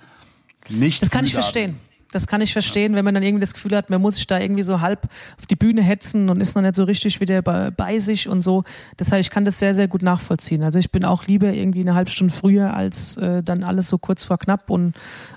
nicht. 0.70 1.02
Das 1.02 1.10
kann 1.10 1.26
ich 1.26 1.34
verstehen. 1.34 1.78
Das 2.12 2.28
kann 2.28 2.42
ich 2.42 2.54
verstehen, 2.54 2.96
wenn 2.96 3.06
man 3.06 3.14
dann 3.14 3.24
irgendwie 3.24 3.42
das 3.42 3.54
Gefühl 3.54 3.76
hat, 3.76 3.90
man 3.90 4.02
muss 4.02 4.16
sich 4.16 4.26
da 4.26 4.40
irgendwie 4.40 4.64
so 4.64 4.82
halb 4.82 5.08
auf 5.38 5.46
die 5.46 5.56
Bühne 5.56 5.82
hetzen 5.82 6.30
und 6.30 6.42
ist 6.42 6.56
noch 6.56 6.62
nicht 6.62 6.76
so 6.76 6.84
richtig 6.84 7.20
wieder 7.22 7.42
bei, 7.42 7.70
bei 7.70 8.00
sich 8.00 8.28
und 8.28 8.42
so. 8.42 8.64
Deshalb, 8.98 9.22
ich 9.22 9.30
kann 9.30 9.46
das 9.46 9.60
sehr, 9.60 9.74
sehr 9.74 9.88
gut 9.88 10.02
nachvollziehen. 10.02 10.64
Also 10.64 10.80
ich 10.80 10.92
bin 10.92 11.06
auch 11.06 11.28
lieber 11.28 11.54
irgendwie 11.54 11.82
eine 11.82 11.94
halbe 11.94 12.10
Stunde 12.10 12.34
früher 12.34 12.74
als 12.74 13.18
äh, 13.18 13.44
dann 13.44 13.64
alles 13.64 13.90
so 13.90 13.98
kurz 13.98 14.24
vor 14.24 14.40
knapp 14.40 14.70
und, 14.70 14.96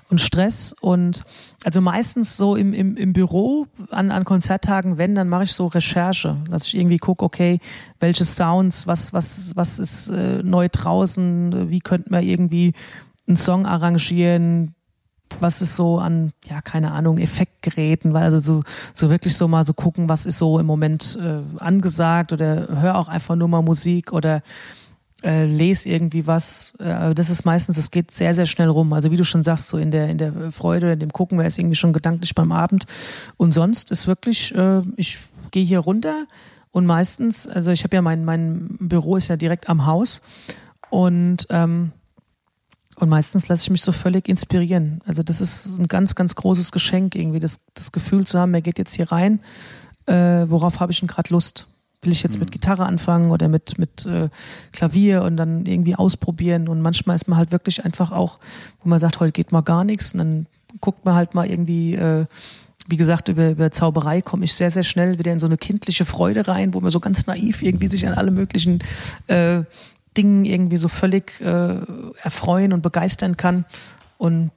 und 0.08 0.20
Stress. 0.20 0.74
Und 0.80 1.24
also 1.64 1.80
meistens 1.80 2.36
so 2.36 2.56
im, 2.56 2.72
im, 2.72 2.96
im 2.96 3.12
Büro 3.12 3.66
an, 3.90 4.10
an 4.10 4.24
Konzerttagen, 4.24 4.96
wenn, 4.96 5.14
dann 5.14 5.28
mache 5.28 5.44
ich 5.44 5.52
so 5.52 5.66
Recherche, 5.66 6.38
dass 6.50 6.66
ich 6.66 6.76
irgendwie 6.76 6.98
gucke, 6.98 7.24
okay, 7.24 7.58
welche 8.00 8.24
Sounds, 8.24 8.86
was, 8.86 9.12
was, 9.12 9.52
was 9.56 9.78
ist 9.78 10.08
äh, 10.08 10.42
neu 10.42 10.68
draußen, 10.72 11.70
wie 11.70 11.80
könnte 11.80 12.10
man 12.10 12.22
irgendwie 12.22 12.72
einen 13.26 13.36
Song 13.36 13.66
arrangieren, 13.66 14.74
was 15.40 15.60
ist 15.62 15.76
so 15.76 15.98
an, 15.98 16.32
ja, 16.48 16.60
keine 16.60 16.92
Ahnung, 16.92 17.18
Effektgeräten, 17.18 18.12
weil 18.12 18.24
also 18.24 18.38
so, 18.38 18.62
so 18.92 19.10
wirklich 19.10 19.36
so 19.36 19.48
mal 19.48 19.64
so 19.64 19.74
gucken, 19.74 20.08
was 20.08 20.26
ist 20.26 20.38
so 20.38 20.58
im 20.58 20.66
Moment 20.66 21.18
äh, 21.20 21.40
angesagt 21.58 22.32
oder 22.32 22.68
hör 22.80 22.98
auch 22.98 23.08
einfach 23.08 23.36
nur 23.36 23.48
mal 23.48 23.62
Musik 23.62 24.12
oder 24.12 24.42
äh, 25.22 25.44
lese 25.44 25.88
irgendwie 25.88 26.26
was. 26.26 26.74
Äh, 26.78 27.14
das 27.14 27.30
ist 27.30 27.44
meistens, 27.44 27.76
es 27.76 27.90
geht 27.90 28.10
sehr, 28.10 28.34
sehr 28.34 28.46
schnell 28.46 28.68
rum. 28.68 28.92
Also 28.92 29.10
wie 29.10 29.16
du 29.16 29.24
schon 29.24 29.42
sagst, 29.42 29.68
so 29.68 29.78
in 29.78 29.90
der, 29.90 30.08
in 30.08 30.18
der 30.18 30.52
Freude, 30.52 30.92
in 30.92 31.00
dem 31.00 31.12
Gucken, 31.12 31.38
wer 31.38 31.46
ist 31.46 31.58
irgendwie 31.58 31.76
schon 31.76 31.92
gedanklich 31.92 32.34
beim 32.34 32.52
Abend. 32.52 32.86
Und 33.36 33.52
sonst 33.52 33.90
ist 33.90 34.06
wirklich, 34.06 34.54
äh, 34.54 34.82
ich 34.96 35.20
gehe 35.50 35.64
hier 35.64 35.80
runter 35.80 36.26
und 36.72 36.86
meistens, 36.86 37.46
also 37.46 37.70
ich 37.70 37.84
habe 37.84 37.96
ja 37.96 38.02
mein, 38.02 38.24
mein 38.24 38.76
Büro 38.80 39.16
ist 39.16 39.28
ja 39.28 39.36
direkt 39.36 39.68
am 39.68 39.86
Haus 39.86 40.22
und 40.90 41.46
ähm, 41.50 41.92
und 42.96 43.08
meistens 43.08 43.48
lasse 43.48 43.62
ich 43.64 43.70
mich 43.70 43.82
so 43.82 43.92
völlig 43.92 44.28
inspirieren. 44.28 45.00
Also 45.06 45.22
das 45.22 45.40
ist 45.40 45.78
ein 45.78 45.88
ganz, 45.88 46.14
ganz 46.14 46.34
großes 46.34 46.72
Geschenk, 46.72 47.14
irgendwie 47.14 47.40
das, 47.40 47.60
das 47.74 47.92
Gefühl 47.92 48.26
zu 48.26 48.38
haben, 48.38 48.54
er 48.54 48.62
geht 48.62 48.78
jetzt 48.78 48.94
hier 48.94 49.10
rein, 49.10 49.40
äh, 50.06 50.44
worauf 50.48 50.80
habe 50.80 50.92
ich 50.92 51.00
denn 51.00 51.08
gerade 51.08 51.32
Lust? 51.32 51.66
Will 52.02 52.12
ich 52.12 52.24
jetzt 52.24 52.40
mit 52.40 52.50
Gitarre 52.50 52.84
anfangen 52.84 53.30
oder 53.30 53.46
mit, 53.46 53.78
mit 53.78 54.04
äh, 54.06 54.28
Klavier 54.72 55.22
und 55.22 55.36
dann 55.36 55.66
irgendwie 55.66 55.94
ausprobieren? 55.94 56.66
Und 56.66 56.82
manchmal 56.82 57.14
ist 57.14 57.28
man 57.28 57.38
halt 57.38 57.52
wirklich 57.52 57.84
einfach 57.84 58.10
auch, 58.10 58.40
wo 58.82 58.88
man 58.88 58.98
sagt, 58.98 59.20
heute 59.20 59.30
geht 59.32 59.52
mal 59.52 59.60
gar 59.60 59.84
nichts 59.84 60.12
und 60.12 60.18
dann 60.18 60.46
guckt 60.80 61.04
man 61.04 61.14
halt 61.14 61.34
mal 61.34 61.48
irgendwie, 61.48 61.94
äh, 61.94 62.26
wie 62.88 62.96
gesagt, 62.96 63.28
über, 63.28 63.50
über 63.50 63.70
Zauberei 63.70 64.20
komme 64.20 64.44
ich 64.44 64.54
sehr, 64.54 64.70
sehr 64.70 64.82
schnell 64.82 65.18
wieder 65.18 65.32
in 65.32 65.38
so 65.38 65.46
eine 65.46 65.56
kindliche 65.56 66.04
Freude 66.04 66.48
rein, 66.48 66.74
wo 66.74 66.80
man 66.80 66.90
so 66.90 66.98
ganz 66.98 67.26
naiv 67.26 67.62
irgendwie 67.62 67.88
sich 67.88 68.06
an 68.06 68.14
alle 68.14 68.32
möglichen 68.32 68.80
äh, 69.28 69.62
Dingen 70.16 70.44
irgendwie 70.44 70.76
so 70.76 70.88
völlig 70.88 71.40
äh, 71.40 71.76
erfreuen 72.22 72.72
und 72.72 72.82
begeistern 72.82 73.36
kann. 73.36 73.64
Und 74.18 74.50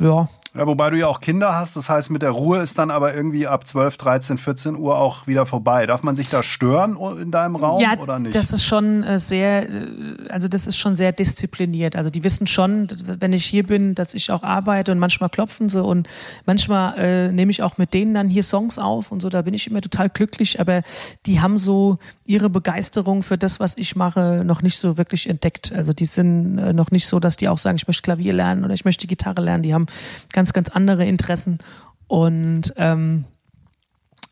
ja, 0.00 0.28
Ja, 0.54 0.66
wobei 0.66 0.90
du 0.90 0.98
ja 0.98 1.06
auch 1.06 1.20
Kinder 1.20 1.54
hast, 1.54 1.76
das 1.76 1.88
heißt, 1.88 2.10
mit 2.10 2.22
der 2.22 2.30
Ruhe 2.30 2.60
ist 2.60 2.76
dann 2.76 2.90
aber 2.90 3.14
irgendwie 3.14 3.46
ab 3.46 3.66
12, 3.66 3.96
13, 3.96 4.38
14 4.38 4.76
Uhr 4.76 4.98
auch 4.98 5.28
wieder 5.28 5.46
vorbei. 5.46 5.86
Darf 5.86 6.02
man 6.02 6.16
sich 6.16 6.28
da 6.28 6.42
stören 6.42 6.98
in 7.20 7.30
deinem 7.30 7.54
Raum 7.54 7.80
ja, 7.80 7.96
oder 7.98 8.18
nicht? 8.18 8.34
das 8.34 8.52
ist 8.52 8.64
schon 8.64 9.04
äh, 9.04 9.20
sehr, 9.20 9.68
äh, 9.68 10.28
also 10.28 10.48
das 10.48 10.66
ist 10.66 10.76
schon 10.76 10.96
sehr 10.96 11.12
diszipliniert. 11.12 11.94
Also 11.94 12.10
die 12.10 12.24
wissen 12.24 12.48
schon, 12.48 12.88
wenn 13.04 13.32
ich 13.32 13.46
hier 13.46 13.64
bin, 13.64 13.94
dass 13.94 14.12
ich 14.12 14.32
auch 14.32 14.42
arbeite 14.42 14.90
und 14.90 14.98
manchmal 14.98 15.30
klopfen 15.30 15.68
sie 15.68 15.82
und 15.82 16.08
manchmal 16.46 16.98
äh, 16.98 17.32
nehme 17.32 17.52
ich 17.52 17.62
auch 17.62 17.78
mit 17.78 17.94
denen 17.94 18.14
dann 18.14 18.28
hier 18.28 18.42
Songs 18.42 18.78
auf 18.78 19.12
und 19.12 19.22
so. 19.22 19.28
Da 19.28 19.42
bin 19.42 19.54
ich 19.54 19.68
immer 19.70 19.80
total 19.80 20.10
glücklich. 20.10 20.58
Aber 20.58 20.82
die 21.26 21.40
haben 21.40 21.58
so 21.58 21.98
ihre 22.26 22.50
Begeisterung 22.50 23.22
für 23.22 23.38
das, 23.38 23.60
was 23.60 23.76
ich 23.76 23.96
mache, 23.96 24.42
noch 24.44 24.62
nicht 24.62 24.78
so 24.78 24.96
wirklich 24.96 25.28
entdeckt. 25.28 25.72
Also 25.72 25.92
die 25.92 26.06
sind 26.06 26.58
äh, 26.58 26.72
noch 26.72 26.90
nicht 26.90 27.06
so, 27.06 27.20
dass 27.20 27.36
die 27.36 27.48
auch 27.48 27.58
sagen, 27.58 27.76
ich 27.76 27.86
möchte 27.86 28.02
Klavier 28.02 28.32
lernen 28.32 28.64
oder 28.64 28.74
ich 28.74 28.84
möchte 28.84 29.06
Gitarre 29.06 29.42
lernen. 29.42 29.62
Die 29.62 29.74
haben 29.74 29.86
ganz, 30.32 30.39
ganz 30.52 30.68
andere 30.70 31.04
Interessen 31.04 31.58
und 32.06 32.74
ähm, 32.76 33.24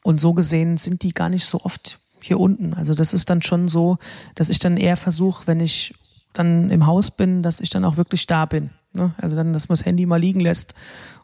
und 0.02 0.20
so 0.20 0.32
gesehen 0.32 0.78
sind 0.78 1.02
die 1.02 1.12
gar 1.12 1.28
nicht 1.28 1.44
so 1.44 1.60
oft 1.62 2.00
hier 2.20 2.40
unten. 2.40 2.74
Also 2.74 2.94
das 2.94 3.12
ist 3.12 3.30
dann 3.30 3.42
schon 3.42 3.68
so, 3.68 3.98
dass 4.34 4.48
ich 4.48 4.58
dann 4.58 4.76
eher 4.76 4.96
versuche, 4.96 5.46
wenn 5.46 5.60
ich 5.60 5.94
dann 6.32 6.70
im 6.70 6.86
Haus 6.86 7.10
bin, 7.10 7.42
dass 7.42 7.60
ich 7.60 7.70
dann 7.70 7.84
auch 7.84 7.96
wirklich 7.96 8.26
da 8.26 8.46
bin. 8.46 8.70
Ne? 8.92 9.14
Also 9.18 9.36
dann, 9.36 9.52
dass 9.52 9.68
man 9.68 9.74
das 9.74 9.84
Handy 9.84 10.06
mal 10.06 10.20
liegen 10.20 10.40
lässt 10.40 10.74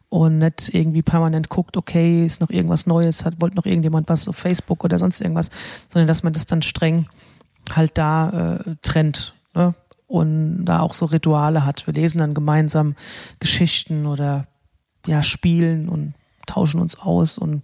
und 0.09 0.39
nicht 0.39 0.75
irgendwie 0.75 1.03
permanent 1.03 1.49
guckt, 1.49 1.77
okay, 1.77 2.25
ist 2.25 2.41
noch 2.41 2.51
irgendwas 2.51 2.87
Neues, 2.87 3.25
hat, 3.25 3.41
wollte 3.41 3.57
noch 3.57 3.67
irgendjemand 3.67 4.09
was 4.09 4.29
auf 4.29 4.37
Facebook 4.37 4.85
oder 4.85 4.99
sonst 4.99 5.21
irgendwas, 5.21 5.51
sondern 5.89 6.07
dass 6.07 6.23
man 6.23 6.33
das 6.33 6.47
dann 6.47 6.63
streng 6.63 7.07
halt 7.75 7.97
da 7.97 8.59
äh, 8.67 8.77
trennt. 8.83 9.35
Ne? 9.55 9.75
Und 10.07 10.67
da 10.67 10.81
auch 10.81 10.95
so 10.95 11.07
Rituale 11.07 11.65
hat. 11.65 11.87
Wir 11.87 11.95
lesen 11.95 12.19
dann 12.19 12.35
gemeinsam 12.35 12.95
Geschichten 13.41 14.07
oder 14.07 14.47
ja, 15.07 15.23
spielen 15.23 15.89
und 15.89 16.15
tauschen 16.47 16.79
uns 16.81 16.99
aus 17.01 17.39
und 17.39 17.63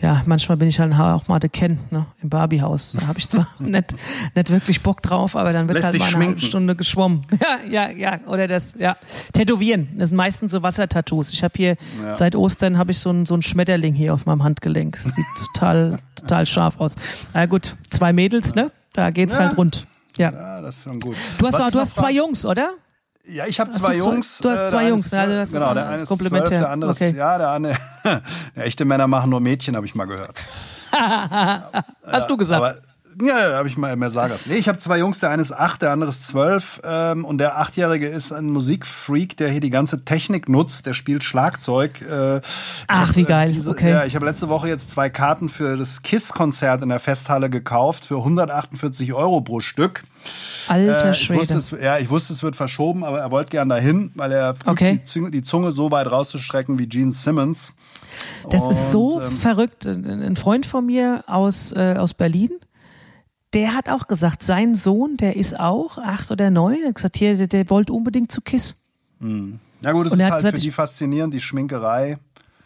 ja, 0.00 0.22
manchmal 0.26 0.56
bin 0.58 0.68
ich 0.68 0.78
halt 0.78 0.92
auch 0.94 1.26
mal 1.28 1.38
der 1.40 1.48
Ken, 1.48 1.78
ne, 1.90 2.06
im 2.22 2.28
Barbiehaus. 2.28 2.96
Da 3.00 3.06
habe 3.06 3.18
ich 3.18 3.28
zwar 3.28 3.46
nicht, 3.58 3.94
nicht 4.34 4.50
wirklich 4.50 4.82
Bock 4.82 5.02
drauf, 5.02 5.34
aber 5.34 5.52
dann 5.52 5.66
wird 5.66 5.76
Lässt 5.78 5.86
halt 5.86 5.98
mal 5.98 6.04
eine 6.04 6.12
schminken. 6.12 6.34
halbe 6.36 6.46
Stunde 6.46 6.76
geschwommen. 6.76 7.22
Ja, 7.40 7.88
ja, 7.88 7.90
ja. 7.90 8.20
Oder 8.26 8.46
das, 8.46 8.74
ja. 8.78 8.96
Tätowieren. 9.32 9.88
Das 9.98 10.10
sind 10.10 10.16
meistens 10.16 10.52
so 10.52 10.62
Wassertattoos. 10.62 11.32
Ich 11.32 11.42
habe 11.42 11.54
hier 11.56 11.76
Ja. 12.02 12.14
seit 12.14 12.36
Ostern 12.36 12.76
habe 12.78 12.92
ich 12.92 12.98
so 12.98 13.10
ein 13.10 13.24
so 13.26 13.34
ein 13.34 13.42
Schmetterling 13.42 13.94
hier 13.94 14.12
auf 14.14 14.26
meinem 14.26 14.42
Handgelenk. 14.44 14.96
Sieht 14.96 15.24
total, 15.54 15.98
total 16.16 16.46
scharf 16.46 16.78
aus. 16.80 16.94
Na 17.32 17.46
gut, 17.46 17.76
zwei 17.90 18.12
Mädels, 18.12 18.54
ne? 18.54 18.70
Da 18.92 19.10
geht's 19.10 19.34
Ja. 19.34 19.40
halt 19.40 19.56
rund. 19.56 19.86
Ja. 20.18 20.30
ja, 20.32 20.60
das 20.60 20.76
ist 20.78 20.84
schon 20.84 21.00
gut. 21.00 21.16
Du 21.38 21.46
hast, 21.46 21.60
auch, 21.60 21.70
du 21.70 21.80
hast 21.80 21.96
zwei 21.96 22.12
Jungs, 22.12 22.44
oder? 22.44 22.70
Ja, 23.26 23.46
ich 23.46 23.58
habe 23.58 23.70
zwei 23.70 23.78
zwei- 23.78 23.96
Jungs. 23.96 24.38
du 24.38 24.50
hast 24.50 24.60
äh, 24.60 24.66
zwei 24.66 24.70
der 24.70 24.78
eine 24.80 24.88
Jungs, 24.90 25.06
ist 25.06 25.14
also 25.14 25.34
das 25.34 25.48
ist 25.48 25.54
genau, 25.54 25.72
der 25.74 25.82
alles 25.86 25.94
eine 25.98 26.02
ist 26.02 26.08
komplementär. 26.08 26.46
zwölf, 26.48 26.60
der 26.60 26.70
andere 26.70 26.90
ist, 26.90 27.00
Okay. 27.02 27.16
ja, 27.16 27.38
der 27.38 27.48
ja, 28.56 28.62
echte 28.62 28.84
Männer 28.84 29.06
machen 29.06 29.30
nur 29.30 29.40
Mädchen, 29.40 29.76
habe 29.76 29.86
ich 29.86 29.94
mal 29.94 30.04
gehört. 30.06 30.34
Hast 32.06 32.28
du 32.30 32.36
gesagt? 32.36 32.62
Aber, 32.62 32.78
ja, 33.22 33.50
ja 33.50 33.56
habe 33.56 33.68
ich 33.68 33.76
mal 33.76 33.94
mehr 33.96 34.10
Sagas. 34.10 34.46
Nee, 34.46 34.56
ich 34.56 34.68
habe 34.68 34.78
zwei 34.78 34.98
Jungs, 34.98 35.18
der 35.20 35.30
eine 35.30 35.42
ist 35.42 35.52
acht, 35.52 35.82
der 35.82 35.90
andere 35.92 36.10
ist 36.10 36.28
zwölf. 36.28 36.80
Ähm, 36.84 37.24
und 37.24 37.38
der 37.38 37.58
Achtjährige 37.58 38.08
ist 38.08 38.32
ein 38.32 38.46
Musikfreak, 38.46 39.36
der 39.36 39.48
hier 39.50 39.60
die 39.60 39.70
ganze 39.70 40.04
Technik 40.04 40.48
nutzt. 40.48 40.86
Der 40.86 40.94
spielt 40.94 41.24
Schlagzeug. 41.24 42.02
Äh, 42.02 42.40
Ach, 42.88 43.08
hab, 43.08 43.16
wie 43.16 43.20
äh, 43.22 43.24
geil. 43.24 43.52
Diese, 43.52 43.70
Okay. 43.70 43.90
Ja, 43.90 44.04
ich 44.04 44.14
habe 44.14 44.26
letzte 44.26 44.48
Woche 44.48 44.68
jetzt 44.68 44.90
zwei 44.90 45.08
Karten 45.10 45.48
für 45.48 45.76
das 45.76 46.02
KISS-Konzert 46.02 46.82
in 46.82 46.88
der 46.90 47.00
Festhalle 47.00 47.50
gekauft 47.50 48.04
für 48.06 48.16
148 48.18 49.12
Euro 49.14 49.40
pro 49.40 49.60
Stück. 49.60 50.04
Alter 50.68 51.08
Äh, 51.08 51.10
ich 51.12 51.18
Schwede. 51.18 51.40
wusste, 51.40 51.58
es, 51.58 51.70
ja, 51.82 51.98
ich 51.98 52.08
wusste, 52.08 52.32
es 52.32 52.42
wird 52.42 52.56
verschoben, 52.56 53.04
aber 53.04 53.20
er 53.20 53.30
wollte 53.30 53.50
gern 53.50 53.68
dahin, 53.68 54.10
weil 54.14 54.32
er 54.32 54.54
Okay. 54.64 54.98
die, 54.98 55.04
Zunge, 55.04 55.30
die 55.30 55.42
Zunge 55.42 55.72
so 55.72 55.90
weit 55.90 56.10
rauszustrecken 56.10 56.78
wie 56.78 56.86
Gene 56.86 57.10
Simmons. 57.10 57.74
Das 58.50 58.68
ist 58.68 58.90
so 58.90 59.16
Und, 59.18 59.24
ähm, 59.24 59.32
verrückt. 59.32 59.86
Ein 59.86 60.36
Freund 60.36 60.66
von 60.66 60.86
mir 60.86 61.24
aus, 61.26 61.72
äh, 61.72 61.96
aus 61.98 62.14
Berlin, 62.14 62.50
der 63.54 63.74
hat 63.74 63.88
auch 63.88 64.08
gesagt, 64.08 64.42
sein 64.42 64.74
Sohn, 64.74 65.16
der 65.16 65.36
ist 65.36 65.58
auch 65.58 65.98
acht 65.98 66.30
oder 66.30 66.50
neun, 66.50 66.78
er 66.82 66.88
hat 66.88 66.96
gesagt, 66.96 67.16
hier, 67.16 67.36
der, 67.36 67.46
der 67.46 67.70
wollte 67.70 67.92
unbedingt 67.92 68.32
zu 68.32 68.40
KISS. 68.40 68.76
Ja 69.20 69.92
gut, 69.92 70.06
es 70.06 70.12
Und 70.12 70.20
ist 70.20 70.24
halt 70.24 70.36
gesagt, 70.36 70.56
für 70.56 70.60
die 70.60 70.70
faszinierend, 70.70 71.32
die 71.32 71.40
Schminkerei. 71.40 72.18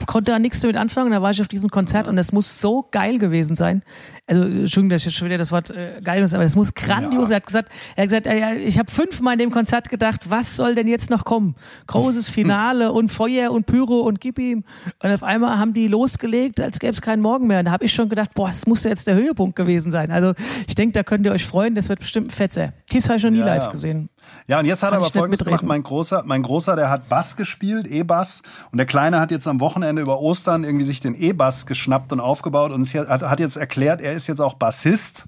Konnte 0.06 0.32
da 0.32 0.38
nichts 0.38 0.60
damit 0.60 0.76
anfangen, 0.76 1.10
da 1.10 1.20
war 1.20 1.30
ich 1.30 1.40
auf 1.40 1.48
diesem 1.48 1.68
Konzert 1.68 2.08
und 2.08 2.16
das 2.16 2.32
muss 2.32 2.60
so 2.60 2.88
geil 2.90 3.18
gewesen 3.18 3.56
sein. 3.56 3.82
Also, 4.28 4.42
Entschuldigung, 4.42 4.90
dass 4.90 5.02
ich 5.02 5.06
jetzt 5.06 5.14
schon 5.16 5.26
wieder 5.26 5.38
das 5.38 5.52
Wort 5.52 5.70
äh, 5.70 6.00
geil 6.02 6.22
ist, 6.22 6.34
aber 6.34 6.42
das 6.42 6.54
muss 6.54 6.74
grandios. 6.74 7.30
Ja. 7.30 7.34
Er 7.34 7.36
hat 7.36 7.46
gesagt, 7.46 7.70
er 7.96 8.02
hat 8.02 8.08
gesagt, 8.10 8.26
äh, 8.26 8.56
ich 8.56 8.78
habe 8.78 8.92
fünfmal 8.92 9.32
in 9.32 9.38
dem 9.38 9.50
Konzert 9.50 9.88
gedacht, 9.88 10.28
was 10.28 10.54
soll 10.54 10.74
denn 10.74 10.86
jetzt 10.86 11.08
noch 11.08 11.24
kommen? 11.24 11.54
Großes 11.86 12.28
Finale 12.28 12.92
und 12.92 13.10
Feuer 13.10 13.50
und 13.50 13.64
Pyro 13.64 14.00
und 14.00 14.20
gib 14.20 14.38
ihm. 14.38 14.64
Und 15.02 15.10
auf 15.10 15.22
einmal 15.22 15.58
haben 15.58 15.72
die 15.72 15.88
losgelegt, 15.88 16.60
als 16.60 16.78
gäbe 16.78 16.92
es 16.92 17.00
keinen 17.00 17.22
Morgen 17.22 17.46
mehr. 17.46 17.60
Und 17.60 17.64
da 17.64 17.70
habe 17.72 17.86
ich 17.86 17.92
schon 17.92 18.08
gedacht, 18.10 18.34
boah, 18.34 18.50
es 18.50 18.66
muss 18.66 18.84
ja 18.84 18.90
jetzt 18.90 19.06
der 19.06 19.14
Höhepunkt 19.14 19.56
gewesen 19.56 19.90
sein. 19.90 20.10
Also 20.10 20.34
ich 20.66 20.74
denke, 20.74 20.92
da 20.92 21.02
könnt 21.02 21.24
ihr 21.24 21.32
euch 21.32 21.46
freuen, 21.46 21.74
das 21.74 21.88
wird 21.88 22.00
bestimmt 22.00 22.28
ein 22.28 22.32
Fetzer. 22.32 22.74
Kiss 22.90 23.08
habe 23.08 23.16
ich 23.16 23.24
noch 23.24 23.30
nie 23.30 23.38
Ja, 23.38 23.46
live 23.46 23.64
ja. 23.64 23.70
gesehen. 23.70 24.10
Ja, 24.46 24.58
und 24.58 24.66
jetzt 24.66 24.82
hat 24.82 24.88
er 24.88 24.90
Kann 24.90 24.98
aber 24.98 25.06
ich 25.06 25.14
nicht 25.14 25.20
folgendes 25.20 25.44
gemacht. 25.44 25.62
Mein 25.62 25.82
Großer, 25.82 26.22
mein 26.26 26.42
Großer, 26.42 26.76
der 26.76 26.90
hat 26.90 27.08
Bass 27.08 27.36
gespielt, 27.36 27.86
E-Bass. 27.86 28.42
Und 28.70 28.76
der 28.76 28.86
Kleine 28.86 29.20
hat 29.20 29.30
jetzt 29.30 29.48
am 29.48 29.60
Wochenende 29.60 30.02
über 30.02 30.20
Ostern 30.20 30.64
irgendwie 30.64 30.84
sich 30.84 31.00
den 31.00 31.14
E-Bass 31.14 31.64
geschnappt 31.64 32.12
und 32.12 32.20
aufgebaut 32.20 32.72
und 32.72 32.84
hat, 32.94 33.22
hat 33.22 33.40
jetzt 33.40 33.56
erklärt, 33.56 34.02
er 34.02 34.17
ist 34.18 34.26
jetzt 34.26 34.40
auch 34.40 34.54
Bassist. 34.54 35.26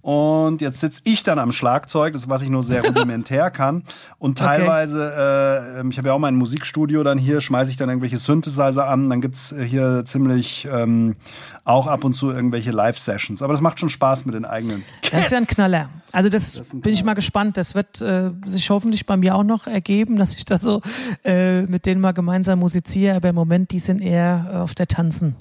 Und 0.00 0.60
jetzt 0.60 0.80
sitze 0.80 1.02
ich 1.04 1.24
dann 1.24 1.38
am 1.38 1.50
Schlagzeug, 1.50 2.12
das 2.12 2.28
was 2.28 2.42
ich 2.42 2.48
nur 2.48 2.62
sehr 2.62 2.82
rudimentär 2.86 3.50
kann. 3.50 3.82
Und 4.18 4.38
teilweise, 4.38 5.12
okay. 5.12 5.80
äh, 5.80 5.88
ich 5.90 5.98
habe 5.98 6.08
ja 6.08 6.14
auch 6.14 6.18
mein 6.18 6.36
Musikstudio 6.36 7.02
dann 7.02 7.18
hier, 7.18 7.40
schmeiße 7.40 7.70
ich 7.70 7.76
dann 7.76 7.88
irgendwelche 7.88 8.16
Synthesizer 8.16 8.86
an. 8.86 9.10
Dann 9.10 9.20
gibt's 9.20 9.54
hier 9.62 10.04
ziemlich 10.04 10.68
ähm, 10.72 11.16
auch 11.64 11.88
ab 11.88 12.04
und 12.04 12.12
zu 12.12 12.30
irgendwelche 12.30 12.70
Live-Sessions. 12.70 13.42
Aber 13.42 13.52
das 13.52 13.60
macht 13.60 13.80
schon 13.80 13.88
Spaß 13.88 14.24
mit 14.24 14.34
den 14.34 14.44
eigenen. 14.44 14.84
Kids. 15.02 15.12
Das 15.12 15.24
ist 15.24 15.32
ja 15.32 15.38
ein 15.38 15.46
Knaller. 15.46 15.90
Also 16.12 16.28
das, 16.28 16.54
das 16.54 16.68
bin 16.72 16.94
ich 16.94 17.02
mal 17.04 17.14
gespannt. 17.14 17.56
Das 17.56 17.74
wird 17.74 18.00
äh, 18.00 18.30
sich 18.46 18.70
hoffentlich 18.70 19.04
bei 19.04 19.16
mir 19.16 19.34
auch 19.34 19.44
noch 19.44 19.66
ergeben, 19.66 20.16
dass 20.16 20.32
ich 20.32 20.44
da 20.44 20.58
so 20.58 20.80
äh, 21.24 21.62
mit 21.62 21.86
denen 21.86 22.00
mal 22.00 22.12
gemeinsam 22.12 22.60
musiziere. 22.60 23.16
Aber 23.16 23.28
im 23.28 23.34
Moment, 23.34 23.72
die 23.72 23.80
sind 23.80 24.00
eher 24.00 24.48
äh, 24.50 24.56
auf 24.58 24.74
der 24.74 24.86
Tanzen. 24.86 25.36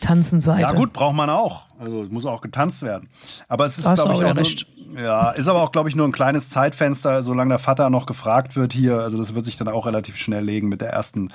Tanzenseite. 0.00 0.62
Ja 0.62 0.72
gut, 0.72 0.92
braucht 0.92 1.14
man 1.14 1.30
auch. 1.30 1.66
Also 1.78 2.04
es 2.04 2.10
muss 2.10 2.26
auch 2.26 2.40
getanzt 2.40 2.82
werden. 2.82 3.08
Aber 3.48 3.64
es 3.64 3.78
ist, 3.78 3.84
glaube 3.94 4.14
ich, 4.14 4.24
auch 4.24 4.34
nur, 4.34 5.02
ja, 5.02 5.30
ist 5.30 5.48
aber 5.48 5.62
auch, 5.62 5.72
glaube 5.72 5.88
ich, 5.88 5.96
nur 5.96 6.06
ein 6.06 6.12
kleines 6.12 6.50
Zeitfenster, 6.50 7.22
solange 7.22 7.50
der 7.50 7.58
Vater 7.58 7.90
noch 7.90 8.06
gefragt 8.06 8.56
wird 8.56 8.72
hier. 8.72 9.00
Also 9.00 9.18
das 9.18 9.34
wird 9.34 9.44
sich 9.44 9.56
dann 9.56 9.68
auch 9.68 9.86
relativ 9.86 10.16
schnell 10.16 10.44
legen 10.44 10.68
mit 10.68 10.80
der 10.80 10.90
ersten 10.90 11.30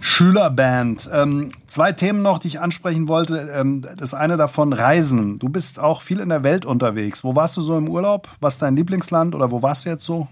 Schülerband. 0.00 1.08
Ähm, 1.12 1.50
zwei 1.66 1.92
Themen 1.92 2.22
noch, 2.22 2.38
die 2.38 2.48
ich 2.48 2.60
ansprechen 2.60 3.08
wollte. 3.08 3.50
Ähm, 3.54 3.82
das 3.96 4.14
eine 4.14 4.36
davon 4.36 4.72
Reisen. 4.72 5.38
Du 5.38 5.48
bist 5.48 5.78
auch 5.78 6.02
viel 6.02 6.20
in 6.20 6.30
der 6.30 6.42
Welt 6.42 6.64
unterwegs. 6.64 7.22
Wo 7.22 7.36
warst 7.36 7.56
du 7.56 7.60
so 7.60 7.76
im 7.76 7.88
Urlaub? 7.88 8.28
Was 8.40 8.54
ist 8.54 8.62
dein 8.62 8.76
Lieblingsland 8.76 9.34
oder 9.34 9.50
wo 9.50 9.62
warst 9.62 9.84
du 9.84 9.90
jetzt 9.90 10.04
so? 10.04 10.28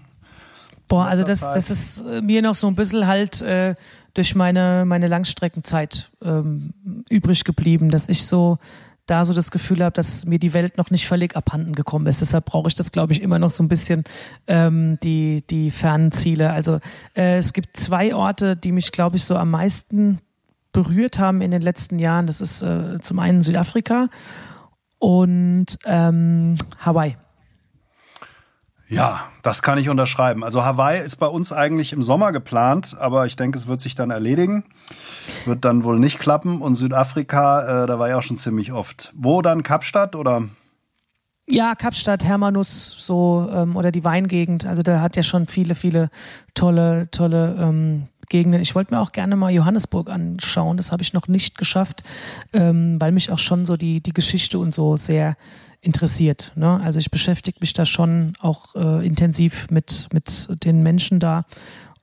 Boah, 0.89 1.05
also 1.05 1.23
das, 1.23 1.39
das 1.39 1.69
ist 1.69 1.99
äh, 2.01 2.21
mir 2.21 2.41
noch 2.41 2.55
so 2.55 2.67
ein 2.67 2.73
bisschen 2.73 3.05
halt 3.05 3.41
äh, 3.43 3.75
durch 4.15 4.33
meine, 4.33 4.85
meine 4.85 5.07
Langstreckenzeit 5.07 6.11
ähm, 6.21 6.73
übrig 7.09 7.43
geblieben, 7.43 7.91
dass 7.91 8.09
ich 8.09 8.25
so 8.25 8.57
da 9.05 9.23
so 9.23 9.33
das 9.33 9.51
Gefühl 9.51 9.83
habe, 9.83 9.93
dass 9.93 10.25
mir 10.25 10.39
die 10.39 10.53
Welt 10.53 10.77
noch 10.77 10.89
nicht 10.89 11.07
völlig 11.07 11.35
abhanden 11.35 11.75
gekommen 11.75 12.07
ist. 12.07 12.21
Deshalb 12.21 12.45
brauche 12.45 12.67
ich 12.67 12.75
das, 12.75 12.91
glaube 12.91 13.13
ich, 13.13 13.21
immer 13.21 13.37
noch 13.37 13.51
so 13.51 13.63
ein 13.63 13.67
bisschen 13.67 14.03
ähm, 14.47 14.97
die, 15.03 15.43
die 15.47 15.69
fernen 15.69 16.11
Ziele. 16.11 16.51
Also 16.51 16.79
äh, 17.15 17.37
es 17.37 17.53
gibt 17.53 17.77
zwei 17.77 18.15
Orte, 18.15 18.55
die 18.55 18.71
mich, 18.71 18.91
glaube 18.91 19.17
ich, 19.17 19.23
so 19.23 19.35
am 19.35 19.51
meisten 19.51 20.19
berührt 20.71 21.19
haben 21.19 21.41
in 21.41 21.51
den 21.51 21.61
letzten 21.61 21.99
Jahren. 21.99 22.25
Das 22.25 22.41
ist 22.41 22.63
äh, 22.63 22.99
zum 22.99 23.19
einen 23.19 23.43
Südafrika 23.43 24.09
und 24.97 25.77
ähm, 25.85 26.55
Hawaii. 26.79 27.15
Ja, 28.89 29.21
das 29.43 29.61
kann 29.61 29.77
ich 29.77 29.87
unterschreiben. 29.87 30.43
Also 30.43 30.65
Hawaii 30.65 30.99
ist 30.99 31.17
bei 31.17 31.27
uns 31.27 31.53
eigentlich 31.53 31.93
im 31.93 32.01
Sommer 32.01 32.31
geplant, 32.31 32.97
aber 32.99 33.27
ich 33.27 33.35
denke, 33.35 33.55
es 33.55 33.67
wird 33.67 33.81
sich 33.81 33.93
dann 33.93 34.09
erledigen. 34.09 34.65
Wird 35.45 35.63
dann 35.63 35.83
wohl 35.83 35.99
nicht 35.99 36.17
klappen. 36.17 36.59
Und 36.59 36.73
Südafrika, 36.73 37.83
äh, 37.83 37.87
da 37.87 37.99
war 37.99 38.09
ich 38.09 38.15
auch 38.15 38.23
schon 38.23 38.37
ziemlich 38.37 38.71
oft. 38.71 39.13
Wo 39.15 39.43
dann? 39.43 39.61
Kapstadt 39.61 40.15
oder? 40.15 40.43
Ja, 41.47 41.75
Kapstadt, 41.75 42.23
Hermanus, 42.23 42.95
so 42.97 43.47
ähm, 43.53 43.75
oder 43.75 43.91
die 43.91 44.03
Weingegend. 44.03 44.65
Also 44.65 44.81
da 44.81 45.01
hat 45.01 45.15
ja 45.15 45.23
schon 45.23 45.45
viele, 45.45 45.75
viele 45.75 46.09
tolle, 46.55 47.11
tolle 47.11 47.57
ähm, 47.59 48.07
Gegenden. 48.29 48.61
Ich 48.61 48.75
wollte 48.75 48.93
mir 48.93 49.01
auch 49.01 49.11
gerne 49.11 49.35
mal 49.35 49.51
Johannesburg 49.51 50.09
anschauen. 50.09 50.77
Das 50.77 50.91
habe 50.91 51.03
ich 51.03 51.13
noch 51.13 51.27
nicht 51.27 51.57
geschafft, 51.57 52.03
ähm, 52.53 52.99
weil 52.99 53.11
mich 53.11 53.31
auch 53.31 53.39
schon 53.39 53.65
so 53.65 53.75
die 53.75 54.01
die 54.01 54.13
Geschichte 54.13 54.59
und 54.59 54.73
so 54.73 54.95
sehr 54.95 55.35
interessiert. 55.81 56.51
Ne? 56.55 56.79
Also 56.83 56.99
ich 56.99 57.11
beschäftige 57.11 57.57
mich 57.61 57.73
da 57.73 57.85
schon 57.85 58.33
auch 58.39 58.75
äh, 58.75 59.05
intensiv 59.05 59.67
mit, 59.69 60.09
mit 60.11 60.49
den 60.63 60.83
Menschen 60.83 61.19
da 61.19 61.45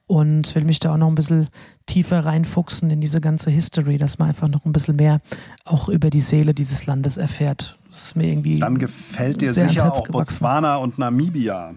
und 0.07 0.55
will 0.55 0.65
mich 0.65 0.79
da 0.79 0.93
auch 0.93 0.97
noch 0.97 1.09
ein 1.09 1.15
bisschen 1.15 1.49
tiefer 1.85 2.25
reinfuchsen 2.25 2.91
in 2.91 3.01
diese 3.01 3.21
ganze 3.21 3.51
History, 3.51 3.99
dass 3.99 4.19
man 4.19 4.29
einfach 4.29 4.49
noch 4.49 4.65
ein 4.65 4.73
bisschen 4.73 4.97
mehr 4.97 5.19
auch 5.65 5.89
über 5.89 6.11
die 6.11 6.21
Seele 6.21 6.55
dieses 6.55 6.87
Landes 6.87 7.17
erfährt. 7.17 7.79
Das 7.91 8.05
ist 8.05 8.17
mir 8.17 8.29
irgendwie 8.29 8.59
Dann 8.59 8.79
gefällt 8.79 9.41
dir 9.41 9.53
sicher 9.53 9.93
auch 9.93 10.09
Botswana 10.09 10.77
und 10.77 10.99
Namibia. 10.99 11.75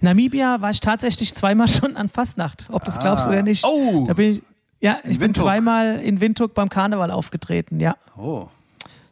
Namibia 0.00 0.60
war 0.60 0.70
ich 0.70 0.80
tatsächlich 0.80 1.34
zweimal 1.34 1.68
schon 1.68 1.96
an 1.96 2.08
Fastnacht, 2.08 2.66
ob 2.70 2.84
du 2.84 2.90
es 2.90 2.98
glaubst 2.98 3.26
oder 3.26 3.42
nicht. 3.42 3.64
Oh! 3.64 4.04
Da 4.06 4.14
bin 4.14 4.30
ich, 4.30 4.42
ja, 4.80 4.98
ich 5.04 5.18
bin 5.18 5.34
zweimal 5.34 6.00
in 6.00 6.20
Windhoek 6.20 6.54
beim 6.54 6.68
Karneval 6.68 7.10
aufgetreten, 7.10 7.80
ja. 7.80 7.96
Oh. 8.16 8.48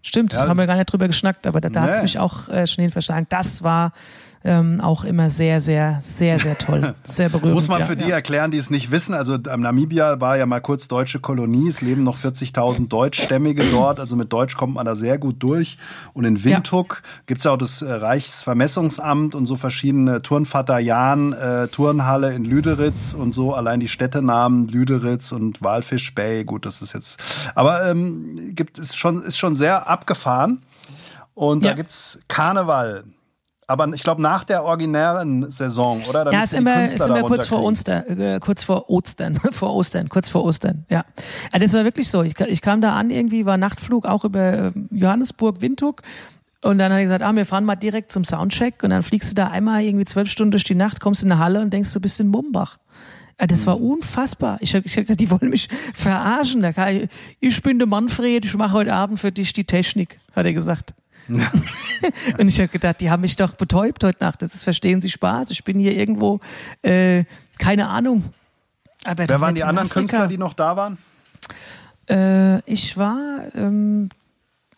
Stimmt, 0.03 0.33
ja, 0.33 0.41
das 0.41 0.49
haben 0.49 0.59
wir 0.59 0.67
gar 0.67 0.77
nicht 0.77 0.93
drüber 0.93 1.09
geschnackt, 1.09 1.49
aber 1.49 1.61
da, 1.61 1.69
da 1.69 1.81
nee. 1.81 1.87
hat 1.89 1.97
es 1.97 2.03
mich 2.03 2.19
auch 2.21 2.49
äh, 2.49 2.69
schnell 2.69 2.91
verschlagen. 2.91 3.27
Das 3.29 3.65
war 3.65 3.93
ähm, 4.47 4.81
auch 4.81 5.05
immer 5.05 5.29
sehr, 5.29 5.61
sehr, 5.61 5.99
sehr, 6.01 6.39
sehr 6.39 6.57
toll. 6.57 6.95
Sehr 7.05 7.29
berührend. 7.29 7.55
Muss 7.55 7.69
man 7.69 7.85
für 7.85 7.93
ja, 7.93 7.95
die 7.97 8.09
ja. 8.09 8.17
erklären, 8.17 8.51
die 8.51 8.59
es 8.59 8.71
nicht 8.71 8.91
wissen. 8.91 9.15
Also 9.15 9.35
ähm, 9.35 9.61
Namibia 9.61 10.21
war 10.21 10.37
ja 10.37 10.47
mal 10.47 10.61
kurz 10.61 10.89
deutsche 10.89 11.19
Kolonie. 11.19 11.69
Es 11.69 11.81
leben 11.81 12.05
noch 12.05 12.17
40.000 12.17 12.89
Deutschstämmige 12.89 13.65
dort. 13.71 13.99
Also 13.99 14.17
mit 14.17 14.33
Deutsch 14.33 14.57
kommt 14.57 14.75
man 14.75 14.87
da 14.87 14.95
sehr 14.95 15.19
gut 15.19 15.43
durch. 15.43 15.79
Und 16.15 16.25
in 16.25 16.45
Windhoek 16.45 17.03
ja. 17.03 17.11
gibt 17.27 17.39
es 17.39 17.45
ja 17.45 17.51
auch 17.51 17.57
das 17.57 17.83
äh, 17.83 17.93
Reichsvermessungsamt 17.93 19.35
und 19.35 19.47
so 19.47 19.57
verschiedene 19.57 20.23
Turnvater 20.23 20.79
Jan, 20.79 21.33
äh, 21.33 21.69
Turnhalle 21.69 22.33
in 22.33 22.45
Lüderitz 22.45 23.15
und 23.15 23.35
so. 23.35 23.53
Allein 23.53 23.81
die 23.81 23.89
Städtenamen 23.89 24.69
Lüderitz 24.69 25.33
und 25.33 25.63
Walfisch 25.63 26.15
Bay. 26.15 26.45
Gut, 26.45 26.67
das 26.67 26.83
ist 26.83 26.95
jetzt. 26.95 27.23
Aber 27.55 27.91
ähm, 27.91 28.55
gibt 28.55 28.79
es 28.79 28.95
schon, 28.95 29.23
ist 29.23 29.39
schon 29.39 29.57
sehr 29.57 29.89
abgefahren. 29.89 30.63
Und 31.35 31.65
da 31.65 31.75
gibt's 31.75 32.21
Karneval. 32.29 33.05
Aber 33.69 33.89
ich 33.93 34.03
glaube 34.03 34.23
nach 34.23 34.45
der 34.45 34.63
originären 34.63 35.51
Saison, 35.51 36.01
oder? 36.09 36.25
Damit 36.25 36.33
ja, 36.35 36.43
ist 36.45 36.55
immer, 36.55 36.85
ist 36.85 37.05
immer 37.05 37.23
kurz 37.23 37.47
vor 37.47 37.63
Oster, 37.63 38.09
äh, 38.09 38.39
kurz 38.39 38.63
vor 38.63 38.89
Ostern, 38.89 39.37
vor 39.51 39.75
Ostern, 39.75 40.09
kurz 40.09 40.29
vor 40.29 40.45
Ostern, 40.45 40.85
ja. 40.89 41.05
ja. 41.53 41.59
Das 41.59 41.73
war 41.73 41.85
wirklich 41.85 42.09
so. 42.09 42.23
Ich, 42.23 42.39
ich 42.39 42.63
kam 42.63 42.81
da 42.81 42.95
an, 42.95 43.11
irgendwie 43.11 43.45
war 43.45 43.57
Nachtflug 43.57 44.07
auch 44.07 44.25
über 44.25 44.53
äh, 44.53 44.73
Johannesburg, 44.91 45.61
Windhoek. 45.61 46.03
Und 46.63 46.79
dann 46.79 46.91
hat 46.91 46.99
er 46.99 47.03
gesagt, 47.03 47.23
ah, 47.23 47.35
wir 47.35 47.47
fahren 47.47 47.65
mal 47.65 47.77
direkt 47.77 48.13
zum 48.13 48.25
Soundcheck. 48.25 48.83
Und 48.83 48.91
dann 48.91 49.03
fliegst 49.03 49.31
du 49.31 49.35
da 49.35 49.49
einmal 49.49 49.83
irgendwie 49.83 50.05
zwölf 50.05 50.29
Stunden 50.29 50.53
durch 50.53 50.65
die 50.65 50.75
Nacht, 50.75 51.01
kommst 51.01 51.23
in 51.23 51.31
eine 51.31 51.41
Halle 51.41 51.61
und 51.61 51.73
denkst, 51.73 51.93
du 51.93 52.01
bist 52.01 52.19
in 52.19 52.29
Mumbach. 52.29 52.79
Das 53.39 53.67
war 53.67 53.81
unfassbar. 53.81 54.57
Ich 54.61 54.75
habe 54.75 54.83
gesagt, 54.83 55.21
die 55.21 55.31
wollen 55.31 55.51
mich 55.51 55.69
verarschen. 55.95 56.67
Ich 57.41 57.63
bin 57.63 57.79
der 57.79 57.87
Manfred, 57.87 58.47
ich 58.47 58.57
mache 58.57 58.73
heute 58.73 58.95
Abend 58.95 59.21
für 59.21 59.31
dich 59.31 59.53
die 59.53 59.65
Technik, 59.65 60.19
hat 60.35 60.47
er 60.47 60.55
gesagt. 60.55 60.95
und 62.39 62.49
ich 62.49 62.59
habe 62.59 62.69
gedacht, 62.69 63.01
die 63.01 63.11
haben 63.11 63.21
mich 63.21 63.37
doch 63.37 63.53
betäubt 63.53 64.05
heute 64.05 64.23
Nacht. 64.23 64.43
Das 64.43 64.55
ist, 64.55 64.65
verstehen 64.65 65.01
Sie 65.01 65.11
Spaß. 65.11 65.51
Ich 65.51 65.65
bin 65.65 65.79
hier 65.79 65.93
irgendwo, 65.93 66.41
äh, 66.83 67.25
keine 67.59 67.89
Ahnung. 67.89 68.25
Aber 69.05 69.29
Wer 69.29 69.41
waren 69.41 69.55
die 69.55 69.65
anderen 69.65 69.87
Afrika. 69.87 70.01
Künstler, 70.01 70.27
die 70.29 70.39
noch 70.39 70.55
da 70.55 70.77
waren? 70.77 70.99
Äh, 72.09 72.61
ich 72.71 72.97
war 72.97 73.41
ähm, 73.55 74.09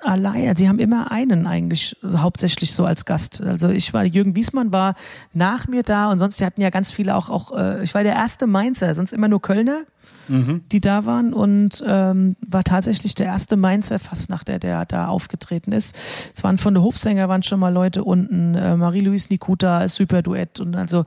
allein. 0.00 0.56
Sie 0.56 0.68
haben 0.68 0.78
immer 0.78 1.10
einen 1.10 1.46
eigentlich 1.46 1.96
hauptsächlich 2.04 2.72
so 2.72 2.84
als 2.84 3.04
Gast. 3.04 3.40
Also 3.40 3.68
ich 3.68 3.92
war, 3.92 4.04
Jürgen 4.04 4.34
Wiesmann 4.34 4.72
war 4.72 4.94
nach 5.32 5.66
mir 5.66 5.82
da 5.82 6.10
und 6.10 6.18
sonst, 6.18 6.40
die 6.40 6.44
hatten 6.44 6.60
ja 6.60 6.70
ganz 6.70 6.90
viele 6.90 7.16
auch, 7.16 7.28
auch 7.28 7.56
äh, 7.56 7.82
ich 7.82 7.94
war 7.94 8.02
der 8.02 8.14
erste 8.14 8.46
Mainzer, 8.46 8.94
sonst 8.94 9.12
immer 9.12 9.28
nur 9.28 9.42
Kölner 9.42 9.82
mhm. 10.28 10.62
die 10.70 10.80
da 10.80 11.04
waren 11.04 11.32
und 11.32 11.82
ähm, 11.86 12.36
war 12.46 12.64
tatsächlich 12.64 13.14
der 13.14 13.26
erste 13.26 13.56
Mainzer 13.56 13.98
Fastnacht, 13.98 14.48
der, 14.48 14.58
der 14.58 14.84
da 14.86 15.08
aufgetreten 15.08 15.72
ist. 15.72 15.96
Es 16.34 16.44
waren 16.44 16.58
von 16.58 16.74
der 16.74 16.82
Hofsänger 16.82 17.28
waren 17.28 17.42
schon 17.42 17.60
mal 17.60 17.72
Leute 17.72 18.04
unten, 18.04 18.54
äh, 18.54 18.76
Marie-Louise 18.76 19.28
Nikuta, 19.30 19.86
super 19.88 20.22
Duett 20.22 20.60
und 20.60 20.74
also 20.74 21.04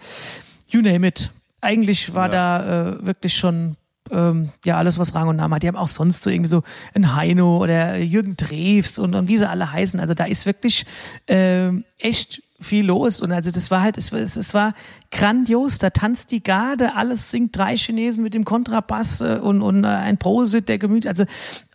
you 0.67 0.82
name 0.82 1.07
it. 1.07 1.32
Eigentlich 1.61 2.15
war 2.15 2.32
ja. 2.34 2.59
da 2.59 2.89
äh, 2.89 3.05
wirklich 3.05 3.36
schon 3.36 3.78
ähm, 4.11 4.49
ja 4.65 4.78
alles, 4.78 4.99
was 4.99 5.15
Rang 5.15 5.28
und 5.28 5.36
Namen 5.38 5.53
hat. 5.53 5.63
Die 5.63 5.67
haben 5.67 5.78
auch 5.78 5.88
sonst 5.88 6.22
so 6.22 6.30
irgendwie 6.30 6.49
so 6.49 6.63
ein 6.93 7.15
Heino 7.15 7.57
oder 7.57 7.97
Jürgen 7.97 8.36
Drews 8.36 8.99
und, 8.99 9.15
und 9.15 9.28
wie 9.28 9.38
sie 9.38 9.49
alle 9.49 9.72
heißen. 9.72 9.99
Also 9.99 10.13
da 10.13 10.26
ist 10.26 10.45
wirklich 10.45 10.86
äh, 11.28 11.69
echt 11.97 12.41
viel 12.62 12.86
los. 12.86 13.22
Und 13.22 13.32
also 13.32 13.51
das 13.51 13.72
war 13.72 13.82
halt, 13.82 13.97
es, 13.97 14.12
es, 14.12 14.36
es 14.36 14.53
war 14.53 14.74
grandios. 15.12 15.78
Da 15.78 15.89
tanzt 15.89 16.32
die 16.32 16.43
Garde, 16.43 16.95
alles 16.95 17.32
singt 17.32 17.55
drei 17.57 17.76
Chinesen 17.76 18.24
mit 18.24 18.34
dem 18.34 18.45
Kontrabass 18.45 19.22
äh, 19.22 19.39
und, 19.41 19.62
und 19.62 19.84
äh, 19.84 19.88
ein 19.88 20.18
Prosit 20.18 20.70
der 20.70 20.78
Gemüt. 20.78 21.07
Also, 21.07 21.26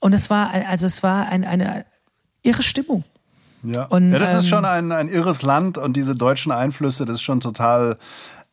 und 0.01 0.13
es 0.13 0.31
war, 0.31 0.51
also 0.51 0.87
es 0.87 1.03
war 1.03 1.29
ein, 1.29 1.45
eine 1.45 1.85
irre 2.43 2.63
Stimmung. 2.63 3.05
Ja. 3.63 3.85
Und, 3.85 4.13
ja, 4.13 4.19
das 4.19 4.33
ähm, 4.33 4.39
ist 4.39 4.49
schon 4.49 4.65
ein, 4.65 4.93
ein 4.93 5.09
irres 5.09 5.43
Land 5.43 5.79
und 5.79 5.97
diese 5.97 6.15
deutschen 6.15 6.53
Einflüsse, 6.53 7.05
das 7.05 7.17
ist 7.17 7.23
schon 7.23 7.41
total 7.41 7.99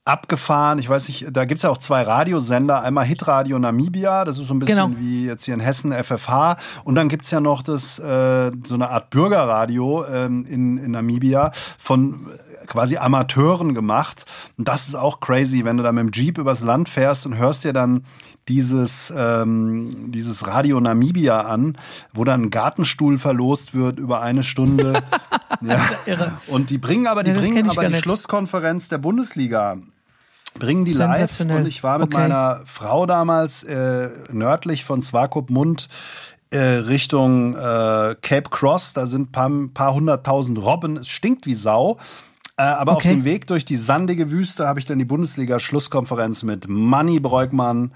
abgefahren. 0.06 0.80
Ich 0.80 0.89
weiß 0.89 1.08
nicht, 1.08 1.28
da 1.32 1.45
gibt's 1.45 1.64
ja 1.64 1.70
auch 1.70 1.78
zwei 1.78 2.01
Radiosender. 2.01 2.82
Einmal 2.82 3.06
Hitradio 3.06 3.58
Namibia, 3.58 4.26
das 4.26 4.38
ist 4.38 4.47
so 4.47 4.54
ein 4.54 4.60
bisschen 4.60 4.91
genau. 4.91 4.99
wie 4.99 5.26
jetzt 5.26 5.45
hier 5.45 5.54
in 5.54 5.62
Hessen 5.62 5.93
FFH. 5.93 6.58
Und 6.84 6.95
dann 6.95 7.08
gibt's 7.08 7.32
ja 7.32 7.39
noch 7.39 7.62
das 7.62 7.99
äh, 7.99 8.51
so 8.66 8.76
eine 8.76 8.89
Art 8.89 9.10
Bürgerradio 9.12 10.06
ähm, 10.06 10.45
in, 10.45 10.78
in 10.78 10.91
Namibia 10.91 11.51
von 11.78 12.28
quasi 12.68 12.97
Amateuren 12.97 13.74
gemacht. 13.74 14.26
Und 14.58 14.68
das 14.68 14.88
ist 14.88 14.95
auch 14.95 15.22
crazy, 15.22 15.64
wenn 15.64 15.78
du 15.78 15.84
da 15.84 15.91
mit 15.91 16.04
dem 16.04 16.12
Jeep 16.12 16.38
übers 16.38 16.62
Land 16.62 16.89
fährst 16.89 17.26
und 17.26 17.38
hörst 17.38 17.64
dir 17.64 17.74
dann 17.74 18.04
dieses, 18.49 19.14
ähm, 19.16 20.12
dieses 20.12 20.47
Radio 20.47 20.82
Namibia 20.82 21.41
an, 21.41 21.78
wo 22.14 22.26
dann 22.26 22.43
ein 22.43 22.49
Gartenstuhl 22.49 23.18
verlost 23.18 23.74
wird 23.74 23.99
über 23.99 24.22
eine 24.22 24.43
Stunde. 24.43 25.01
ja. 25.62 25.80
Und 26.47 26.70
die 26.70 26.78
bringen 26.78 27.08
aber, 27.08 27.24
die 27.24 27.32
ja, 27.32 27.38
bringen 27.38 27.70
aber 27.70 27.86
die 27.86 27.93
nicht. 27.93 28.04
Schlusskonferenz 28.04 28.89
der 28.89 28.97
Bundesliga 28.97 29.78
bringen 30.60 30.86
die 30.86 30.93
live 30.93 31.39
und 31.39 31.66
ich 31.66 31.84
war 31.84 31.99
mit 31.99 32.08
okay. 32.08 32.18
meiner 32.18 32.62
Frau 32.66 33.06
damals 33.06 33.64
äh, 33.64 34.10
nördlich 34.32 34.84
von 34.84 35.01
Swakopmund 35.01 35.89
äh, 36.51 36.60
Richtung 36.60 37.56
äh, 37.56 38.16
Cape 38.22 38.49
Cross. 38.49 38.93
Da 38.93 39.08
sind 39.08 39.32
paar, 39.32 39.49
paar 39.74 39.93
hunderttausend 39.93 40.60
Robben. 40.60 40.97
Es 40.97 41.08
stinkt 41.08 41.45
wie 41.45 41.56
Sau. 41.56 41.97
Äh, 42.56 42.64
aber 42.64 42.93
okay. 42.93 43.10
auf 43.10 43.14
dem 43.16 43.26
Weg 43.26 43.47
durch 43.47 43.66
die 43.66 43.76
sandige 43.76 44.30
Wüste 44.30 44.68
habe 44.68 44.80
ich 44.80 44.86
dann 44.86 44.99
die 44.99 45.06
Bundesliga-Schlusskonferenz 45.06 46.43
mit 46.43 46.68
Manny 46.68 47.20
Breukmann 47.20 47.93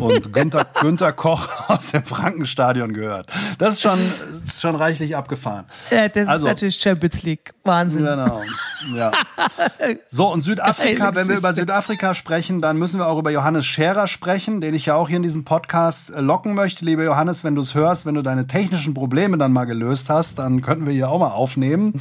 und 0.00 0.32
Günther, 0.32 0.66
Günther 0.80 1.12
Koch 1.12 1.48
aus 1.68 1.92
dem 1.92 2.04
Frankenstadion 2.04 2.92
gehört. 2.92 3.28
Das 3.58 3.74
ist 3.74 3.82
schon, 3.82 3.98
ist 4.44 4.60
schon 4.60 4.76
reichlich 4.76 5.16
abgefahren. 5.16 5.64
Ja, 5.90 6.08
das 6.08 6.28
also, 6.28 6.46
ist 6.46 6.50
natürlich 6.52 6.76
Champions 6.76 7.22
League. 7.22 7.52
Wahnsinn. 7.64 8.04
Genau. 8.04 8.42
Ja. 8.94 9.10
So, 10.08 10.32
und 10.32 10.40
Südafrika, 10.42 11.14
wenn 11.14 11.28
wir 11.28 11.36
über 11.36 11.52
Südafrika 11.52 12.14
sprechen, 12.14 12.60
dann 12.60 12.78
müssen 12.78 13.00
wir 13.00 13.06
auch 13.06 13.18
über 13.18 13.30
Johannes 13.30 13.66
Scherer 13.66 14.06
sprechen, 14.06 14.60
den 14.60 14.74
ich 14.74 14.86
ja 14.86 14.94
auch 14.94 15.08
hier 15.08 15.16
in 15.16 15.22
diesem 15.22 15.44
Podcast 15.44 16.14
äh, 16.14 16.20
locken 16.20 16.54
möchte. 16.54 16.84
Liebe 16.84 17.04
Johannes, 17.04 17.44
wenn 17.44 17.54
du 17.54 17.62
es 17.62 17.74
hörst, 17.74 18.06
wenn 18.06 18.14
du 18.14 18.22
deine 18.22 18.46
technischen 18.46 18.94
Probleme 18.94 19.38
dann 19.38 19.52
mal 19.52 19.64
gelöst 19.64 20.10
hast, 20.10 20.38
dann 20.38 20.62
könnten 20.62 20.86
wir 20.86 20.92
hier 20.92 21.08
auch 21.08 21.18
mal 21.18 21.30
aufnehmen. 21.30 21.94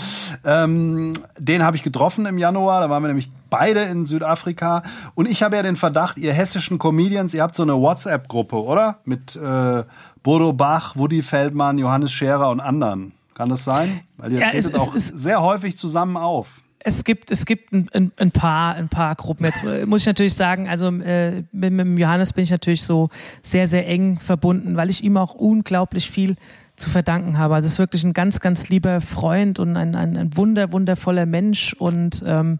Ähm, 0.43 1.13
den 1.37 1.63
habe 1.63 1.77
ich 1.77 1.83
getroffen 1.83 2.25
im 2.25 2.37
Januar, 2.37 2.81
da 2.81 2.89
waren 2.89 3.03
wir 3.03 3.07
nämlich 3.07 3.31
beide 3.57 3.81
in 3.81 4.03
Südafrika. 4.03 4.83
Und 5.15 5.29
ich 5.29 5.41
habe 5.41 5.55
ja 5.55 5.63
den 5.63 5.77
Verdacht, 5.77 6.17
ihr 6.17 6.33
hessischen 6.33 6.77
Comedians, 6.77 7.33
ihr 7.33 7.41
habt 7.41 7.55
so 7.55 7.63
eine 7.63 7.73
WhatsApp-Gruppe, 7.73 8.61
oder? 8.61 8.97
Mit 9.05 9.37
äh, 9.37 9.83
Bodo 10.23 10.51
Bach, 10.51 10.97
Woody 10.97 11.21
Feldmann, 11.21 11.77
Johannes 11.77 12.11
Scherer 12.11 12.49
und 12.49 12.59
anderen. 12.59 13.13
Kann 13.33 13.47
das 13.47 13.63
sein? 13.63 14.01
Weil 14.17 14.33
ihr 14.33 14.39
ja, 14.39 14.49
tretet 14.49 14.75
es, 14.75 14.81
auch 14.81 14.93
es, 14.93 15.07
sehr 15.07 15.41
häufig 15.41 15.77
zusammen 15.77 16.17
auf. 16.17 16.63
Es 16.79 17.03
gibt, 17.05 17.31
es 17.31 17.45
gibt 17.45 17.71
ein, 17.71 17.89
ein, 17.93 18.11
ein, 18.17 18.31
paar, 18.31 18.75
ein 18.75 18.89
paar 18.89 19.15
Gruppen. 19.15 19.45
Jetzt 19.45 19.63
äh, 19.63 19.85
muss 19.85 20.01
ich 20.01 20.07
natürlich 20.07 20.33
sagen, 20.33 20.67
also 20.67 20.87
äh, 20.87 21.43
mit, 21.53 21.71
mit 21.71 21.99
Johannes 21.99 22.33
bin 22.33 22.43
ich 22.43 22.51
natürlich 22.51 22.83
so 22.83 23.09
sehr, 23.41 23.67
sehr 23.67 23.87
eng 23.87 24.19
verbunden, 24.19 24.75
weil 24.75 24.89
ich 24.89 25.03
ihm 25.03 25.15
auch 25.15 25.33
unglaublich 25.33 26.11
viel 26.11 26.35
zu 26.75 26.89
verdanken 26.89 27.37
habe. 27.37 27.55
Also 27.55 27.67
es 27.67 27.73
ist 27.73 27.79
wirklich 27.79 28.03
ein 28.03 28.13
ganz, 28.13 28.39
ganz 28.39 28.69
lieber 28.69 28.99
Freund 28.99 29.59
und 29.59 29.77
ein, 29.77 29.95
ein, 29.95 30.17
ein 30.17 30.35
wunder, 30.35 30.71
wundervoller 30.71 31.25
Mensch 31.25 31.73
und 31.73 32.23
ähm, 32.25 32.59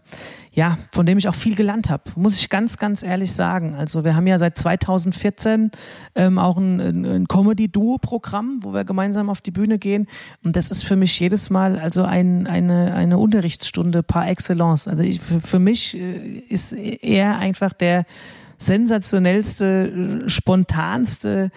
ja, 0.52 0.78
von 0.92 1.04
dem 1.04 1.18
ich 1.18 1.28
auch 1.28 1.34
viel 1.34 1.54
gelernt 1.54 1.90
habe, 1.90 2.04
muss 2.16 2.38
ich 2.38 2.48
ganz, 2.48 2.78
ganz 2.78 3.02
ehrlich 3.02 3.32
sagen. 3.32 3.74
Also 3.74 4.04
wir 4.04 4.16
haben 4.16 4.26
ja 4.26 4.38
seit 4.38 4.56
2014 4.56 5.70
ähm, 6.14 6.38
auch 6.38 6.56
ein, 6.56 7.04
ein 7.04 7.28
Comedy-Duo-Programm, 7.28 8.60
wo 8.62 8.72
wir 8.72 8.84
gemeinsam 8.84 9.28
auf 9.28 9.42
die 9.42 9.50
Bühne 9.50 9.78
gehen 9.78 10.06
und 10.42 10.56
das 10.56 10.70
ist 10.70 10.84
für 10.84 10.96
mich 10.96 11.18
jedes 11.20 11.50
Mal 11.50 11.78
also 11.78 12.04
ein, 12.04 12.46
eine, 12.46 12.94
eine 12.94 13.18
Unterrichtsstunde 13.18 14.02
par 14.02 14.28
excellence. 14.28 14.88
Also 14.88 15.02
ich, 15.02 15.20
für, 15.20 15.40
für 15.40 15.58
mich 15.58 15.94
äh, 15.94 16.38
ist 16.48 16.72
er 16.72 17.38
einfach 17.38 17.74
der 17.74 18.06
sensationellste, 18.58 20.24
spontanste 20.28 21.50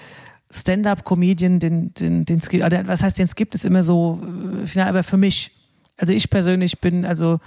Stand-up-Comedian, 0.52 1.60
den, 1.60 1.93
den, 1.93 2.26
den 2.26 2.41
oder 2.64 2.88
was 2.88 3.04
heißt, 3.04 3.18
den 3.18 3.28
gibt, 3.28 3.56
ist 3.56 3.66
immer 3.66 3.84
so 3.84 4.22
äh, 4.64 4.66
final, 4.66 4.89
aber 4.89 5.04
für 5.04 5.18
mich, 5.18 5.52
also 5.97 6.14
ich 6.14 6.30
persönlich 6.30 6.80
bin 6.80 7.06
also 7.06 7.39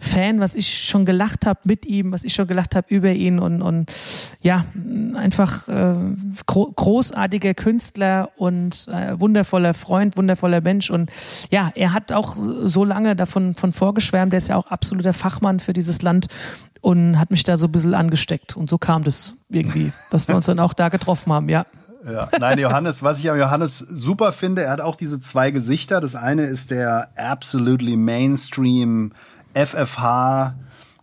Fan, 0.00 0.38
was 0.38 0.54
ich 0.54 0.86
schon 0.86 1.04
gelacht 1.04 1.44
habe 1.44 1.58
mit 1.64 1.84
ihm, 1.84 2.12
was 2.12 2.22
ich 2.22 2.32
schon 2.32 2.46
gelacht 2.46 2.76
habe 2.76 2.86
über 2.88 3.10
ihn 3.10 3.40
und, 3.40 3.62
und 3.62 3.92
ja, 4.40 4.64
einfach 5.14 5.66
äh, 5.66 5.94
gro 6.46 6.70
großartiger 6.70 7.54
Künstler 7.54 8.30
und 8.36 8.86
äh, 8.86 9.18
wundervoller 9.18 9.74
Freund, 9.74 10.16
wundervoller 10.16 10.60
Mensch. 10.60 10.88
Und 10.90 11.10
ja, 11.50 11.72
er 11.74 11.92
hat 11.94 12.12
auch 12.12 12.36
so 12.36 12.84
lange 12.84 13.16
davon 13.16 13.56
von 13.56 13.72
vorgeschwärmt, 13.72 14.30
der 14.30 14.38
ist 14.38 14.48
ja 14.48 14.56
auch 14.56 14.68
absoluter 14.68 15.12
Fachmann 15.12 15.58
für 15.58 15.72
dieses 15.72 16.00
Land 16.00 16.28
und 16.80 17.18
hat 17.18 17.32
mich 17.32 17.42
da 17.42 17.56
so 17.56 17.66
ein 17.66 17.72
bisschen 17.72 17.94
angesteckt. 17.94 18.56
Und 18.56 18.70
so 18.70 18.78
kam 18.78 19.02
das 19.02 19.34
irgendwie, 19.48 19.90
dass 20.10 20.28
wir 20.28 20.36
uns 20.36 20.46
dann 20.46 20.60
auch 20.60 20.74
da 20.74 20.90
getroffen 20.90 21.32
haben, 21.32 21.48
ja. 21.48 21.66
Ja. 22.04 22.28
Nein, 22.38 22.58
Johannes, 22.58 23.02
was 23.02 23.18
ich 23.18 23.30
am 23.30 23.38
Johannes 23.38 23.78
super 23.78 24.32
finde, 24.32 24.62
er 24.62 24.70
hat 24.70 24.80
auch 24.80 24.96
diese 24.96 25.18
zwei 25.20 25.50
Gesichter. 25.50 26.00
Das 26.00 26.14
eine 26.14 26.44
ist 26.44 26.70
der 26.70 27.10
absolutely 27.16 27.96
mainstream 27.96 29.12
FFH 29.54 30.54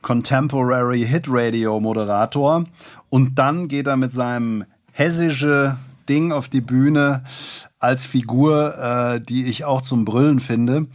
Contemporary 0.02 1.06
Hit 1.06 1.26
Radio 1.28 1.80
Moderator 1.80 2.66
und 3.10 3.36
dann 3.39 3.68
geht 3.68 3.88
er 3.88 3.98
mit 3.98 4.14
seinem 4.14 4.66
hessische 4.91 5.78
Ding 6.08 6.32
auf 6.32 6.48
die 6.48 6.62
Bühne 6.62 7.24
als 7.80 8.06
Figur, 8.06 8.78
äh, 8.78 9.20
die 9.20 9.46
ich 9.46 9.66
auch 9.66 9.82
zum 9.82 10.06
Brüllen 10.06 10.39
finde. 10.39 10.88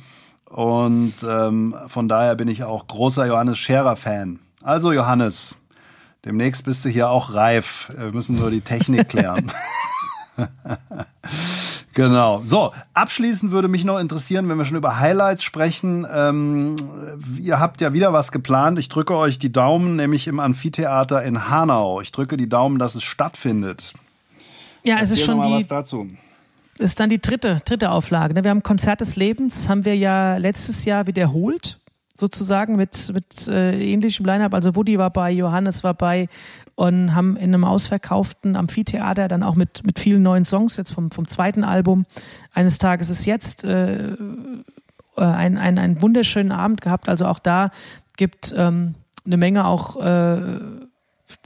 Und 0.47 1.15
ähm, 1.29 1.75
von 1.89 2.09
daher 2.09 2.35
bin 2.35 2.49
ich 2.49 2.65
auch 2.65 2.87
großer 2.87 3.27
Johannes 3.27 3.59
Scherer 3.59 3.97
Fan. 3.97 4.41
Also 4.63 4.93
Johannes, 4.93 5.57
demnächst 6.25 6.65
bist 6.65 6.85
du 6.85 6.89
hier 6.89 7.11
auch 7.11 7.35
reif. 7.35 7.93
Wir 7.97 8.13
müssen 8.13 8.39
nur 8.39 8.51
die 8.51 8.61
Technik 8.61 9.09
klären. 9.09 9.51
Genau. 11.93 12.41
So, 12.45 12.73
abschließend 12.95 13.51
würde 13.51 13.69
mich 13.69 13.85
noch 13.85 13.99
interessieren, 13.99 14.49
wenn 14.49 14.57
wir 14.59 14.65
schon 14.65 14.77
über 14.77 15.01
Highlights 15.01 15.43
sprechen. 15.43 16.07
Ähm, 16.13 16.77
ihr 17.39 17.59
habt 17.59 17.81
ja 17.81 17.93
wieder 17.93 18.13
was 18.13 18.31
geplant. 18.31 18.79
Ich 18.79 18.89
drücke 18.89 19.17
euch 19.17 19.39
die 19.39 19.51
Daumen, 19.53 19.97
nämlich 19.97 20.29
im 20.29 20.39
Amphitheater 20.39 21.23
in 21.23 21.51
Hanau. 21.51 22.01
Ich 22.01 22.13
drücke 22.13 22.37
die 22.37 22.49
Daumen, 22.49 22.79
dass 22.79 22.95
es 22.95 23.03
stattfindet. 23.03 23.93
Ja, 24.85 24.99
Erzähl 24.99 25.03
es 25.03 25.11
ist 25.19 25.27
schon 25.27 25.37
mal 25.39 25.49
die, 25.49 25.55
was 25.55 25.67
dazu. 25.67 26.09
ist 26.79 27.01
dann 27.01 27.11
die 27.11 27.21
dritte, 27.21 27.57
dritte 27.65 27.91
Auflage. 27.91 28.35
Ne? 28.35 28.45
Wir 28.45 28.51
haben 28.51 28.63
Konzert 28.63 29.01
des 29.01 29.17
Lebens, 29.17 29.69
haben 29.69 29.85
wir 29.85 29.97
ja 29.97 30.37
letztes 30.37 30.85
Jahr 30.85 31.07
wiederholt 31.07 31.81
sozusagen 32.17 32.77
mit, 32.77 33.11
mit 33.13 33.49
äh, 33.49 33.93
ähnlichem 33.93 34.25
Line-Up. 34.25 34.55
Also 34.55 34.77
Woody 34.77 34.99
war 34.99 35.11
bei, 35.11 35.31
Johannes 35.33 35.83
war 35.83 35.95
bei 35.95 36.29
und 36.81 37.15
haben 37.15 37.37
in 37.37 37.53
einem 37.53 37.65
ausverkauften 37.65 38.57
Amphitheater 38.57 39.29
dann 39.29 39.43
auch 39.43 39.55
mit, 39.55 39.85
mit 39.85 39.99
vielen 39.99 40.23
neuen 40.23 40.47
Songs 40.47 40.79
jetzt 40.79 40.95
vom, 40.95 41.11
vom 41.11 41.29
zweiten 41.29 41.63
Album 41.63 42.07
Eines 42.55 42.79
Tages 42.79 43.11
ist 43.11 43.27
jetzt 43.27 43.65
äh, 43.65 44.13
äh 44.13 44.17
ein, 45.17 45.59
ein, 45.59 45.79
einen 45.79 46.01
wunderschönen 46.01 46.53
Abend 46.53 46.81
gehabt. 46.81 47.11
Also 47.11 47.27
auch 47.27 47.39
da 47.39 47.69
gibt 48.17 48.55
ähm, 48.57 48.95
eine 49.27 49.37
Menge 49.37 49.67
auch 49.67 49.97
äh, 49.97 50.41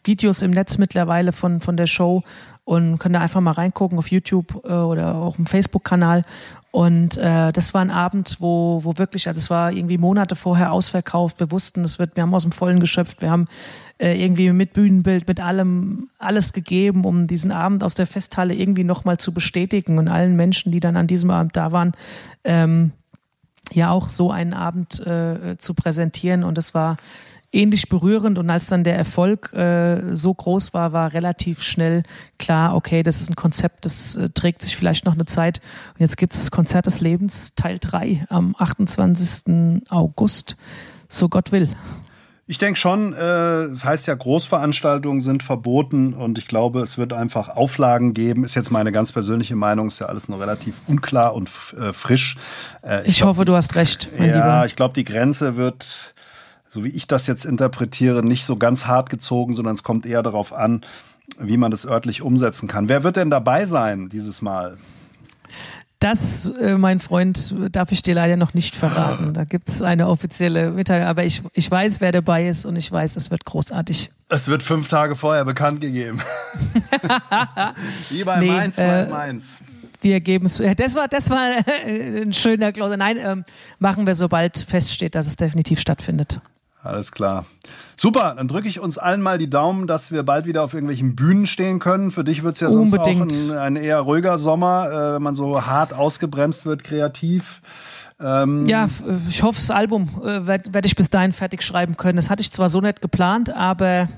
Videos 0.04 0.40
im 0.40 0.52
Netz 0.52 0.78
mittlerweile 0.78 1.32
von, 1.32 1.60
von 1.60 1.76
der 1.76 1.86
Show 1.86 2.22
und 2.64 2.98
können 2.98 3.14
da 3.14 3.20
einfach 3.20 3.40
mal 3.40 3.52
reingucken 3.52 3.98
auf 3.98 4.10
YouTube 4.10 4.62
äh, 4.64 4.72
oder 4.72 5.16
auch 5.16 5.38
im 5.38 5.46
Facebook-Kanal. 5.46 6.24
Und 6.70 7.18
äh, 7.18 7.52
das 7.52 7.72
war 7.72 7.82
ein 7.82 7.90
Abend, 7.90 8.38
wo, 8.40 8.80
wo 8.82 8.96
wirklich, 8.96 9.28
also 9.28 9.38
es 9.38 9.48
war 9.48 9.70
irgendwie 9.70 9.98
Monate 9.98 10.34
vorher 10.34 10.72
ausverkauft. 10.72 11.38
Wir 11.38 11.52
wussten, 11.52 11.84
es 11.84 11.98
wird, 11.98 12.16
wir 12.16 12.22
haben 12.22 12.34
aus 12.34 12.42
dem 12.42 12.52
Vollen 12.52 12.80
geschöpft, 12.80 13.22
wir 13.22 13.30
haben 13.30 13.44
äh, 13.98 14.20
irgendwie 14.20 14.50
mit 14.50 14.72
Bühnenbild, 14.72 15.28
mit 15.28 15.40
allem 15.40 16.08
alles 16.18 16.52
gegeben, 16.52 17.04
um 17.04 17.26
diesen 17.26 17.52
Abend 17.52 17.84
aus 17.84 17.94
der 17.94 18.06
Festhalle 18.06 18.54
irgendwie 18.54 18.82
nochmal 18.82 19.18
zu 19.18 19.32
bestätigen 19.32 19.98
und 19.98 20.08
allen 20.08 20.34
Menschen, 20.34 20.72
die 20.72 20.80
dann 20.80 20.96
an 20.96 21.06
diesem 21.06 21.30
Abend 21.30 21.56
da 21.56 21.70
waren, 21.70 21.92
ähm, 22.42 22.92
ja 23.72 23.90
auch 23.90 24.08
so 24.08 24.30
einen 24.30 24.52
Abend 24.52 24.98
äh, 25.06 25.56
zu 25.58 25.74
präsentieren. 25.74 26.42
Und 26.42 26.58
es 26.58 26.74
war 26.74 26.96
ähnlich 27.54 27.88
berührend 27.88 28.38
und 28.38 28.50
als 28.50 28.66
dann 28.66 28.84
der 28.84 28.96
Erfolg 28.96 29.52
äh, 29.52 30.14
so 30.14 30.34
groß 30.34 30.74
war, 30.74 30.92
war 30.92 31.12
relativ 31.12 31.62
schnell 31.62 32.02
klar, 32.38 32.74
okay, 32.74 33.02
das 33.02 33.20
ist 33.20 33.30
ein 33.30 33.36
Konzept, 33.36 33.84
das 33.84 34.16
äh, 34.16 34.28
trägt 34.30 34.62
sich 34.62 34.76
vielleicht 34.76 35.04
noch 35.04 35.14
eine 35.14 35.26
Zeit. 35.26 35.60
Und 35.94 36.00
jetzt 36.00 36.16
gibt 36.16 36.34
es 36.34 36.40
das 36.40 36.50
Konzert 36.50 36.86
des 36.86 37.00
Lebens 37.00 37.54
Teil 37.54 37.78
3 37.80 38.26
am 38.28 38.54
28. 38.58 39.82
August, 39.90 40.56
so 41.08 41.28
Gott 41.28 41.52
will. 41.52 41.68
Ich 42.46 42.58
denke 42.58 42.78
schon, 42.78 43.14
äh, 43.14 43.16
das 43.16 43.86
heißt 43.86 44.06
ja, 44.06 44.14
Großveranstaltungen 44.14 45.22
sind 45.22 45.42
verboten 45.42 46.12
und 46.12 46.36
ich 46.36 46.46
glaube, 46.46 46.80
es 46.80 46.98
wird 46.98 47.14
einfach 47.14 47.48
Auflagen 47.48 48.12
geben. 48.12 48.44
Ist 48.44 48.54
jetzt 48.54 48.70
meine 48.70 48.92
ganz 48.92 49.12
persönliche 49.12 49.56
Meinung, 49.56 49.86
ist 49.86 50.00
ja 50.00 50.06
alles 50.08 50.28
noch 50.28 50.40
relativ 50.40 50.82
unklar 50.86 51.34
und 51.34 51.48
äh, 51.80 51.94
frisch. 51.94 52.36
Äh, 52.82 53.02
ich, 53.02 53.08
ich 53.08 53.16
glaub, 53.18 53.30
hoffe, 53.30 53.46
du 53.46 53.54
hast 53.54 53.76
recht. 53.76 54.10
ja, 54.18 54.24
Lieber. 54.24 54.66
ich 54.66 54.76
glaube, 54.76 54.92
die 54.92 55.04
Grenze 55.04 55.56
wird 55.56 56.13
so 56.74 56.82
wie 56.82 56.88
ich 56.88 57.06
das 57.06 57.28
jetzt 57.28 57.44
interpretiere, 57.44 58.24
nicht 58.24 58.44
so 58.44 58.56
ganz 58.56 58.86
hart 58.86 59.08
gezogen, 59.08 59.54
sondern 59.54 59.74
es 59.74 59.84
kommt 59.84 60.06
eher 60.06 60.24
darauf 60.24 60.52
an, 60.52 60.84
wie 61.38 61.56
man 61.56 61.70
das 61.70 61.86
örtlich 61.86 62.20
umsetzen 62.20 62.66
kann. 62.66 62.88
Wer 62.88 63.04
wird 63.04 63.14
denn 63.14 63.30
dabei 63.30 63.64
sein 63.64 64.08
dieses 64.08 64.42
Mal? 64.42 64.76
Das, 66.00 66.50
äh, 66.60 66.76
mein 66.76 66.98
Freund, 66.98 67.54
darf 67.70 67.92
ich 67.92 68.02
dir 68.02 68.16
leider 68.16 68.36
noch 68.36 68.54
nicht 68.54 68.74
verraten. 68.74 69.34
Da 69.34 69.44
gibt 69.44 69.68
es 69.68 69.82
eine 69.82 70.08
offizielle 70.08 70.72
Mitteilung, 70.72 71.06
aber 71.06 71.24
ich, 71.24 71.42
ich 71.52 71.70
weiß, 71.70 72.00
wer 72.00 72.10
dabei 72.10 72.48
ist 72.48 72.66
und 72.66 72.74
ich 72.74 72.90
weiß, 72.90 73.14
es 73.14 73.30
wird 73.30 73.44
großartig. 73.44 74.10
Es 74.28 74.48
wird 74.48 74.64
fünf 74.64 74.88
Tage 74.88 75.14
vorher 75.14 75.44
bekannt 75.44 75.80
gegeben. 75.80 76.20
Wie 78.10 78.24
bei 78.24 78.40
nee, 78.40 78.48
Mainz, 78.48 78.78
äh, 78.78 79.06
Mainz. 79.06 79.60
Wir 80.00 80.20
geben 80.20 80.46
es. 80.46 80.60
Das 80.76 80.96
war, 80.96 81.06
das 81.06 81.30
war 81.30 81.38
ein 81.86 82.32
schöner 82.32 82.72
Klauser. 82.72 82.96
Nein, 82.96 83.16
ähm, 83.20 83.44
machen 83.78 84.08
wir, 84.08 84.16
sobald 84.16 84.58
feststeht, 84.58 85.14
dass 85.14 85.28
es 85.28 85.36
definitiv 85.36 85.78
stattfindet. 85.78 86.40
Alles 86.84 87.12
klar. 87.12 87.46
Super, 87.96 88.34
dann 88.36 88.46
drücke 88.46 88.68
ich 88.68 88.78
uns 88.78 88.98
allen 88.98 89.22
mal 89.22 89.38
die 89.38 89.48
Daumen, 89.48 89.86
dass 89.86 90.12
wir 90.12 90.22
bald 90.22 90.44
wieder 90.44 90.62
auf 90.62 90.74
irgendwelchen 90.74 91.16
Bühnen 91.16 91.46
stehen 91.46 91.78
können. 91.78 92.10
Für 92.10 92.24
dich 92.24 92.42
wird 92.42 92.56
es 92.56 92.60
ja 92.60 92.70
sonst 92.70 92.92
Unbedingt. 92.92 93.32
auch 93.32 93.54
ein, 93.54 93.76
ein, 93.76 93.76
eher 93.76 94.00
ruhiger 94.00 94.36
Sommer, 94.36 94.90
äh, 94.90 95.14
wenn 95.14 95.22
man 95.22 95.34
so 95.34 95.64
hart 95.64 95.94
ausgebremst 95.94 96.66
wird, 96.66 96.84
kreativ. 96.84 97.62
Ähm 98.20 98.66
ja, 98.66 98.90
ich 99.30 99.42
hoffe, 99.42 99.58
das 99.58 99.70
Album 99.70 100.10
äh, 100.22 100.46
werde 100.46 100.74
werd 100.74 100.84
ich 100.84 100.94
bis 100.94 101.08
dahin 101.08 101.32
fertig 101.32 101.62
schreiben 101.62 101.96
können. 101.96 102.16
Das 102.16 102.28
hatte 102.28 102.42
ich 102.42 102.52
zwar 102.52 102.68
so 102.68 102.82
nicht 102.82 103.00
geplant, 103.00 103.48
aber 103.48 104.08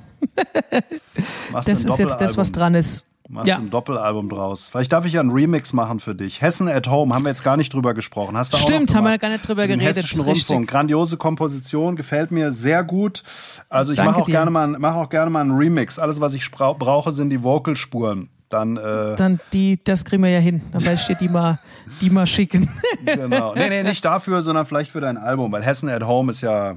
das 1.52 1.68
ist 1.68 1.98
jetzt 1.98 2.20
das, 2.20 2.36
was 2.36 2.50
dran 2.50 2.74
ist. 2.74 3.06
Machst 3.28 3.48
Ja. 3.48 3.56
ein 3.56 3.70
Doppelalbum 3.70 4.28
draus. 4.28 4.68
Vielleicht 4.70 4.92
darf 4.92 5.04
ich 5.04 5.14
ja 5.14 5.20
einen 5.20 5.30
Remix 5.30 5.72
machen 5.72 5.98
für 5.98 6.14
dich. 6.14 6.40
Hessen 6.42 6.68
at 6.68 6.86
Home 6.88 7.12
haben 7.14 7.24
wir 7.24 7.30
jetzt 7.30 7.42
gar 7.42 7.56
nicht 7.56 7.74
drüber 7.74 7.92
gesprochen. 7.92 8.36
Hast 8.36 8.52
du 8.52 8.56
Stimmt, 8.56 8.94
haben 8.94 9.04
wir 9.04 9.18
gar 9.18 9.30
nicht 9.30 9.46
drüber 9.46 9.66
geredet, 9.66 9.96
Hessischen. 9.96 10.20
Rundfunk. 10.20 10.68
Grandiose 10.68 11.16
Komposition, 11.16 11.96
gefällt 11.96 12.30
mir 12.30 12.52
sehr 12.52 12.84
gut. 12.84 13.24
Also 13.68 13.92
ich 13.92 13.98
mache 13.98 14.20
auch 14.20 14.26
gerne 14.26 14.50
mal, 14.50 14.68
mache 14.68 14.94
auch 14.96 15.08
gerne 15.08 15.30
mal 15.30 15.40
einen 15.40 15.52
Remix. 15.56 15.98
Alles, 15.98 16.20
was 16.20 16.34
ich 16.34 16.48
brauche, 16.50 17.10
sind 17.12 17.30
die 17.30 17.42
Vocalspuren. 17.42 18.28
Dann 18.48 18.76
äh, 18.76 19.16
Dann 19.16 19.40
die, 19.52 19.82
das 19.82 20.04
kriegen 20.04 20.22
wir 20.22 20.30
ja 20.30 20.38
hin. 20.38 20.62
Dann 20.70 20.84
werde 20.84 21.00
ich 21.00 21.06
dir 21.06 21.16
die 21.16 21.28
mal, 21.28 21.58
die 22.00 22.10
mal 22.10 22.28
schicken. 22.28 22.70
genau. 23.04 23.54
Nee, 23.54 23.68
nee, 23.70 23.82
nicht 23.82 24.04
dafür, 24.04 24.42
sondern 24.42 24.66
vielleicht 24.66 24.92
für 24.92 25.00
dein 25.00 25.18
Album, 25.18 25.50
weil 25.50 25.64
Hessen 25.64 25.88
at 25.88 26.04
Home 26.04 26.30
ist 26.30 26.42
ja 26.42 26.76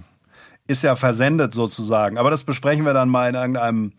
ist 0.67 0.83
ja 0.83 0.95
versendet 0.95 1.53
sozusagen. 1.53 2.17
Aber 2.17 2.29
das 2.31 2.43
besprechen 2.43 2.85
wir 2.85 2.93
dann 2.93 3.09
mal 3.09 3.29
in 3.29 3.35
irgendeinem 3.35 3.91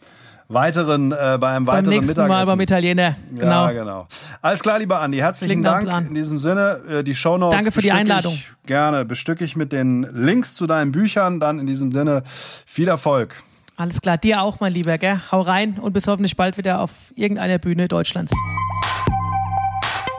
weiteren 0.51 1.13
äh, 1.13 1.39
bei 1.41 1.51
einem 1.51 1.65
Beim 1.65 1.67
weiteren 1.67 1.95
nächsten 1.95 2.17
Mal 2.17 2.27
Mittagessen. 2.27 2.51
beim 2.51 2.61
Italiener. 2.61 3.17
Genau. 3.31 3.67
Ja, 3.67 3.73
genau. 3.73 4.07
Alles 4.43 4.61
klar, 4.61 4.79
lieber 4.79 5.01
Andi. 5.01 5.19
Herzlichen 5.19 5.63
Klingt 5.63 5.89
Dank. 5.89 6.09
In 6.09 6.15
diesem 6.15 6.39
Sinne, 6.39 6.81
äh, 6.89 7.05
die 7.05 7.15
Shownotes 7.15 7.57
Danke 7.57 7.73
für 7.73 7.81
die 7.81 7.89
bestücke 7.89 7.99
Einladung. 7.99 8.35
Ich 8.35 8.49
gerne. 8.67 9.05
Bestücke 9.05 9.45
ich 9.45 9.57
mit 9.57 9.73
den 9.73 10.07
Links 10.13 10.55
zu 10.55 10.67
deinen 10.67 10.93
Büchern. 10.93 11.41
Dann 11.41 11.59
in 11.59 11.67
diesem 11.67 11.93
Sinne 11.93 12.23
viel 12.67 12.89
Erfolg. 12.89 13.43
Alles 13.77 14.03
klar, 14.03 14.19
dir 14.19 14.43
auch, 14.43 14.61
mein 14.61 14.75
Lieber, 14.75 14.99
gell? 14.99 15.21
Hau 15.33 15.41
rein 15.41 15.79
und 15.81 15.95
bis 15.95 16.07
hoffentlich 16.07 16.37
bald 16.37 16.59
wieder 16.59 16.81
auf 16.81 16.91
irgendeiner 17.15 17.59
Bühne 17.59 17.89
Deutschlands. 17.89 18.33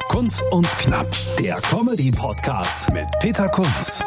Kunz 0.07 0.41
und 0.51 0.67
Knapp, 0.79 1.07
der 1.39 1.55
Comedy-Podcast 1.61 2.91
mit 2.91 3.05
Peter 3.19 3.47
Kunz. 3.49 4.03